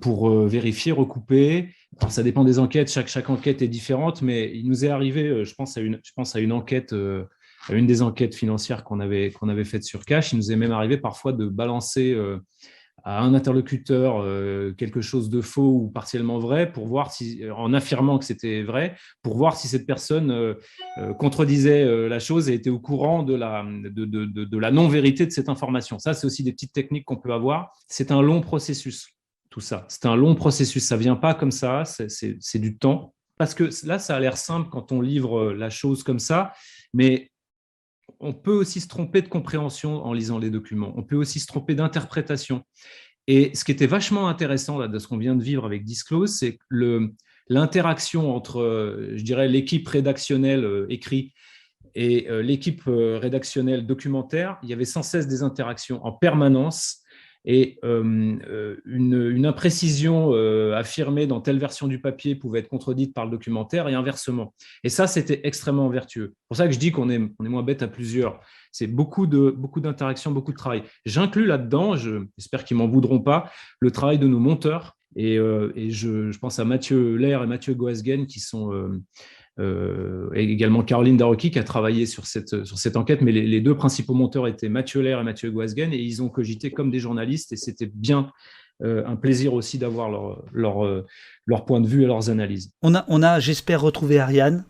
pour 0.00 0.30
vérifier, 0.46 0.92
recouper. 0.92 1.74
ça 2.08 2.22
dépend 2.22 2.44
des 2.44 2.58
enquêtes. 2.58 2.90
Chaque, 2.90 3.08
chaque 3.08 3.30
enquête 3.30 3.62
est 3.62 3.68
différente, 3.68 4.22
mais 4.22 4.50
il 4.54 4.68
nous 4.68 4.84
est 4.84 4.88
arrivé, 4.88 5.44
je 5.44 5.54
pense 5.54 5.76
à 5.76 5.80
une, 5.80 6.00
je 6.02 6.12
pense 6.16 6.34
à 6.34 6.40
une 6.40 6.52
enquête 6.52 6.94
une 7.70 7.86
des 7.86 8.02
enquêtes 8.02 8.34
financières 8.34 8.82
qu'on 8.82 8.98
avait, 8.98 9.30
qu'on 9.30 9.48
avait 9.48 9.64
faites 9.64 9.84
sur 9.84 10.04
Cash, 10.04 10.32
il 10.32 10.36
nous 10.36 10.52
est 10.52 10.56
même 10.56 10.72
arrivé 10.72 10.96
parfois 10.96 11.32
de 11.32 11.46
balancer 11.46 12.16
à 13.04 13.22
un 13.22 13.34
interlocuteur 13.34 14.20
euh, 14.22 14.72
quelque 14.72 15.00
chose 15.00 15.30
de 15.30 15.40
faux 15.40 15.72
ou 15.82 15.88
partiellement 15.88 16.38
vrai 16.38 16.70
pour 16.70 16.86
voir 16.86 17.12
si, 17.12 17.40
en 17.54 17.72
affirmant 17.72 18.18
que 18.18 18.24
c'était 18.24 18.62
vrai, 18.62 18.96
pour 19.22 19.36
voir 19.36 19.56
si 19.56 19.68
cette 19.68 19.86
personne 19.86 20.30
euh, 20.30 20.54
euh, 20.98 21.14
contredisait 21.14 22.08
la 22.08 22.18
chose 22.18 22.48
et 22.48 22.54
était 22.54 22.70
au 22.70 22.80
courant 22.80 23.22
de 23.22 23.34
la, 23.34 23.64
de, 23.64 24.04
de, 24.04 24.58
la 24.58 24.70
non-vérité 24.70 25.26
de 25.26 25.30
cette 25.30 25.48
information. 25.48 25.98
Ça, 25.98 26.14
c'est 26.14 26.26
aussi 26.26 26.42
des 26.42 26.52
petites 26.52 26.72
techniques 26.72 27.04
qu'on 27.04 27.16
peut 27.16 27.32
avoir. 27.32 27.72
C'est 27.86 28.10
un 28.10 28.22
long 28.22 28.40
processus, 28.40 29.08
tout 29.50 29.60
ça. 29.60 29.86
C'est 29.88 30.06
un 30.06 30.16
long 30.16 30.34
processus. 30.34 30.84
Ça 30.84 30.96
vient 30.96 31.16
pas 31.16 31.34
comme 31.34 31.52
ça, 31.52 31.84
c'est 31.84 32.58
du 32.58 32.76
temps. 32.78 33.14
Parce 33.38 33.54
que 33.54 33.70
là, 33.86 33.98
ça 33.98 34.16
a 34.16 34.20
l'air 34.20 34.36
simple 34.36 34.68
quand 34.70 34.90
on 34.90 35.00
livre 35.00 35.52
la 35.52 35.70
chose 35.70 36.02
comme 36.02 36.18
ça, 36.18 36.52
mais 36.92 37.30
on 38.20 38.32
peut 38.32 38.52
aussi 38.52 38.80
se 38.80 38.88
tromper 38.88 39.22
de 39.22 39.28
compréhension 39.28 40.04
en 40.04 40.12
lisant 40.12 40.38
les 40.38 40.50
documents. 40.50 40.92
On 40.96 41.02
peut 41.02 41.16
aussi 41.16 41.40
se 41.40 41.46
tromper 41.46 41.74
d'interprétation. 41.74 42.62
Et 43.26 43.54
ce 43.54 43.64
qui 43.64 43.72
était 43.72 43.86
vachement 43.86 44.28
intéressant 44.28 44.78
là, 44.78 44.88
de 44.88 44.98
ce 44.98 45.06
qu'on 45.06 45.18
vient 45.18 45.36
de 45.36 45.42
vivre 45.42 45.64
avec 45.66 45.84
Disclose, 45.84 46.36
c'est 46.36 46.58
l'interaction 47.48 48.34
entre, 48.34 49.12
je 49.14 49.22
dirais, 49.22 49.48
l'équipe 49.48 49.86
rédactionnelle 49.86 50.64
euh, 50.64 50.86
écrit 50.88 51.34
Et 51.94 52.26
l'équipe 52.42 52.82
rédactionnelle 52.86 53.86
documentaire, 53.86 54.58
il 54.62 54.68
y 54.68 54.72
avait 54.72 54.84
sans 54.84 55.02
cesse 55.02 55.26
des 55.26 55.42
interactions 55.42 56.04
en 56.04 56.12
permanence 56.12 57.02
et 57.50 57.78
une, 57.82 58.42
une, 58.84 59.46
imprécision 59.46 60.32
affirmée 60.74 61.26
dans 61.26 61.40
telle 61.40 61.58
version 61.58 61.88
du 61.88 61.98
papier 61.98 62.34
pouvait 62.34 62.58
être 62.58 62.68
contredite 62.68 63.14
par 63.14 63.24
le 63.24 63.30
documentaire 63.30 63.88
et 63.88 63.94
inversement. 63.94 64.54
Et 64.84 64.90
ça, 64.90 65.06
c'était 65.06 65.40
extrêmement 65.44 65.88
vertueux. 65.88 66.34
C'est 66.34 66.48
pour 66.48 66.56
ça 66.58 66.66
que 66.66 66.74
je 66.74 66.78
dis 66.78 66.92
qu'on 66.92 67.08
est, 67.08 67.20
on 67.38 67.46
est 67.46 67.48
moins 67.48 67.62
bête 67.62 67.82
à 67.82 67.88
plusieurs. 67.88 68.38
C'est 68.70 68.86
beaucoup 68.86 69.26
de 69.26 69.50
beaucoup 69.50 69.80
d'interactions, 69.80 70.30
beaucoup 70.30 70.52
de 70.52 70.58
travail. 70.58 70.82
J'inclus 71.06 71.46
là-dedans, 71.46 71.96
j'espère 71.96 72.64
qu'ils 72.64 72.76
m'en 72.76 72.86
voudront 72.86 73.20
pas, 73.20 73.50
le 73.80 73.90
travail 73.90 74.18
de 74.18 74.28
nos 74.28 74.40
monteurs. 74.40 74.98
Et, 75.16 75.36
je, 75.36 76.38
pense 76.38 76.58
à 76.58 76.66
Mathieu 76.66 77.16
Lair 77.16 77.42
et 77.42 77.46
Mathieu 77.46 77.72
Goasgen 77.72 78.26
qui 78.26 78.40
sont 78.40 78.70
euh, 79.58 80.28
et 80.34 80.44
également 80.44 80.82
Caroline 80.82 81.16
Daroki 81.16 81.50
qui 81.50 81.58
a 81.58 81.64
travaillé 81.64 82.06
sur 82.06 82.26
cette, 82.26 82.64
sur 82.64 82.78
cette 82.78 82.96
enquête, 82.96 83.22
mais 83.22 83.32
les, 83.32 83.60
deux 83.60 83.74
principaux 83.74 84.14
monteurs 84.14 84.46
étaient 84.46 84.68
Mathieu 84.68 85.00
Lair 85.00 85.20
et 85.20 85.24
Mathieu 85.24 85.50
Guasgen, 85.50 85.92
et 85.92 85.98
ils 85.98 86.22
ont 86.22 86.28
cogité 86.28 86.70
comme 86.70 86.90
des 86.90 87.00
journalistes, 87.00 87.52
et 87.52 87.56
c'était 87.56 87.90
bien 87.92 88.30
euh, 88.82 89.02
un 89.06 89.16
plaisir 89.16 89.54
aussi 89.54 89.78
d'avoir 89.78 90.10
leur, 90.10 90.44
leur, 90.52 90.84
euh, 90.84 91.04
leur, 91.46 91.64
point 91.64 91.80
de 91.80 91.88
vue 91.88 92.04
et 92.04 92.06
leurs 92.06 92.30
analyses. 92.30 92.70
On 92.82 92.94
a, 92.94 93.04
on 93.08 93.22
a 93.22 93.40
j'espère, 93.40 93.80
retrouvé 93.80 94.20
Ariane. 94.20 94.64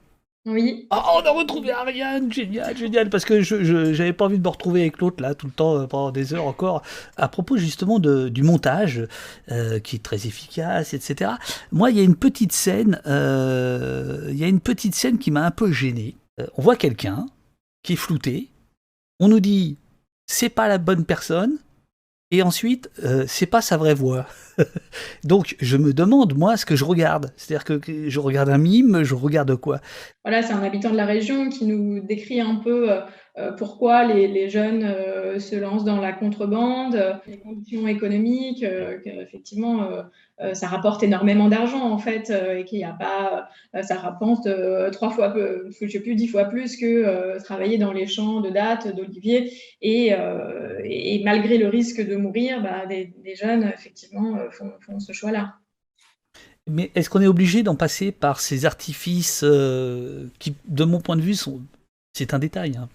Oui. 0.49 0.87
Oh, 0.91 0.97
on 0.97 1.27
a 1.27 1.31
retrouvé 1.31 1.73
Ariane, 1.73 2.33
génial, 2.33 2.75
génial, 2.75 3.11
parce 3.11 3.27
que 3.27 3.43
je 3.43 3.97
n'avais 3.97 4.15
pas 4.15 4.25
envie 4.25 4.39
de 4.39 4.43
me 4.43 4.49
retrouver 4.49 4.81
avec 4.81 4.99
l'autre 4.99 5.23
là 5.23 5.35
tout 5.35 5.47
le 5.47 5.53
temps 5.53 5.77
euh, 5.77 5.87
pendant 5.87 6.11
des 6.11 6.33
heures 6.33 6.47
encore. 6.47 6.83
À 7.19 7.29
propos 7.29 7.59
justement 7.59 7.99
de, 7.99 8.31
du 8.31 8.43
montage, 8.43 9.07
euh, 9.51 9.79
qui 9.79 9.97
est 9.97 10.03
très 10.03 10.27
efficace, 10.27 10.95
etc. 10.95 11.33
Moi, 11.71 11.91
il 11.91 11.99
y 11.99 12.01
a 12.01 12.03
une 12.03 12.17
petite 12.17 12.53
scène, 12.53 13.01
euh, 13.07 14.29
il 14.31 14.39
y 14.39 14.45
a 14.45 14.49
une 14.49 14.61
petite 14.61 14.95
scène 14.95 15.19
qui 15.19 15.31
m'a 15.31 15.45
un 15.45 15.51
peu 15.51 15.71
gêné. 15.71 16.17
on 16.57 16.63
voit 16.63 16.77
quelqu'un 16.77 17.27
qui 17.83 17.93
est 17.93 17.97
flouté. 17.97 18.49
On 19.21 19.29
nous 19.29 19.41
dit 19.41 19.77
c'est 20.27 20.49
pas 20.49 20.69
la 20.69 20.79
bonne 20.79 21.05
personne. 21.05 21.59
Et 22.31 22.43
ensuite, 22.43 22.91
euh, 23.05 23.25
c'est 23.27 23.47
pas 23.47 23.63
sa 23.63 23.79
vraie 23.79 23.95
voix. 23.95 24.27
Donc, 25.25 25.57
je 25.61 25.79
me 25.79 25.95
demande, 25.95 26.37
moi, 26.37 26.59
ce 26.59 26.67
que 26.67 26.77
je 26.77 26.85
regarde. 26.85 27.33
C'est-à-dire 27.37 27.65
que 27.65 28.11
je 28.11 28.21
regarde 28.21 28.51
un 28.51 28.59
mime, 28.59 29.03
je 29.03 29.15
regarde 29.15 29.57
quoi? 29.57 29.81
Voilà, 30.25 30.43
c'est 30.43 30.53
un 30.53 30.63
habitant 30.63 30.91
de 30.91 30.97
la 30.97 31.07
région 31.07 31.49
qui 31.49 31.65
nous 31.65 32.01
décrit 32.01 32.41
un 32.41 32.57
peu 32.57 32.93
euh, 32.93 33.01
pourquoi 33.57 34.05
les, 34.05 34.49
jeunes 34.49 34.85
euh, 34.85 35.39
se 35.39 35.55
lancent 35.57 35.85
dans 35.85 36.01
la 36.01 36.13
contrebande, 36.13 37.21
les 37.27 37.39
conditions 37.39 37.87
économiques, 37.87 38.65
qu'effectivement, 39.05 39.89
ça 40.53 40.67
rapporte 40.67 41.03
énormément 41.03 41.49
d'argent, 41.49 41.91
en 41.91 41.99
fait, 41.99 42.31
et 42.31 42.65
qu'il 42.65 42.79
n'y 42.79 42.85
a 42.85 42.93
pas, 42.93 43.49
ça 43.83 43.97
rapporte 43.97 44.49
trois 44.93 45.11
fois, 45.11 45.35
je 45.81 45.89
sais 45.89 46.01
plus, 46.01 46.15
dix 46.15 46.29
fois 46.29 46.45
plus 46.45 46.77
que 46.77 47.39
travailler 47.43 47.79
dans 47.79 47.93
les 47.93 48.07
champs 48.07 48.41
de 48.41 48.51
dattes, 48.51 48.95
d'oliviers, 48.95 49.53
et, 49.83 50.13
malgré 51.25 51.59
le 51.59 51.69
risque 51.69 52.07
de 52.07 52.17
mourir, 52.17 52.63
bah, 52.63 52.87
des, 52.87 53.35
jeunes, 53.35 53.65
effectivement, 53.75 54.39
font, 54.51 55.01
ce 55.01 55.13
choix-là. 55.13 55.55
Mais 56.71 56.91
est-ce 56.95 57.09
qu'on 57.09 57.23
est 57.23 57.27
obligé 57.27 57.63
d'en 57.63 57.77
passer 57.77 58.13
par 58.13 58.41
ces 58.41 58.67
artifices 58.67 59.45
qui, 60.39 60.55
de 60.67 60.85
mon 60.85 61.01
point 61.01 61.17
de 61.17 61.23
vue, 61.23 61.37
c'est 62.13 62.35
un 62.35 62.39
détail, 62.39 62.77
hein, 62.77 62.89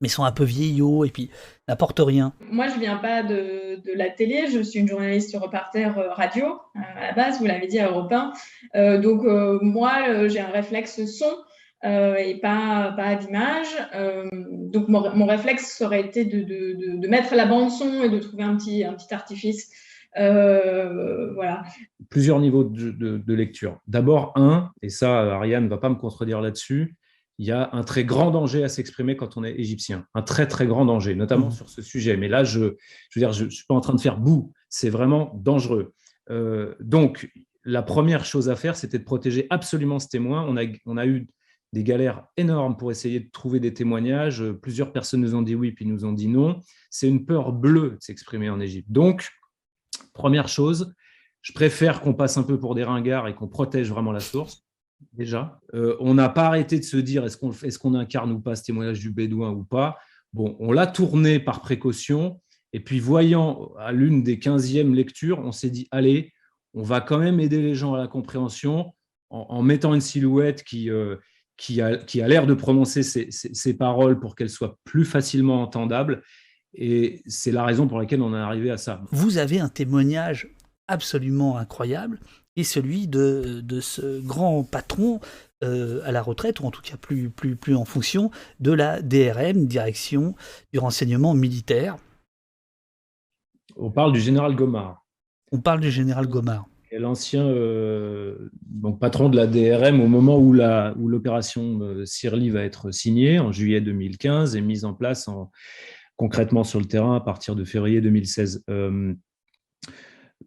mais 0.00 0.08
sont 0.08 0.24
un 0.24 0.32
peu 0.32 0.44
vieillots 0.44 1.04
et 1.04 1.10
puis 1.10 1.30
n'apportent 1.68 2.00
rien. 2.00 2.32
Moi, 2.50 2.68
je 2.68 2.80
viens 2.80 2.96
pas 2.96 3.22
de, 3.22 3.80
de, 3.84 3.92
la 3.94 4.10
télé, 4.10 4.46
je 4.52 4.60
suis 4.60 4.80
une 4.80 4.88
journaliste 4.88 5.36
reporter 5.36 5.98
euh, 5.98 6.12
radio 6.12 6.46
euh, 6.46 6.80
à 6.96 7.06
la 7.08 7.12
base, 7.12 7.38
vous 7.38 7.46
l'avez 7.46 7.66
dit 7.66 7.78
à 7.78 7.88
Europe 7.88 8.12
1. 8.12 8.32
Euh, 8.74 8.98
donc, 8.98 9.22
moi, 9.62 10.28
j'ai 10.28 10.40
un 10.40 10.50
réflexe 10.50 11.04
son 11.06 11.30
et 11.82 12.38
pas, 12.42 12.92
pas 12.94 13.14
d'image. 13.14 13.68
donc, 14.70 14.88
mon, 14.88 15.14
mon, 15.14 15.26
réflexe 15.26 15.80
aurait 15.80 16.02
été 16.02 16.24
de, 16.26 16.42
de, 16.42 16.98
de, 16.98 17.08
mettre 17.08 17.34
la 17.34 17.46
bande 17.46 17.70
son 17.70 18.02
et 18.02 18.10
de 18.10 18.18
trouver 18.18 18.42
un 18.42 18.56
petit, 18.56 18.84
un 18.84 18.92
petit 18.92 19.12
artifice. 19.14 19.70
voilà. 20.14 21.62
Plusieurs 22.10 22.38
niveaux 22.38 22.64
de, 22.64 23.32
lecture. 23.32 23.80
D'abord, 23.86 24.32
un, 24.36 24.70
et 24.82 24.90
ça, 24.90 25.36
Ariane 25.36 25.64
ne 25.64 25.70
va 25.70 25.78
pas 25.78 25.88
me 25.88 25.94
contredire 25.94 26.42
là-dessus, 26.42 26.96
il 27.40 27.46
y 27.46 27.52
a 27.52 27.70
un 27.72 27.82
très 27.84 28.04
grand 28.04 28.30
danger 28.30 28.64
à 28.64 28.68
s'exprimer 28.68 29.16
quand 29.16 29.38
on 29.38 29.44
est 29.44 29.58
égyptien, 29.58 30.04
un 30.12 30.20
très 30.20 30.46
très 30.46 30.66
grand 30.66 30.84
danger, 30.84 31.14
notamment 31.14 31.48
mmh. 31.48 31.52
sur 31.52 31.70
ce 31.70 31.80
sujet. 31.80 32.18
Mais 32.18 32.28
là, 32.28 32.44
je, 32.44 32.76
je 33.08 33.18
veux 33.18 33.26
dire, 33.26 33.32
je, 33.32 33.48
suis 33.48 33.64
pas 33.64 33.74
en 33.74 33.80
train 33.80 33.94
de 33.94 34.00
faire 34.00 34.18
boue, 34.18 34.52
c'est 34.68 34.90
vraiment 34.90 35.32
dangereux. 35.42 35.94
Euh, 36.28 36.74
donc, 36.80 37.32
la 37.64 37.82
première 37.82 38.26
chose 38.26 38.50
à 38.50 38.56
faire, 38.56 38.76
c'était 38.76 38.98
de 38.98 39.04
protéger 39.04 39.46
absolument 39.48 39.98
ce 39.98 40.08
témoin. 40.08 40.44
On 40.46 40.58
a, 40.58 40.64
on 40.84 40.98
a 40.98 41.06
eu 41.06 41.28
des 41.72 41.82
galères 41.82 42.26
énormes 42.36 42.76
pour 42.76 42.90
essayer 42.90 43.20
de 43.20 43.30
trouver 43.30 43.58
des 43.58 43.72
témoignages. 43.72 44.44
Plusieurs 44.60 44.92
personnes 44.92 45.22
nous 45.22 45.34
ont 45.34 45.40
dit 45.40 45.54
oui, 45.54 45.72
puis 45.72 45.86
nous 45.86 46.04
ont 46.04 46.12
dit 46.12 46.28
non. 46.28 46.60
C'est 46.90 47.08
une 47.08 47.24
peur 47.24 47.54
bleue 47.54 47.92
de 47.92 47.98
s'exprimer 48.00 48.50
en 48.50 48.60
Égypte. 48.60 48.92
Donc, 48.92 49.30
première 50.12 50.48
chose, 50.48 50.94
je 51.40 51.54
préfère 51.54 52.02
qu'on 52.02 52.12
passe 52.12 52.36
un 52.36 52.42
peu 52.42 52.60
pour 52.60 52.74
des 52.74 52.84
ringards 52.84 53.28
et 53.28 53.34
qu'on 53.34 53.48
protège 53.48 53.88
vraiment 53.88 54.12
la 54.12 54.20
source 54.20 54.66
déjà. 55.12 55.60
Euh, 55.74 55.96
on 56.00 56.14
n'a 56.14 56.28
pas 56.28 56.46
arrêté 56.46 56.78
de 56.78 56.84
se 56.84 56.96
dire 56.96 57.24
est-ce 57.24 57.78
qu'on 57.78 57.94
incarne 57.94 58.32
ou 58.32 58.40
pas 58.40 58.56
ce 58.56 58.64
témoignage 58.64 59.00
du 59.00 59.10
Bédouin 59.10 59.50
ou 59.50 59.64
pas? 59.64 59.98
Bon, 60.32 60.56
on 60.60 60.72
l'a 60.72 60.86
tourné 60.86 61.40
par 61.40 61.60
précaution. 61.60 62.40
Et 62.72 62.80
puis, 62.80 63.00
voyant 63.00 63.72
à 63.78 63.92
l'une 63.92 64.22
des 64.22 64.36
15e 64.36 64.94
lectures, 64.94 65.40
on 65.40 65.52
s'est 65.52 65.70
dit 65.70 65.88
allez, 65.90 66.32
on 66.74 66.82
va 66.82 67.00
quand 67.00 67.18
même 67.18 67.40
aider 67.40 67.60
les 67.60 67.74
gens 67.74 67.94
à 67.94 67.98
la 67.98 68.06
compréhension 68.06 68.94
en, 69.30 69.62
mettant 69.62 69.94
une 69.94 70.00
silhouette 70.00 70.64
qui, 70.64 70.90
euh, 70.90 71.16
qui 71.56 71.80
a, 71.80 71.96
qui 71.96 72.20
a 72.20 72.28
l'air 72.28 72.46
de 72.46 72.54
prononcer 72.54 73.02
ces, 73.02 73.74
paroles 73.74 74.18
pour 74.18 74.34
qu'elles 74.34 74.50
soient 74.50 74.78
plus 74.84 75.04
facilement 75.04 75.62
entendables. 75.62 76.22
Et 76.74 77.22
c'est 77.26 77.52
la 77.52 77.64
raison 77.64 77.86
pour 77.88 77.98
laquelle 77.98 78.22
on 78.22 78.34
est 78.34 78.38
arrivé 78.38 78.70
à 78.70 78.76
ça. 78.76 79.02
Vous 79.10 79.38
avez 79.38 79.60
un 79.60 79.68
témoignage 79.68 80.48
absolument 80.88 81.58
incroyable 81.58 82.20
et 82.56 82.64
celui 82.64 83.06
de, 83.08 83.60
de 83.62 83.80
ce 83.80 84.20
grand 84.20 84.64
patron 84.64 85.20
euh, 85.62 86.00
à 86.04 86.12
la 86.12 86.22
retraite, 86.22 86.60
ou 86.60 86.64
en 86.64 86.70
tout 86.70 86.80
cas 86.80 86.96
plus, 86.96 87.28
plus, 87.28 87.54
plus 87.54 87.76
en 87.76 87.84
fonction 87.84 88.30
de 88.60 88.72
la 88.72 89.02
DRM, 89.02 89.66
Direction 89.66 90.34
du 90.72 90.78
renseignement 90.78 91.34
militaire. 91.34 91.98
On 93.76 93.90
parle 93.90 94.12
du 94.12 94.20
général 94.20 94.56
Gomard. 94.56 95.04
On 95.52 95.60
parle 95.60 95.80
du 95.80 95.90
général 95.90 96.26
Gomard. 96.28 96.66
L'ancien 96.92 97.46
euh, 97.46 98.50
patron 98.98 99.28
de 99.28 99.36
la 99.36 99.46
DRM 99.46 100.00
au 100.00 100.08
moment 100.08 100.38
où 100.38 100.52
l'opération 100.52 101.62
où 101.62 101.82
euh, 101.84 102.06
Sirli 102.06 102.48
va 102.48 102.62
être 102.62 102.90
signée 102.90 103.38
en 103.38 103.52
juillet 103.52 103.82
2015 103.82 104.56
et 104.56 104.60
mise 104.62 104.84
en 104.84 104.94
place 104.94 105.28
en, 105.28 105.50
concrètement 106.16 106.64
sur 106.64 106.80
le 106.80 106.86
terrain 106.86 107.16
à 107.16 107.20
partir 107.20 107.54
de 107.54 107.64
février 107.64 108.00
2016. 108.00 108.64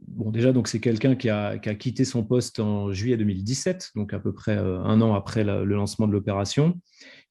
Bon, 0.07 0.31
déjà, 0.31 0.51
donc 0.51 0.67
c'est 0.67 0.79
quelqu'un 0.79 1.15
qui 1.15 1.29
a, 1.29 1.57
quitté 1.57 2.05
son 2.05 2.23
poste 2.23 2.59
en 2.59 2.91
juillet 2.91 3.17
2017, 3.17 3.91
donc 3.95 4.13
à 4.13 4.19
peu 4.19 4.33
près 4.33 4.57
euh, 4.57 4.79
un 4.79 5.01
an 5.01 5.13
après 5.13 5.43
le 5.43 5.63
lancement 5.65 6.07
de 6.07 6.13
l'opération. 6.13 6.79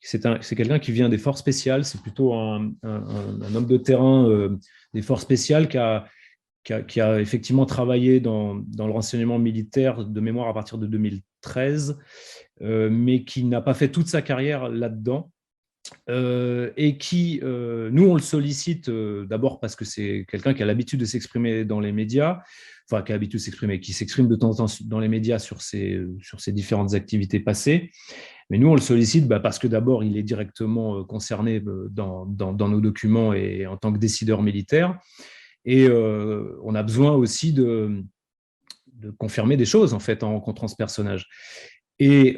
C'est 0.00 0.56
quelqu'un 0.56 0.80
qui 0.80 0.90
vient 0.90 1.08
des 1.08 1.18
forces 1.18 1.38
spéciales, 1.38 1.84
c'est 1.84 2.00
plutôt 2.00 2.34
un, 2.34 2.72
homme 2.82 3.66
de 3.66 3.76
terrain 3.76 4.28
euh, 4.28 4.58
des 4.94 5.02
forces 5.02 5.22
spéciales 5.22 5.68
qui 5.68 5.78
a, 5.78 6.06
qui 6.64 7.00
a, 7.00 7.20
effectivement 7.20 7.66
travaillé 7.66 8.20
dans, 8.20 8.54
le 8.54 8.92
renseignement 8.92 9.38
militaire 9.38 10.04
de 10.04 10.20
mémoire 10.20 10.48
à 10.48 10.54
partir 10.54 10.78
de 10.78 10.86
2013, 10.86 11.98
euh, 12.62 12.88
mais 12.90 13.24
qui 13.24 13.44
n'a 13.44 13.60
pas 13.60 13.74
fait 13.74 13.90
toute 13.90 14.08
sa 14.08 14.22
carrière 14.22 14.68
là-dedans. 14.68 15.30
Et 16.08 16.96
qui, 16.98 17.40
nous, 17.42 18.04
on 18.04 18.14
le 18.14 18.20
sollicite 18.20 18.90
d'abord 18.90 19.60
parce 19.60 19.76
que 19.76 19.84
c'est 19.84 20.26
quelqu'un 20.28 20.54
qui 20.54 20.62
a 20.62 20.66
l'habitude 20.66 21.00
de 21.00 21.04
s'exprimer 21.04 21.64
dans 21.64 21.80
les 21.80 21.92
médias, 21.92 22.40
enfin, 22.90 23.02
qui 23.02 23.12
a 23.12 23.14
l'habitude 23.14 23.38
de 23.38 23.44
s'exprimer, 23.44 23.80
qui 23.80 23.92
s'exprime 23.92 24.28
de 24.28 24.36
temps 24.36 24.60
en 24.60 24.66
temps 24.66 24.74
dans 24.84 25.00
les 25.00 25.08
médias 25.08 25.38
sur 25.38 25.62
ses, 25.62 26.00
sur 26.20 26.40
ses 26.40 26.52
différentes 26.52 26.94
activités 26.94 27.40
passées. 27.40 27.90
Mais 28.52 28.58
nous, 28.58 28.68
on 28.68 28.74
le 28.74 28.82
sollicite 28.82 29.26
bah, 29.26 29.40
parce 29.40 29.58
que 29.58 29.66
d'abord, 29.66 30.04
il 30.04 30.18
est 30.18 30.22
directement 30.22 30.98
euh, 30.98 31.04
concerné 31.04 31.62
euh, 31.66 31.88
dans, 31.90 32.26
dans, 32.26 32.68
nos 32.68 32.82
documents 32.82 33.32
et 33.32 33.66
en 33.66 33.78
tant 33.78 33.90
que 33.90 33.98
décideur 33.98 34.42
militaire. 34.42 34.98
Et 35.64 35.86
euh, 35.88 36.58
on 36.62 36.74
a 36.74 36.82
besoin 36.82 37.12
aussi 37.12 37.54
de, 37.54 38.04
de, 38.92 39.10
confirmer 39.10 39.56
des 39.56 39.64
choses 39.64 39.94
en 39.94 40.00
fait 40.00 40.22
en 40.22 40.32
rencontrant 40.32 40.68
ce 40.68 40.76
personnage. 40.76 41.28
Et 41.98 42.36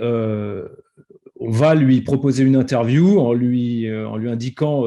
on 1.47 1.51
va 1.51 1.74
lui 1.74 2.01
proposer 2.01 2.45
une 2.45 2.57
interview 2.57 3.18
en 3.20 3.32
lui, 3.32 3.92
en 3.92 4.16
lui 4.16 4.30
indiquant 4.30 4.84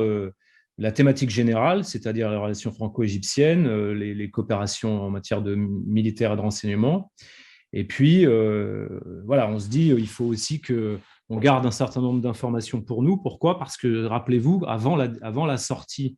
la 0.77 0.91
thématique 0.91 1.29
générale, 1.29 1.83
c'est-à-dire 1.83 2.29
les 2.29 2.37
relations 2.37 2.71
franco-égyptiennes, 2.71 3.67
euh, 3.67 3.93
les, 3.93 4.29
coopérations 4.29 5.01
en 5.01 5.09
matière 5.09 5.41
de 5.41 5.55
militaire 5.55 6.33
et 6.33 6.35
de 6.35 6.41
renseignement. 6.41 7.11
Et 7.73 7.83
puis, 7.83 8.25
euh, 8.25 8.87
voilà, 9.25 9.49
on 9.49 9.59
se 9.59 9.69
dit, 9.69 9.87
il 9.87 10.07
faut 10.07 10.25
aussi 10.25 10.61
que 10.61 10.99
on 11.29 11.37
garde 11.37 11.65
un 11.65 11.71
certain 11.71 11.99
nombre 11.99 12.21
d'informations 12.21 12.81
pour 12.81 13.03
nous. 13.03 13.17
Pourquoi? 13.17 13.59
Parce 13.59 13.75
que, 13.75 14.05
rappelez-vous, 14.05 14.63
avant 14.65 14.95
la, 14.95 15.09
avant 15.21 15.45
la 15.45 15.57
sortie 15.57 16.17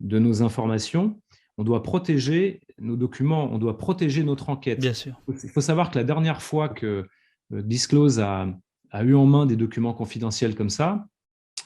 de 0.00 0.18
nos 0.18 0.42
informations, 0.42 1.20
on 1.58 1.64
doit 1.64 1.82
protéger 1.82 2.60
nos 2.78 2.96
documents, 2.96 3.52
on 3.52 3.58
doit 3.58 3.76
protéger 3.76 4.22
notre 4.24 4.48
enquête. 4.48 4.80
Bien 4.80 4.94
sûr. 4.94 5.20
Il 5.42 5.50
faut 5.50 5.60
savoir 5.60 5.90
que 5.90 5.98
la 5.98 6.04
dernière 6.04 6.40
fois 6.40 6.68
que 6.68 7.06
euh, 7.52 7.62
Disclose 7.62 8.20
a, 8.20 8.48
a 8.90 9.04
eu 9.04 9.14
en 9.14 9.26
main 9.26 9.46
des 9.46 9.56
documents 9.56 9.94
confidentiels 9.94 10.54
comme 10.54 10.70
ça, 10.70 11.06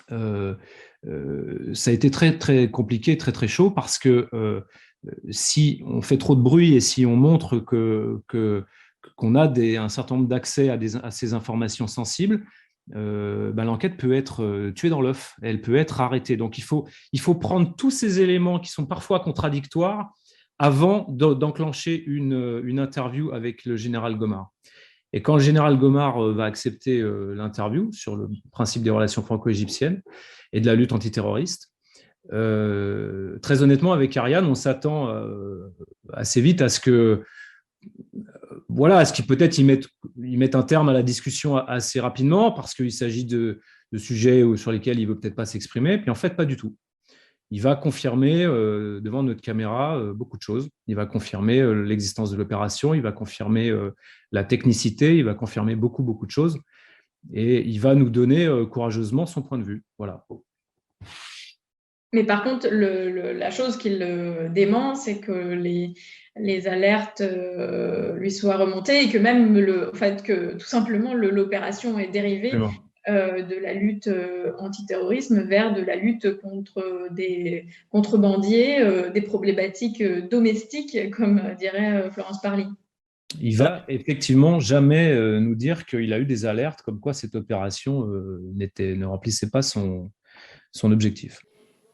ça 0.08 1.90
a 1.90 1.92
été 1.92 2.10
très 2.10 2.70
compliqué, 2.70 3.16
très 3.16 3.48
chaud 3.48 3.70
parce 3.70 3.98
que 3.98 4.28
si 5.30 5.82
on 5.86 6.02
fait 6.02 6.18
trop 6.18 6.34
de 6.34 6.42
bruit 6.42 6.74
et 6.74 6.80
si 6.80 7.06
on 7.06 7.16
montre 7.16 7.58
qu'on 7.58 9.34
a 9.34 9.48
un 9.48 9.88
certain 9.88 10.16
nombre 10.16 10.28
d'accès 10.28 10.68
à, 10.68 11.10
ces 11.10 11.34
informations 11.34 11.86
sensibles, 11.86 12.44
euh, 12.96 13.52
ben, 13.52 13.64
l'enquête 13.64 13.96
peut 13.96 14.12
être 14.14 14.42
euh, 14.42 14.72
tuée 14.72 14.88
dans 14.88 15.00
l'œuf, 15.00 15.34
elle 15.42 15.60
peut 15.60 15.76
être 15.76 16.00
arrêtée. 16.00 16.36
Donc 16.36 16.58
il 16.58 16.64
faut, 16.64 16.88
prendre 17.34 17.74
tous 17.76 17.90
ces 17.90 18.20
éléments 18.20 18.58
qui 18.58 18.70
sont 18.70 18.86
parfois 18.86 19.20
contradictoires 19.20 20.12
avant 20.58 21.06
d'enclencher 21.08 22.02
une, 22.06 22.78
interview 22.78 23.32
avec 23.32 23.64
le 23.64 23.76
général 23.76 24.16
Gomard. 24.16 24.50
Et 25.12 25.22
quand 25.22 25.34
le 25.34 25.42
général 25.42 25.78
Gomard 25.78 26.22
euh, 26.22 26.32
va 26.32 26.44
accepter 26.44 27.02
l'interview 27.34 27.90
sur 27.92 28.16
le 28.16 28.28
principe 28.52 28.82
des 28.82 28.90
relations 28.90 29.22
franco-égyptiennes 29.22 30.02
et 30.52 30.60
de 30.60 30.66
la 30.66 30.74
lutte 30.74 30.92
antiterroriste, 30.92 31.72
très 32.28 33.62
honnêtement, 33.62 33.92
avec 33.92 34.16
Ariane, 34.16 34.46
on 34.46 34.54
s'attend 34.54 35.12
assez 36.12 36.40
vite 36.40 36.62
à 36.62 36.68
ce 36.68 36.78
que 36.78 37.24
voilà, 38.68 39.04
ce 39.04 39.12
qui 39.12 39.22
peut-être 39.22 39.58
un 40.54 40.62
terme 40.62 40.88
à 40.88 40.92
la 40.92 41.02
discussion 41.02 41.56
assez 41.56 41.98
rapidement 41.98 42.52
parce 42.52 42.74
qu'il 42.74 42.92
s'agit 42.92 43.24
de, 43.24 43.60
sujets 43.96 44.44
sur 44.56 44.70
lesquels 44.70 44.98
il 45.00 45.08
ne 45.08 45.12
veut 45.12 45.18
peut-être 45.18 45.34
pas 45.34 45.46
s'exprimer. 45.46 45.98
Puis 45.98 46.10
en 46.10 46.14
fait, 46.14 46.36
pas 46.36 46.44
du 46.44 46.56
tout. 46.56 46.76
Il 47.52 47.62
va 47.62 47.74
confirmer 47.74 48.44
euh, 48.44 49.00
devant 49.00 49.24
notre 49.24 49.40
caméra 49.40 49.98
euh, 49.98 50.12
beaucoup 50.12 50.36
de 50.36 50.42
choses. 50.42 50.68
Il 50.86 50.94
va 50.94 51.06
confirmer 51.06 51.58
euh, 51.58 51.82
l'existence 51.82 52.30
de 52.30 52.36
l'opération, 52.36 52.94
il 52.94 53.02
va 53.02 53.10
confirmer 53.10 53.72
la 54.32 54.44
technicité, 54.44 55.16
il 55.16 55.24
va 55.24 55.34
confirmer 55.34 55.74
beaucoup, 55.74 56.02
beaucoup 56.02 56.26
de 56.26 56.30
choses. 56.30 56.58
Et 57.32 57.66
il 57.66 57.80
va 57.80 57.94
nous 57.94 58.08
donner 58.08 58.48
courageusement 58.70 59.26
son 59.26 59.42
point 59.42 59.58
de 59.58 59.64
vue. 59.64 59.82
Voilà. 59.98 60.26
Mais 62.12 62.24
par 62.24 62.42
contre, 62.42 62.66
la 62.68 63.50
chose 63.50 63.76
qu'il 63.76 63.98
dément, 64.54 64.94
c'est 64.94 65.20
que 65.20 65.32
les, 65.32 65.94
les 66.36 66.66
alertes 66.66 67.22
lui 68.16 68.30
soient 68.30 68.56
remontées 68.56 69.04
et 69.04 69.10
que 69.10 69.18
même 69.18 69.58
le 69.58 69.90
fait 69.92 70.22
que 70.22 70.52
tout 70.54 70.66
simplement 70.66 71.12
l'opération 71.12 71.98
est 71.98 72.10
dérivée 72.10 72.52
de 73.08 73.60
la 73.60 73.74
lutte 73.74 74.08
euh, 74.08 74.52
antiterrorisme 74.58 75.42
vers 75.42 75.74
de 75.74 75.80
la 75.80 75.96
lutte 75.96 76.40
contre 76.40 77.08
des 77.10 77.66
contrebandiers, 77.90 79.10
des 79.12 79.22
problématiques 79.22 80.02
domestiques, 80.02 81.10
comme 81.10 81.40
dirait 81.58 82.10
Florence 82.10 82.40
Parly. 82.40 82.66
Il 83.40 83.56
va 83.56 83.84
effectivement 83.88 84.58
jamais 84.58 85.14
nous 85.40 85.54
dire 85.54 85.86
qu'il 85.86 86.12
a 86.12 86.18
eu 86.18 86.26
des 86.26 86.46
alertes 86.46 86.82
comme 86.82 87.00
quoi 87.00 87.14
cette 87.14 87.36
opération 87.36 88.06
ne 88.06 89.04
remplissait 89.04 89.50
pas 89.50 89.62
son, 89.62 90.10
son 90.72 90.90
objectif. 90.92 91.40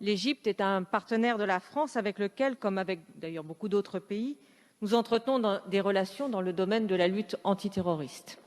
L'Égypte 0.01 0.47
est 0.47 0.61
un 0.61 0.83
partenaire 0.83 1.39
de 1.39 1.45
la 1.45 1.61
France 1.61 1.97
avec 1.97 2.19
lequel, 2.19 2.57
comme 2.57 2.79
avec 2.79 3.01
d'ailleurs 3.19 3.45
beaucoup 3.45 3.69
d'autres 3.69 3.99
pays, 3.99 4.37
nous 4.83 4.95
entretenons 4.95 5.61
des 5.71 5.81
relations 5.81 6.29
dans 6.29 6.43
le 6.43 6.53
domaine 6.53 6.87
de 6.87 6.95
la 6.95 7.09
lutte 7.09 7.37
antiterroriste. 7.45 8.39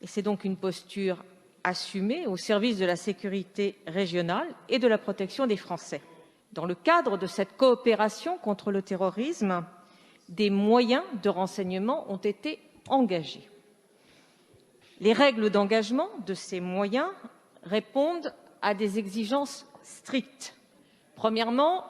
Et 0.00 0.06
c'est 0.06 0.22
donc 0.22 0.44
une 0.44 0.56
posture 0.56 1.24
assumée 1.68 2.26
au 2.26 2.36
service 2.36 2.78
de 2.78 2.86
la 2.86 2.96
sécurité 2.96 3.78
régionale 3.86 4.48
et 4.68 4.78
de 4.78 4.88
la 4.88 4.98
protection 4.98 5.46
des 5.46 5.56
Français. 5.56 6.00
Dans 6.52 6.64
le 6.64 6.74
cadre 6.74 7.18
de 7.18 7.26
cette 7.26 7.56
coopération 7.56 8.38
contre 8.38 8.72
le 8.72 8.82
terrorisme, 8.82 9.64
des 10.28 10.50
moyens 10.50 11.04
de 11.22 11.28
renseignement 11.28 12.10
ont 12.10 12.16
été 12.16 12.58
engagés. 12.88 13.48
Les 15.00 15.12
règles 15.12 15.50
d'engagement 15.50 16.08
de 16.26 16.34
ces 16.34 16.60
moyens 16.60 17.10
répondent 17.62 18.34
à 18.62 18.74
des 18.74 18.98
exigences 18.98 19.66
strictes. 19.82 20.56
Premièrement, 21.14 21.84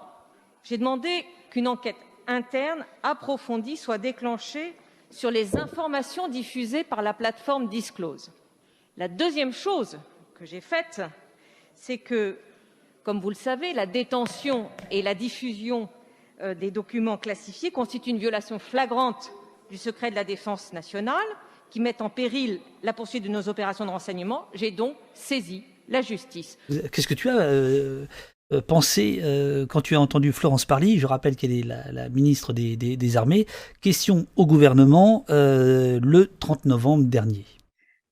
j'ai 0.65 0.77
demandé 0.77 1.25
qu'une 1.51 1.69
enquête 1.69 1.97
interne 2.27 2.85
approfondie 3.03 3.77
soit 3.77 3.99
déclenchée 3.99 4.75
sur 5.11 5.31
les 5.31 5.57
informations 5.57 6.29
diffusées 6.29 6.85
par 6.85 7.01
la 7.01 7.15
plateforme 7.15 7.69
Disclose. 7.69 8.31
La 8.99 9.07
deuxième 9.07 9.53
chose 9.53 9.97
que 10.35 10.45
j'ai 10.45 10.61
faite, 10.61 11.03
c'est 11.77 11.99
que, 11.99 12.37
comme 13.05 13.21
vous 13.21 13.29
le 13.29 13.37
savez, 13.37 13.73
la 13.73 13.87
détention 13.87 14.69
et 14.91 15.03
la 15.03 15.15
diffusion 15.15 15.89
euh, 16.43 16.53
des 16.53 16.73
documents 16.73 17.17
classifiés 17.17 17.71
constituent 17.71 18.11
une 18.11 18.19
violation 18.19 18.59
flagrante 18.59 19.31
du 19.71 19.77
secret 19.77 20.11
de 20.11 20.17
la 20.17 20.25
défense 20.25 20.73
nationale 20.73 21.29
qui 21.71 21.79
met 21.79 22.03
en 22.03 22.11
péril 22.11 22.59
la 22.83 22.93
poursuite 22.93 23.23
de 23.23 23.29
nos 23.29 23.49
opérations 23.49 23.87
de 23.87 23.91
renseignement. 23.91 24.47
J'ai 24.53 24.73
donc 24.73 24.97
saisi 25.15 25.63
la 25.89 26.03
justice. 26.03 26.59
Qu'est-ce 26.91 27.07
que 27.07 27.15
tu 27.15 27.29
as 27.29 27.37
euh, 27.37 28.05
euh, 28.53 28.61
pensé 28.61 29.23
quand 29.69 29.81
tu 29.81 29.95
as 29.95 30.01
entendu 30.01 30.33
Florence 30.33 30.65
Parly 30.65 30.99
Je 30.99 31.07
rappelle 31.07 31.37
qu'elle 31.37 31.53
est 31.53 31.63
la, 31.63 32.09
ministre 32.09 32.53
des, 32.53 33.17
Armées. 33.17 33.47
Question 33.81 34.27
au 34.35 34.45
gouvernement 34.45 35.25
le 35.29 36.25
30 36.41 36.65
novembre 36.65 37.05
dernier? 37.05 37.45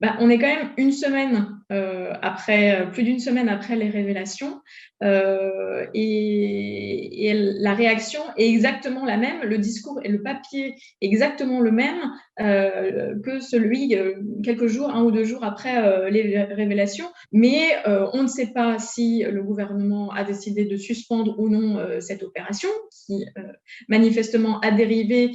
Bah, 0.01 0.16
on 0.20 0.28
est 0.28 0.38
quand 0.38 0.47
même 0.47 0.70
une 0.76 0.92
semaine 0.92 1.49
après, 2.22 2.88
plus 2.92 3.03
d'une 3.03 3.18
semaine 3.18 3.49
après 3.49 3.76
les 3.76 3.88
révélations. 3.88 4.61
Euh, 5.03 5.86
et, 5.94 7.32
la 7.59 7.74
réaction 7.74 8.20
est 8.36 8.49
exactement 8.49 9.05
la 9.05 9.16
même, 9.16 9.42
le 9.42 9.59
discours 9.59 10.01
et 10.05 10.09
le 10.09 10.22
papier 10.22 10.74
exactement 11.01 11.61
le 11.61 11.72
même 11.72 11.97
euh, 12.40 13.14
que 13.20 13.40
celui 13.40 13.97
euh, 13.97 14.14
quelques 14.44 14.68
jours, 14.68 14.90
un 14.90 15.03
ou 15.03 15.11
deux 15.11 15.24
jours 15.24 15.42
après 15.42 16.11
les 16.11 16.42
révélations. 16.44 17.07
Mais 17.32 17.76
on 18.12 18.22
ne 18.22 18.28
sait 18.28 18.53
pas 18.53 18.78
si 18.78 19.24
le 19.28 19.42
gouvernement 19.42 20.12
a 20.12 20.24
décidé 20.24 20.64
de 20.64 20.76
suspendre 20.76 21.38
ou 21.38 21.49
non 21.49 21.78
cette 22.01 22.22
opération, 22.22 22.68
qui 22.90 23.24
manifestement 23.88 24.61
a 24.61 24.70
dérivé 24.70 25.32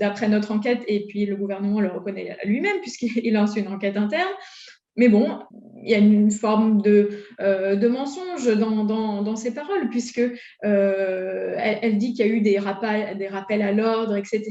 d'après 0.00 0.28
notre 0.28 0.52
enquête, 0.52 0.82
et 0.88 1.06
puis 1.06 1.26
le 1.26 1.36
gouvernement 1.36 1.80
le 1.80 1.88
reconnaît 1.88 2.36
lui-même 2.44 2.80
puisqu'il 2.80 3.36
une 3.56 3.68
enquête 3.68 3.96
interne. 3.96 4.28
Mais 4.96 5.08
bon, 5.08 5.40
il 5.82 5.90
y 5.90 5.94
a 5.94 5.98
une 5.98 6.30
forme 6.30 6.80
de, 6.80 7.10
euh, 7.40 7.76
de 7.76 7.86
mensonge 7.86 8.46
dans, 8.56 8.84
dans, 8.84 9.22
dans, 9.22 9.36
ces 9.36 9.52
paroles, 9.52 9.90
puisque 9.90 10.22
euh, 10.64 11.54
elle, 11.58 11.98
dit 11.98 12.14
qu'il 12.14 12.26
y 12.26 12.30
a 12.30 12.32
eu 12.32 12.40
des 12.40 12.58
rappels, 12.58 13.18
des 13.18 13.28
rappels 13.28 13.62
à 13.62 13.72
l'ordre, 13.72 14.16
etc. 14.16 14.42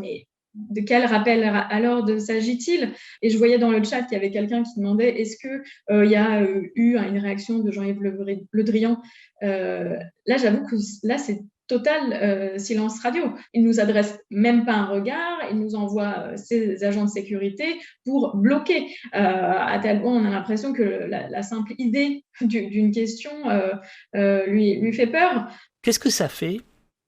Mais 0.00 0.26
de 0.54 0.80
quel 0.80 1.06
rappel 1.06 1.44
à 1.44 1.80
l'ordre 1.80 2.18
s'agit-il? 2.18 2.92
Et 3.22 3.30
je 3.30 3.38
voyais 3.38 3.58
dans 3.58 3.70
le 3.70 3.82
chat 3.84 4.02
qu'il 4.02 4.14
y 4.14 4.16
avait 4.16 4.32
quelqu'un 4.32 4.64
qui 4.64 4.72
demandait 4.76 5.20
est-ce 5.20 5.36
qu'il 5.38 5.62
euh, 5.90 6.04
y 6.04 6.16
a 6.16 6.42
eu 6.74 6.98
une 6.98 7.18
réaction 7.18 7.60
de 7.60 7.70
Jean-Yves 7.70 8.02
Le, 8.02 8.64
Drian? 8.64 9.00
Là, 9.40 10.36
j'avoue 10.36 10.66
que 10.66 10.76
là, 11.04 11.16
c'est 11.16 11.42
total 11.72 12.12
euh, 12.12 12.58
silence 12.58 13.00
radio. 13.00 13.32
Il 13.54 13.64
nous 13.64 13.80
adresse 13.80 14.18
même 14.30 14.66
pas 14.66 14.74
un 14.74 14.86
regard, 14.86 15.38
il 15.50 15.58
nous 15.58 15.74
envoie 15.74 16.18
euh, 16.18 16.36
ses 16.36 16.84
agents 16.84 17.04
de 17.04 17.10
sécurité 17.10 17.80
pour 18.04 18.36
bloquer. 18.36 18.88
Euh, 19.14 19.18
à 19.18 19.78
tel 19.80 20.02
point, 20.02 20.12
on 20.12 20.24
a 20.26 20.30
l'impression 20.30 20.74
que 20.74 20.82
la, 20.82 21.42
simple 21.42 21.72
idée 21.78 22.24
d'une 22.42 22.92
question 22.92 23.32
lui, 24.14 24.80
lui 24.80 24.92
fait 24.92 25.06
peur. 25.06 25.48
Qu'est-ce 25.82 25.98
que 25.98 26.10
ça 26.10 26.28
fait 26.28 26.60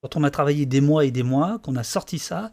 quand 0.02 0.16
on 0.16 0.24
a 0.24 0.30
travaillé 0.30 0.66
des 0.66 0.82
mois 0.82 1.04
et 1.06 1.10
des 1.10 1.22
mois, 1.22 1.58
qu'on 1.62 1.76
a 1.76 1.82
sorti 1.82 2.18
ça, 2.18 2.52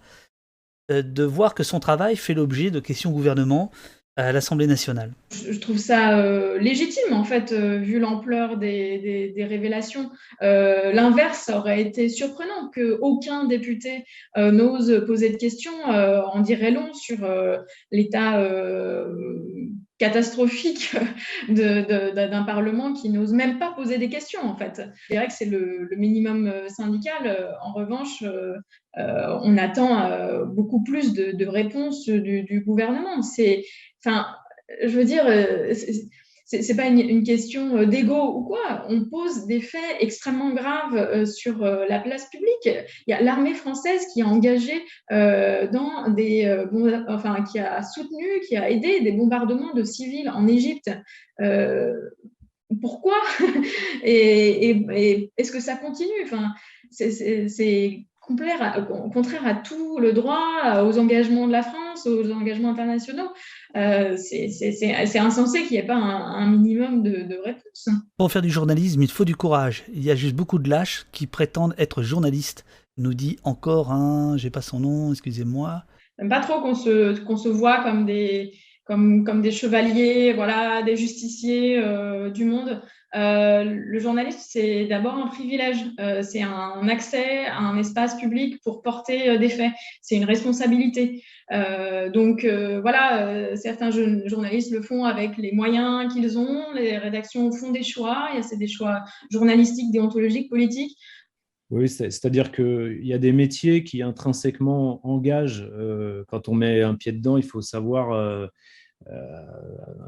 de 0.90 1.24
voir 1.24 1.54
que 1.54 1.64
son 1.64 1.82
travail 1.82 2.16
fait 2.16 2.34
l'objet 2.34 2.72
de 2.72 2.80
questions 2.80 3.10
au 3.10 3.14
gouvernement 3.14 3.72
à 4.18 4.32
l'Assemblée 4.32 4.68
nationale 4.68 5.14
Je 5.32 5.58
trouve 5.58 5.78
ça 5.78 6.20
euh, 6.20 6.58
légitime, 6.60 7.14
en 7.14 7.24
fait, 7.24 7.52
euh, 7.52 7.78
vu 7.78 8.00
l'ampleur 8.00 8.58
des, 8.58 9.34
révélations. 9.38 10.10
Euh, 10.42 10.92
l'inverse 10.92 11.50
aurait 11.54 11.82
été 11.82 12.10
surprenant, 12.10 12.70
qu'aucun 12.74 13.46
député 13.46 14.04
n'ose 14.38 15.04
poser 15.08 15.30
de 15.30 15.38
questions, 15.38 15.84
en 15.84 16.40
dirait 16.42 16.72
long 16.72 16.94
sur 16.94 17.18
l'état 17.92 18.44
catastrophique 20.02 20.96
d'un 21.50 22.44
Parlement 22.44 22.94
qui 22.94 23.10
n'ose 23.10 23.34
même 23.34 23.60
pas 23.60 23.72
poser 23.72 24.00
des 24.00 24.10
questions, 24.10 24.42
en 24.42 24.56
fait. 24.56 24.82
C'est 25.08 25.16
vrai 25.16 25.28
que 25.28 25.34
c'est 25.34 25.46
le, 25.46 25.88
minimum 25.96 26.52
syndical. 26.68 27.56
En 27.62 27.72
revanche, 27.74 28.24
on 28.96 29.58
attend 29.58 30.46
beaucoup 30.48 30.84
plus 30.84 31.14
de, 31.14 31.46
réponses 31.46 32.10
du, 32.10 32.44
du 32.44 32.62
gouvernement. 32.62 33.22
C'est 33.22 33.64
Enfin, 34.04 34.26
je 34.84 34.98
veux 34.98 35.06
dire, 35.06 35.26
euh, 35.28 35.74
c'est 36.60 36.76
pas 36.76 36.88
une, 36.88 37.24
question 37.24 37.78
euh, 37.78 37.86
d'ego 37.86 38.34
ou 38.36 38.44
quoi. 38.44 38.86
On 38.90 39.06
pose 39.06 39.46
des 39.46 39.62
faits 39.62 39.98
extrêmement 40.00 40.54
graves 40.54 40.96
euh, 40.96 41.26
sur 41.26 41.60
la 41.60 42.00
place 42.00 42.30
publique. 42.30 42.66
Il 43.08 43.12
y 43.12 43.14
a 43.14 43.22
l'armée 43.22 43.54
française 43.54 44.06
qui 44.14 44.22
a 44.22 44.28
engagé 44.28 44.74
dans 45.10 46.10
des, 46.10 46.66
enfin, 47.08 47.44
qui 47.44 47.60
a 47.60 47.82
soutenu, 47.84 48.26
qui 48.48 48.58
a 48.58 48.70
aidé 48.70 49.02
des 49.02 49.12
bombardements 49.12 49.74
de 49.74 49.84
civils 49.84 50.30
en 50.30 50.48
Égypte. 50.48 50.90
pourquoi? 52.82 53.18
Et, 54.04 55.30
est-ce 55.38 55.52
que 55.52 55.60
ça 55.60 55.76
continue? 55.76 56.24
Enfin, 56.24 56.54
c'est 56.90 58.06
contraire 58.22 59.46
à 59.46 59.54
tout 59.56 60.00
le 60.00 60.14
droit, 60.14 60.84
aux 60.84 60.98
engagements 60.98 61.48
de 61.48 61.52
la 61.52 61.64
France, 61.64 62.08
aux 62.08 62.32
engagements 62.32 62.72
internationaux. 62.72 63.30
Euh, 63.76 64.16
c'est 64.18 65.20
insensé 65.20 65.64
qu'il 65.64 65.72
n'y 65.72 65.78
ait 65.78 65.88
pas 65.88 65.96
un, 65.96 66.50
minimum 66.50 67.04
de, 67.04 67.24
de, 67.24 67.38
réponse. 67.44 67.90
Pour 68.18 68.32
faire 68.32 68.42
du 68.42 68.50
journalisme, 68.50 69.02
il 69.02 69.12
faut 69.12 69.26
du 69.26 69.36
courage. 69.36 69.84
Il 69.94 70.04
y 70.04 70.12
a 70.12 70.16
juste 70.16 70.36
beaucoup 70.36 70.60
de 70.60 70.70
lâches 70.70 71.06
qui 71.12 71.28
prétendent 71.28 71.76
être 71.78 72.04
journalistes. 72.04 72.66
Nous 72.98 73.14
dit 73.14 73.38
encore 73.44 73.92
un, 73.92 74.38
j'ai 74.38 74.50
pas 74.50 74.62
son 74.62 74.80
nom, 74.80 75.12
excusez-moi. 75.12 75.84
Pas 76.30 76.42
trop 76.42 76.62
qu'on 76.62 76.76
se, 76.76 77.20
qu'on 77.22 77.38
se 77.38 77.50
voit 77.50 77.84
comme 77.84 78.06
des, 78.06 78.54
comme, 78.86 79.24
comme 79.24 79.42
des 79.42 79.52
chevaliers, 79.52 80.34
voilà, 80.34 80.84
des 80.84 80.98
justiciers 80.98 81.80
euh, 81.80 82.30
du 82.30 82.46
monde. 82.46 82.82
Euh, 83.14 83.64
le 83.66 84.00
journalisme, 84.00 84.40
c'est 84.42 84.86
d'abord 84.86 85.16
un 85.16 85.28
privilège, 85.28 85.84
euh, 86.00 86.24
c'est 86.24 86.42
un 86.42 86.88
accès 86.88 87.46
à 87.46 87.60
un 87.60 87.78
espace 87.78 88.16
public 88.18 88.62
pour 88.64 88.82
porter 88.82 89.30
euh, 89.30 89.38
des 89.38 89.50
faits, 89.50 89.74
c'est 90.02 90.16
une 90.16 90.24
responsabilité. 90.24 91.24
donc 92.14 92.46
voilà, 92.82 93.58
certains 93.58 93.92
journalistes 94.26 94.72
le 94.72 94.82
font 94.82 95.04
avec 95.04 95.38
les 95.38 95.52
moyens 95.52 96.14
qu'ils 96.14 96.38
ont, 96.38 96.72
les 96.74 96.98
rédactions 96.98 97.52
font 97.52 97.72
des 97.72 97.84
choix, 97.84 98.30
a 98.34 98.56
des 98.56 98.68
choix 98.68 99.04
journalistiques, 99.30 99.92
déontologiques, 99.92 100.50
politiques. 100.50 100.98
Oui, 101.70 101.90
c'est-à-dire 101.90 102.52
qu'il 102.54 103.06
y 103.06 103.14
a 103.14 103.18
des 103.18 103.34
métiers 103.34 103.84
qui 103.84 104.02
intrinsèquement 104.02 105.06
engagent, 105.06 105.70
quand 106.30 106.48
on 106.48 106.54
met 106.54 106.82
un 106.82 106.96
pied 106.96 107.12
dedans, 107.12 107.36
il 107.36 107.44
faut 107.44 107.62
savoir 107.62 108.50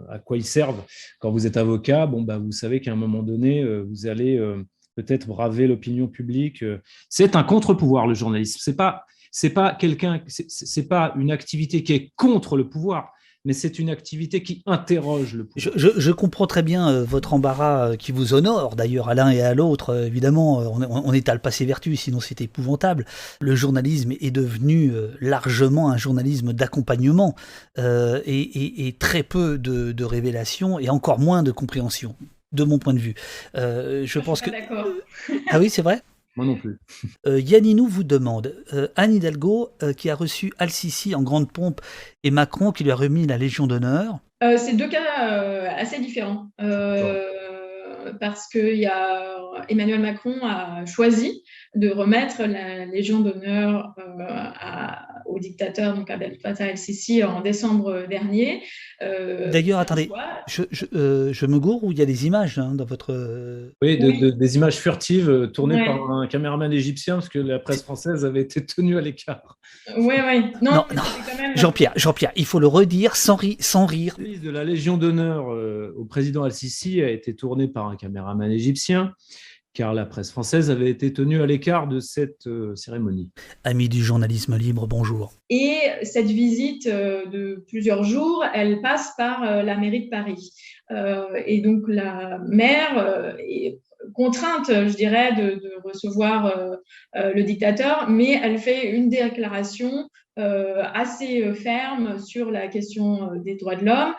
à 0.10 0.20
quoi 0.20 0.38
ils 0.38 0.46
servent. 0.46 0.84
Quand 1.20 1.32
vous 1.32 1.48
êtes 1.48 1.58
avocat, 1.58 2.06
bon, 2.06 2.22
bah, 2.22 2.38
vous 2.38 2.52
savez 2.52 2.82
qu'à 2.82 2.92
un 2.92 2.96
moment 2.96 3.24
donné, 3.24 3.62
euh, 3.64 3.84
vous 3.90 4.08
allez 4.08 4.38
euh, 4.38 4.64
peut-être 4.96 5.28
braver 5.28 5.68
l'opinion 5.68 6.08
publique. 6.08 6.64
C'est 7.10 7.36
un 7.36 7.44
contre-pouvoir, 7.44 8.08
le 8.08 8.14
journalisme. 8.14 8.60
C'est 8.62 8.76
pas, 8.76 9.06
c'est 9.32 9.50
pas 9.50 9.74
quelqu'un, 9.74 10.22
c'est 10.28 10.88
pas 10.88 11.14
une 11.18 11.32
activité 11.32 11.84
qui 11.84 11.94
est 11.94 12.14
contre 12.16 12.56
le 12.56 12.70
pouvoir 12.70 13.12
mais 13.46 13.54
c'est 13.54 13.80
une 13.80 13.90
activité 13.90 14.42
qui 14.42 14.64
interroge 14.66 15.34
le 15.34 15.46
pouvoir. 15.46 15.74
Je, 15.76 16.12
comprends 16.12 16.48
très 16.48 16.64
bien 16.64 16.90
euh, 16.90 17.04
votre 17.04 17.34
embarras 17.34 17.90
euh, 17.90 17.96
qui 17.96 18.12
vous 18.12 18.34
honore, 18.34 18.76
d'ailleurs, 18.76 19.10
à 19.10 19.16
l'un 19.16 19.30
et 19.30 19.42
à 19.42 19.54
l'autre. 19.54 19.90
Euh, 19.90 20.06
évidemment, 20.06 20.60
on, 20.60 20.82
on, 20.82 21.14
est 21.14 21.28
à 21.28 21.34
le 21.34 21.40
passer 21.40 21.66
vertu, 21.66 21.96
sinon 21.96 22.20
c'est 22.20 22.40
épouvantable. 22.42 23.06
Le 23.42 23.56
journalisme 23.56 24.14
est 24.20 24.32
devenu 24.32 24.92
largement 25.20 25.90
un 25.90 25.98
journalisme 25.98 26.54
d'accompagnement 26.54 27.36
et, 27.78 28.96
très 29.00 29.24
peu 29.24 29.58
de, 29.58 29.92
de 29.92 30.04
révélations 30.04 30.80
et 30.80 30.90
encore 30.90 31.20
moins 31.20 31.44
de 31.44 31.52
compréhension 31.52 32.16
de 32.52 32.64
mon 32.64 32.78
point 32.78 32.94
de 32.94 33.00
vue. 33.00 33.16
je 33.56 34.20
pense 34.20 34.42
que. 34.42 34.52
Ah 35.50 35.60
oui, 35.60 35.70
c'est 35.70 35.82
vrai? 35.82 36.02
Moi 36.36 36.46
non 36.46 36.56
plus. 36.56 36.80
Euh, 37.26 37.40
Yanninou 37.40 37.88
vous 37.88 38.04
demande 38.04 38.56
euh, 38.74 38.88
Anne 38.96 39.14
Hidalgo, 39.14 39.70
euh, 39.82 39.94
qui 39.94 40.10
a 40.10 40.16
reçu 40.16 40.52
Al-Sisi 40.58 41.16
en 41.16 41.22
grande 41.22 41.52
pompe, 41.52 41.82
et 42.24 42.32
Macron 42.32 42.72
qui 42.72 42.84
lui 42.84 42.92
a 42.92 42.96
remis 42.96 43.28
la 43.28 43.38
Légion 43.38 43.68
d'honneur. 43.68 44.20
c'est 44.42 44.76
deux 44.76 44.90
cas 44.90 45.70
assez 45.78 46.00
différents. 46.00 46.48
parce 48.20 48.48
que 48.50 48.76
y 48.76 48.86
a, 48.86 49.36
Emmanuel 49.70 50.02
Macron 50.02 50.36
a 50.44 50.86
choisi 50.86 51.44
de 51.76 51.90
remettre 51.90 52.44
la 52.44 52.86
Légion 52.86 53.22
d'honneur 53.22 53.96
au 55.26 55.40
dictateur, 55.40 55.96
donc 55.96 56.10
Abdel 56.10 56.38
Fattah 56.40 56.68
el-Sisi, 56.68 57.24
en 57.24 57.42
décembre 57.42 58.06
dernier. 58.08 58.62
Euh, 59.02 59.50
D'ailleurs, 59.52 59.80
attendez, 59.80 60.10
je, 60.48 60.64
euh, 60.94 61.34
je, 61.34 61.46
me 61.46 61.60
gourre 61.60 61.84
ou 61.84 61.92
il 61.92 61.98
y 61.98 62.02
a 62.02 62.06
des 62.06 62.26
images 62.26 62.60
hein, 62.60 62.74
dans 62.76 62.86
votre. 62.86 63.14
Oui, 63.82 63.98
des 63.98 64.56
images 64.56 64.78
furtives 64.78 65.30
euh, 65.30 65.48
tournées 65.48 65.84
par 65.84 66.12
un 66.12 66.28
caméraman 66.28 66.72
égyptien 66.72 67.16
parce 67.16 67.30
que 67.30 67.40
la 67.40 67.60
presse 67.60 67.84
française 67.84 68.26
avait 68.26 68.42
été 68.42 68.66
tenue 68.66 68.98
à 68.98 69.02
l'écart. 69.02 69.58
Oui, 69.98 70.16
oui. 70.28 70.46
Non, 70.62 70.86
Jean-Pierre, 71.56 71.94
Jean-Pierre, 71.96 72.32
il 72.36 72.46
faut 72.46 72.60
le 72.60 72.68
redire 72.68 73.16
sans, 73.16 73.38
sans 73.60 73.86
rire. 73.86 74.16
de 74.18 74.50
la 74.50 74.64
Légion 74.64 74.98
d'honneur 74.98 75.48
au 75.98 76.06
président 76.06 76.44
al-Sisi 76.44 77.02
a 77.02 77.10
été 77.10 77.36
tournée 77.36 77.68
par 77.68 77.88
un 77.88 77.96
caméraman 77.96 78.52
égyptien 78.52 79.14
car 79.74 79.94
la 79.94 80.06
presse 80.06 80.32
française 80.32 80.70
avait 80.70 80.90
été 80.90 81.12
tenue 81.12 81.42
à 81.42 81.46
l'écart 81.46 81.88
de 81.88 82.00
cette 82.00 82.48
euh, 82.48 82.76
cérémonie. 82.76 83.32
Amis 83.64 83.90
du 83.90 84.04
journalisme 84.04 84.56
libre, 84.56 84.88
bonjour. 84.88 85.34
Et 85.50 85.78
cette 86.04 86.28
visite 86.28 86.86
euh, 86.88 87.26
de 87.26 87.64
plusieurs 87.68 88.04
jours, 88.04 88.46
elle 88.54 88.82
passe 88.82 89.14
par 89.18 89.44
euh, 89.44 89.64
la 89.64 89.76
mairie 89.78 90.06
de 90.06 90.10
Paris. 90.10 90.52
et 91.46 91.62
donc 91.62 91.84
la 91.88 92.40
maire 92.48 93.36
est 93.40 93.80
contrainte, 94.14 94.68
je 94.68 94.96
dirais, 94.96 95.34
de, 95.34 95.56
de 95.56 95.72
recevoir 95.84 96.78
le 97.16 97.42
dictateur, 97.42 98.10
mais 98.10 98.40
elle 98.44 98.60
fait 98.60 98.92
une 98.92 99.10
déclaration 99.10 100.08
assez 100.36 101.52
ferme 101.54 102.20
sur 102.20 102.52
la 102.52 102.68
question 102.68 103.32
des 103.44 103.56
droits 103.56 103.78
de 103.78 103.86
l'homme. 103.86 104.14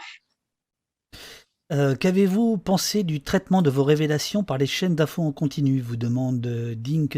Euh, 1.73 1.95
qu'avez-vous 1.95 2.59
pensé 2.59 3.05
du 3.05 3.23
traitement 3.23 3.63
de 3.63 3.71
vos 3.71 3.85
révélations 3.85 4.45
par 4.45 4.59
les 4.59 4.67
chaînes 4.67 4.95
d'infos 4.95 5.23
en 5.23 5.33
continu 5.33 5.81
vous 5.81 5.97
demande 5.97 6.47
euh, 6.47 6.75
Dink 6.75 7.17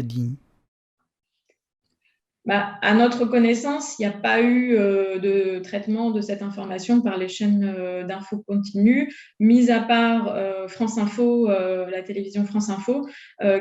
bah, 2.47 2.75
à 2.81 2.93
notre 2.93 3.25
connaissance, 3.25 3.99
il 3.99 4.03
n'y 4.03 4.13
a 4.13 4.17
pas 4.17 4.39
eu 4.39 4.77
euh, 4.77 5.19
de 5.19 5.59
traitement 5.59 6.11
de 6.11 6.21
cette 6.21 6.41
information 6.41 7.01
par 7.01 7.17
les 7.17 7.27
chaînes 7.27 7.69
euh, 7.77 8.05
d'infos 8.05 8.41
continues, 8.47 9.13
mis 9.41 9.69
à 9.69 9.81
part 9.81 10.33
euh, 10.33 10.69
France 10.69 10.97
Info, 10.97 11.49
la 11.49 12.01
télévision 12.03 12.45
France 12.45 12.69
Info, 12.69 13.05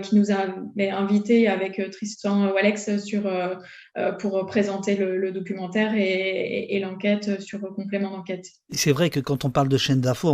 qui 0.02 0.14
nous 0.14 0.30
a 0.30 0.36
invités 0.78 1.48
avec 1.48 1.80
Tristan 1.90 2.52
Walex 2.52 2.98
sur, 3.04 3.28
pour 4.18 4.44
présenter 4.46 4.94
le, 4.96 5.32
documentaire 5.32 5.94
et, 5.96 6.78
l'enquête 6.80 7.40
sur 7.40 7.58
le 7.58 7.70
complément 7.70 8.10
d'enquête. 8.10 8.46
C'est 8.70 8.92
vrai 8.92 9.08
que 9.10 9.20
quand 9.20 9.44
on 9.44 9.50
parle 9.50 9.68
de 9.68 9.78
chaînes 9.78 10.00
d'infos, 10.00 10.30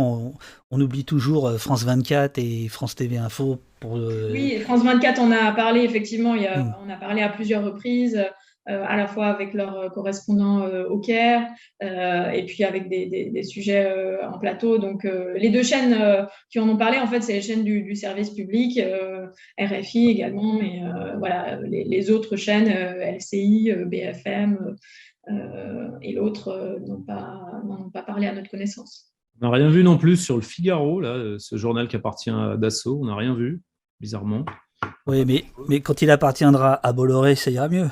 on, 0.71 0.81
oublie 0.81 1.05
toujours 1.05 1.51
France 1.57 1.83
24 1.83 2.37
et 2.39 2.67
France 2.67 2.95
TV 2.95 3.17
Info. 3.17 3.59
Pour, 3.79 3.93
Oui, 3.93 4.59
France 4.59 4.83
24, 4.83 5.19
on 5.21 5.31
a 5.31 5.51
parlé 5.53 5.81
effectivement, 5.81 6.35
il 6.35 6.43
hmm. 6.43 6.73
on 6.85 6.89
a 6.89 6.95
parlé 6.95 7.21
à 7.21 7.29
plusieurs 7.29 7.63
reprises. 7.63 8.21
Euh, 8.69 8.81
à 8.87 8.95
la 8.95 9.07
fois 9.07 9.25
avec 9.25 9.53
leurs 9.53 9.77
euh, 9.77 9.89
correspondants 9.89 10.61
euh, 10.61 10.85
au 10.85 10.97
Caire 10.97 11.49
et 11.81 12.45
puis 12.45 12.63
avec 12.63 12.87
des, 12.87 13.43
sujets 13.43 14.23
en 14.23 14.39
plateau. 14.39 14.77
Donc, 14.77 15.03
les 15.03 15.49
deux 15.49 15.63
chaînes 15.63 16.27
qui 16.49 16.59
en 16.59 16.69
ont 16.69 16.77
parlé, 16.77 16.97
en 16.97 17.07
fait, 17.07 17.21
c'est 17.21 17.33
les 17.33 17.41
chaînes 17.41 17.65
du, 17.65 17.95
service 17.95 18.29
public, 18.29 18.79
RFI 19.59 20.09
également, 20.09 20.53
mais 20.53 20.81
voilà, 21.19 21.59
les, 21.61 22.09
autres 22.09 22.37
chaînes, 22.37 22.69
LCI, 22.69 23.73
BFM 23.85 24.75
et 26.01 26.13
l'autre 26.13 26.79
n'ont 26.87 27.01
pas, 27.01 27.41
pas 27.93 28.03
parlé 28.03 28.27
à 28.27 28.33
notre 28.33 28.49
connaissance. 28.49 29.11
On 29.41 29.47
n'a 29.47 29.51
rien 29.51 29.69
vu 29.69 29.83
non 29.83 29.97
plus 29.97 30.15
sur 30.15 30.35
le 30.35 30.41
Figaro, 30.41 31.01
là, 31.01 31.35
ce 31.37 31.57
journal 31.57 31.89
qui 31.89 31.97
appartient 31.97 32.29
à 32.29 32.55
Dassault. 32.55 32.99
On 33.01 33.07
n'a 33.07 33.15
rien 33.15 33.35
vu, 33.35 33.61
bizarrement. 33.99 34.45
Oui, 35.05 35.25
mais, 35.25 35.43
mais 35.67 35.81
quand 35.81 36.01
il 36.01 36.09
appartiendra 36.09 36.75
à 36.75 36.93
Bolloré, 36.93 37.35
ça 37.35 37.51
ira 37.51 37.67
mieux. 37.67 37.89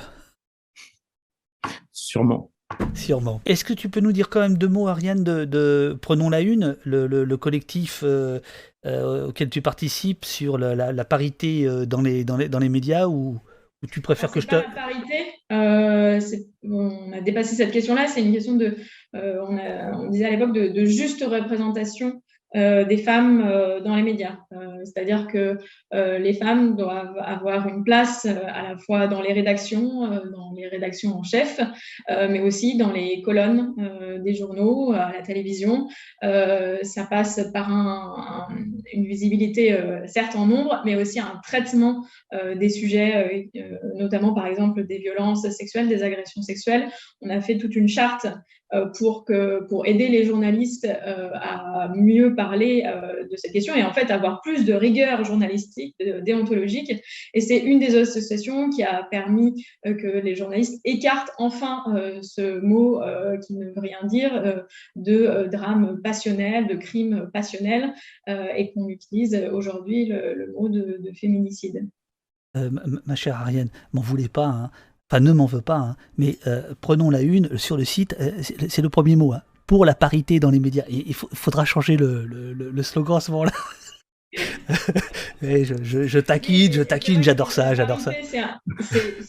Sûrement. 2.12 2.50
Sûrement. 2.92 3.40
Est-ce 3.46 3.64
que 3.64 3.72
tu 3.72 3.88
peux 3.88 4.00
nous 4.00 4.12
dire 4.12 4.28
quand 4.28 4.40
même 4.40 4.58
deux 4.58 4.68
mots, 4.68 4.86
Ariane, 4.86 5.24
de, 5.24 5.98
Prenons 6.02 6.28
la 6.28 6.42
Une, 6.42 6.76
le, 6.84 7.36
collectif 7.36 8.02
euh, 8.04 8.38
euh, 8.84 9.28
auquel 9.28 9.48
tu 9.48 9.62
participes 9.62 10.26
sur 10.26 10.58
la, 10.58 11.04
parité 11.06 11.66
euh, 11.66 11.86
dans 11.86 12.02
les, 12.02 12.24
dans, 12.24 12.36
les, 12.36 12.50
dans 12.50 12.58
les 12.58 12.68
médias 12.68 13.06
ou, 13.06 13.38
tu 13.90 14.02
préfères 14.02 14.30
que 14.30 14.42
je 14.42 14.46
te... 14.46 14.56
La 14.56 14.62
parité, 14.62 16.44
on 16.62 17.12
a 17.14 17.22
dépassé 17.22 17.56
cette 17.56 17.72
question-là, 17.72 18.06
c'est 18.08 18.22
une 18.22 18.32
question 18.32 18.56
de, 18.56 18.76
on, 19.14 20.10
disait 20.10 20.26
à 20.26 20.30
l'époque, 20.30 20.52
de, 20.52 20.84
juste 20.84 21.24
représentation 21.24 22.20
euh, 22.54 22.84
des 22.84 22.98
femmes 22.98 23.42
euh, 23.46 23.80
dans 23.80 23.96
les 23.96 24.02
médias. 24.02 24.36
Euh, 24.52 24.84
c'est-à-dire 24.84 25.26
que 25.26 25.56
les 25.92 26.34
femmes 26.34 26.76
doivent 26.76 27.16
avoir 27.18 27.68
une 27.68 27.84
place 27.84 28.24
à 28.26 28.62
la 28.62 28.78
fois 28.78 29.06
dans 29.06 29.20
les 29.20 29.32
rédactions, 29.32 30.08
dans 30.08 30.52
les 30.56 30.66
rédactions 30.66 31.16
en 31.16 31.22
chef, 31.22 31.60
mais 32.08 32.40
aussi 32.40 32.76
dans 32.76 32.90
les 32.92 33.20
colonnes 33.22 33.74
des 34.24 34.34
journaux, 34.34 34.92
à 34.92 35.12
la 35.12 35.22
télévision. 35.22 35.88
ça 36.22 37.04
passe 37.08 37.40
par 37.52 38.48
une 38.92 39.04
visibilité, 39.04 39.78
certes 40.06 40.34
en 40.34 40.46
nombre, 40.46 40.82
mais 40.84 40.96
aussi 40.96 41.20
un 41.20 41.40
traitement 41.44 42.04
des 42.56 42.68
sujets, 42.70 43.50
notamment 43.96 44.34
par 44.34 44.46
exemple 44.46 44.86
des 44.86 44.98
violences 44.98 45.48
sexuelles, 45.50 45.88
des 45.88 46.02
agressions 46.02 46.42
sexuelles. 46.42 46.88
On 47.20 47.28
a 47.28 47.40
fait 47.40 47.58
toute 47.58 47.76
une 47.76 47.88
charte 47.88 48.26
pour, 48.96 49.24
que, 49.24 49.64
pour 49.68 49.86
aider 49.86 50.08
les 50.08 50.24
journalistes 50.24 50.86
euh, 50.86 51.30
à 51.34 51.92
mieux 51.94 52.34
parler 52.34 52.84
euh, 52.86 53.26
de 53.28 53.36
cette 53.36 53.52
question 53.52 53.74
et 53.74 53.82
en 53.82 53.92
fait 53.92 54.10
avoir 54.10 54.40
plus 54.42 54.64
de 54.64 54.72
rigueur 54.72 55.24
journalistique, 55.24 55.96
déontologique. 56.22 56.92
Et 57.34 57.40
c'est 57.40 57.58
une 57.58 57.78
des 57.78 57.96
associations 57.96 58.70
qui 58.70 58.82
a 58.82 59.06
permis 59.10 59.64
que 59.84 60.18
les 60.18 60.34
journalistes 60.34 60.80
écartent 60.84 61.32
enfin 61.38 61.82
ce 62.22 62.60
mot 62.60 63.00
qui 63.46 63.54
ne 63.54 63.66
veut 63.66 63.80
rien 63.80 64.04
dire 64.04 64.64
de 64.96 65.48
drame 65.50 66.00
passionnel, 66.02 66.66
de 66.66 66.74
crime 66.74 67.30
passionnel 67.32 67.94
et 68.28 68.72
qu'on 68.72 68.88
utilise 68.88 69.34
aujourd'hui 69.52 70.06
le, 70.06 70.52
mot 70.56 70.68
de 70.68 71.12
féminicide. 71.14 71.88
euh, 72.56 72.70
ma 73.06 73.14
chère 73.14 73.36
Ariane, 73.36 73.70
m'en 73.92 74.02
voulez 74.02 74.28
pas, 74.28 74.46
hein. 74.46 74.70
Enfin 75.12 75.20
ne 75.20 75.32
m'en 75.32 75.44
veux 75.46 75.60
pas, 75.60 75.76
hein. 75.76 75.96
mais 76.16 76.38
euh, 76.46 76.62
prenons 76.80 77.10
la 77.10 77.20
une 77.20 77.58
sur 77.58 77.76
le 77.76 77.84
site, 77.84 78.16
euh, 78.18 78.30
c'est 78.68 78.80
le 78.80 78.88
premier 78.88 79.14
mot, 79.14 79.34
hein. 79.34 79.42
pour 79.66 79.84
la 79.84 79.94
parité 79.94 80.40
dans 80.40 80.50
les 80.50 80.58
médias. 80.58 80.84
Il, 80.88 81.12
faut- 81.12 81.28
faudra 81.34 81.66
changer 81.66 81.98
le, 81.98 82.24
le- 82.24 82.54
le- 82.54 82.70
le 82.70 82.82
slogan 82.82 83.18
à 83.18 83.20
ce 83.20 83.30
moment-là. 83.32 83.52
Et 85.42 85.64
je, 85.66 85.74
je- 85.82 86.04
je 86.06 86.18
taquine, 86.18 86.72
je 86.72 86.82
taquine, 86.82 87.22
j'adore 87.22 87.52
ça, 87.52 87.74
j'adore 87.74 88.00
ça. 88.00 88.12
C'est 88.30 88.38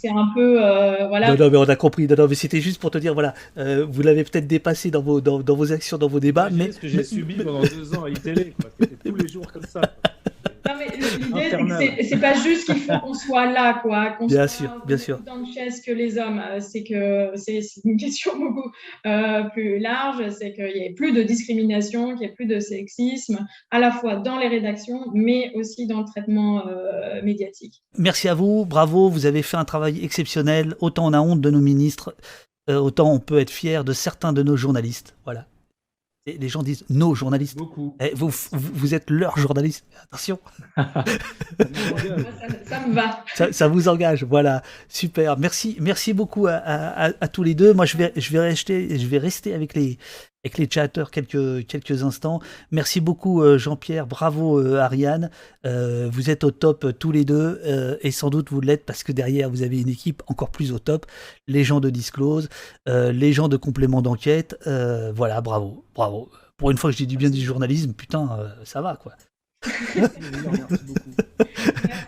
un, 0.09 0.29
peu, 0.33 0.63
euh, 0.63 1.07
voilà. 1.09 1.35
Non, 1.35 1.43
non, 1.45 1.51
mais 1.51 1.57
on 1.57 1.63
a 1.63 1.75
compris. 1.75 2.07
Non, 2.07 2.15
non, 2.17 2.27
mais 2.29 2.35
c'était 2.35 2.61
juste 2.61 2.79
pour 2.79 2.91
te 2.91 2.97
dire, 2.97 3.13
voilà, 3.13 3.33
euh, 3.57 3.85
vous 3.89 4.01
l'avez 4.03 4.23
peut-être 4.23 4.47
dépassé 4.47 4.89
dans 4.91 5.01
vos, 5.01 5.19
dans, 5.19 5.39
dans 5.39 5.55
vos 5.57 5.73
actions, 5.73 5.97
dans 5.97 6.07
vos 6.07 6.21
débats, 6.21 6.49
mais, 6.49 6.71
ce 6.71 6.79
que 6.79 6.87
j'ai 6.87 7.03
subi 7.03 7.33
pendant 7.35 7.61
deux 7.61 7.93
ans 7.95 8.05
à 8.05 8.09
iTélé, 8.09 8.53
quoi. 8.61 8.69
C'était 8.79 9.09
tous 9.09 9.15
les 9.17 9.27
jours 9.27 9.51
comme 9.51 9.65
ça. 9.65 9.81
Non, 10.65 10.73
mais 10.79 10.87
le- 10.97 11.17
l'idée, 11.25 11.49
c'est 11.79 11.95
que 11.97 12.03
c'est- 12.05 12.17
pas 12.17 12.33
juste 12.35 12.65
qu'il 12.65 12.79
faut 12.81 12.97
qu'on 12.99 13.13
soit 13.13 13.51
là, 13.51 13.79
quoi. 13.81 14.11
qu'on 14.11 14.27
Bien 14.27 14.47
soit 14.47 14.67
sûr, 14.67 14.85
bien 14.85 14.97
sûr. 14.97 15.19
Dans 15.19 15.35
le 15.35 15.45
chaise 15.45 15.81
que 15.81 15.91
les 15.91 16.17
hommes. 16.17 16.39
Euh, 16.39 16.59
C'est 16.59 16.83
que 16.83 17.31
c'est 17.35 17.61
c'est 17.61 17.81
une 17.83 17.97
question 17.97 18.31
beaucoup 18.39 18.71
euh, 19.05 19.43
plus 19.45 19.79
large. 19.79 20.23
C'est 20.29 20.53
qu'il 20.53 20.65
n'y 20.73 20.85
ait 20.85 20.93
plus 20.93 21.11
de 21.11 21.21
discrimination, 21.23 22.09
qu'il 22.11 22.19
n'y 22.19 22.25
ait 22.25 22.35
plus 22.35 22.45
de 22.45 22.59
sexisme, 22.59 23.45
à 23.71 23.79
la 23.79 23.91
fois 23.91 24.15
dans 24.15 24.37
les 24.39 24.47
rédactions, 24.47 25.01
mais 25.13 25.51
aussi 25.55 25.85
dans 25.87 25.99
le 25.99 26.05
traitement 26.05 26.65
euh, 26.67 27.21
médiatique. 27.23 27.83
merci 27.97 28.27
à 28.29 28.33
vous, 28.33 28.65
bravo, 28.65 29.09
vous 29.09 29.25
avez 29.25 29.41
fait 29.41 29.57
un 29.57 29.65
travail 29.65 30.03
exceptionnel. 30.03 30.75
Autant 30.79 31.05
on 31.07 31.13
a 31.13 31.19
honte 31.19 31.41
de 31.41 31.49
nos 31.49 31.59
ministres, 31.61 32.15
euh, 32.69 32.77
autant 32.77 33.11
on 33.11 33.19
peut 33.19 33.39
être 33.39 33.49
fier 33.51 33.83
de 33.83 33.91
certains 33.93 34.31
de 34.33 34.43
nos 34.43 34.55
journalistes. 34.55 35.15
Voilà. 35.25 35.45
Et 36.25 36.37
les 36.37 36.47
gens 36.47 36.63
disent 36.63 36.85
nos 36.89 37.13
journalistes. 37.15 37.57
Beaucoup. 37.57 37.97
Eh, 37.99 38.11
vous, 38.15 38.29
vous, 38.29 38.71
vous 38.73 38.93
êtes 38.95 39.09
leur 39.09 39.37
journaliste. 39.37 39.85
Attention, 40.03 40.39
ça, 40.77 40.93
ça 42.65 42.87
me 42.87 42.93
va. 42.93 43.23
ça, 43.35 43.51
ça 43.51 43.67
vous 43.67 43.89
engage. 43.89 44.23
Voilà, 44.23 44.63
super. 44.87 45.37
Merci, 45.37 45.75
merci 45.81 46.13
beaucoup 46.13 46.47
à- 46.47 46.53
à 47.19 47.27
tous 47.27 47.43
les 47.43 47.55
deux. 47.55 47.73
Moi, 47.73 47.85
je 47.85 47.97
vais, 47.97 48.13
je 48.15 48.31
vais 48.31 48.39
rester, 48.39 48.97
je 48.97 49.07
vais 49.07 49.17
rester 49.17 49.53
avec 49.53 49.73
les, 49.73 49.97
avec 50.43 50.57
les 50.57 50.69
chatteurs 50.69 51.09
quelques, 51.09 51.65
quelques 51.67 52.03
instants. 52.03 52.41
Merci 52.71 52.99
beaucoup, 52.99 53.41
euh, 53.41 53.57
Jean-Pierre. 53.57 54.07
Bravo, 54.07 54.59
euh, 54.59 54.77
Ariane. 54.77 55.29
Euh, 55.65 56.09
vous 56.11 56.29
êtes 56.29 56.43
au 56.43 56.51
top 56.51 56.83
euh, 56.83 56.91
tous 56.91 57.11
les 57.13 57.23
deux, 57.23 57.61
euh, 57.65 57.95
et 58.01 58.11
sans 58.11 58.29
doute 58.29 58.49
vous 58.51 58.59
l'êtes 58.59 58.85
parce 58.85 59.03
que 59.03 59.13
derrière 59.13 59.49
vous 59.49 59.61
avez 59.63 59.79
une 59.79 59.87
équipe 59.87 60.21
encore 60.27 60.49
plus 60.51 60.73
au 60.73 60.79
top. 60.79 61.05
Les 61.47 61.63
gens 61.63 61.79
de 61.79 61.89
Disclose, 61.89 62.49
euh, 62.89 63.13
les 63.13 63.31
gens 63.31 63.47
de 63.47 63.55
complément 63.55 64.01
d'enquête. 64.01 64.57
Euh, 64.67 65.13
voilà, 65.15 65.39
bravo, 65.39 65.85
bravo. 65.95 66.29
Pour 66.57 66.71
une 66.71 66.77
fois 66.77 66.89
que 66.91 66.97
je 66.97 67.03
dis 67.03 67.07
du 67.07 67.17
bien 67.17 67.29
du 67.29 67.39
journalisme, 67.41 67.93
putain, 67.93 68.29
euh, 68.37 68.49
ça 68.65 68.81
va 68.81 68.97
quoi. 68.97 69.13
Merci 69.95 70.19
beaucoup. 70.43 70.57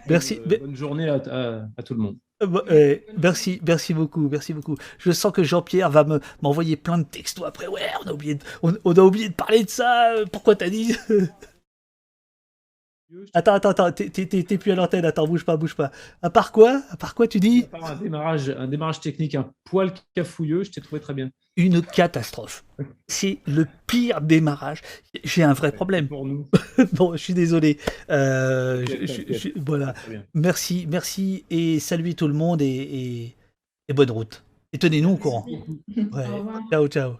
Merci. 0.09 0.39
Euh, 0.51 0.57
bonne 0.59 0.75
journée 0.75 1.07
à, 1.09 1.15
à- 1.31 1.65
à 1.77 1.83
tout 1.83 1.93
le 1.93 2.01
monde. 2.01 2.17
Euh, 2.45 2.61
euh, 2.71 2.95
merci, 3.21 3.59
merci 3.65 3.93
beaucoup, 3.93 4.27
merci 4.29 4.53
beaucoup. 4.53 4.75
Je 4.99 5.11
sens 5.11 5.31
que 5.31 5.43
Jean-Pierre 5.43 5.89
va 5.89 6.03
me 6.03 6.19
m'envoyer 6.41 6.75
plein 6.77 6.97
de 6.97 7.03
textos 7.03 7.45
après. 7.45 7.67
Ouais, 7.67 7.81
on 8.05 8.09
a 8.09 8.13
oublié, 8.13 8.35
de, 8.35 8.43
on, 8.63 8.73
on 8.83 8.93
a 8.93 8.99
oublié 9.01 9.29
de 9.29 9.33
parler 9.33 9.63
de 9.63 9.69
ça. 9.69 10.11
euh, 10.13 10.25
Pourquoi 10.31 10.55
t'as 10.55 10.69
dit? 10.69 10.95
Attends, 13.33 13.53
attends, 13.53 13.69
attends. 13.69 13.91
T'es, 13.91 14.57
plus 14.57 14.71
à 14.71 14.75
l'antenne. 14.75 15.05
Attends, 15.05 15.27
bouge 15.27 15.45
pas, 15.45 15.57
bouge 15.57 15.75
pas. 15.75 15.91
À 16.21 16.29
part 16.29 16.51
quoi? 16.51 16.81
À 16.89 16.97
part 16.97 17.15
quoi 17.15 17.27
tu 17.27 17.39
dis? 17.39 17.63
À 17.73 17.77
part 17.77 17.91
un 17.91 17.95
démarrage, 17.95 18.49
un 18.49 18.67
démarrage 18.67 18.99
technique 18.99 19.35
un 19.35 19.51
poil 19.63 19.93
cafouilleux, 20.15 20.63
je 20.63 20.71
t'ai 20.71 20.81
trouvé 20.81 20.99
très 21.01 21.13
bien. 21.13 21.29
Une 21.57 21.81
catastrophe. 21.81 22.65
C'est 23.07 23.39
le 23.45 23.65
pire 23.87 24.21
démarrage. 24.21 24.81
J'ai 25.23 25.43
un 25.43 25.53
vrai 25.53 25.71
problème. 25.71 26.07
Pour 26.07 26.25
nous. 26.25 26.45
Bon, 26.93 27.13
je 27.13 27.17
suis 27.17 27.33
désolé. 27.33 27.77
Euh, 28.09 28.81
je- 28.85 28.91
T'inquiète, 28.91 29.07
je- 29.09 29.15
t'inquiète. 29.21 29.37
je- 29.55 29.61
voilà. 29.65 29.93
Merci, 30.33 30.85
merci 30.89 31.45
et 31.49 31.79
saluez 31.79 32.13
tout 32.15 32.27
le 32.27 32.33
monde 32.33 32.61
et, 32.61 32.65
et- 32.67 33.35
et 33.87 33.93
bonne 33.93 34.11
route. 34.11 34.43
Et 34.73 34.77
tenez-nous 34.77 35.11
au 35.11 35.17
courant. 35.17 35.45
Ouais. 35.47 36.03
Au 36.27 36.37
revoir. 36.37 36.61
Ciao, 36.69 36.87
ciao. 36.87 37.13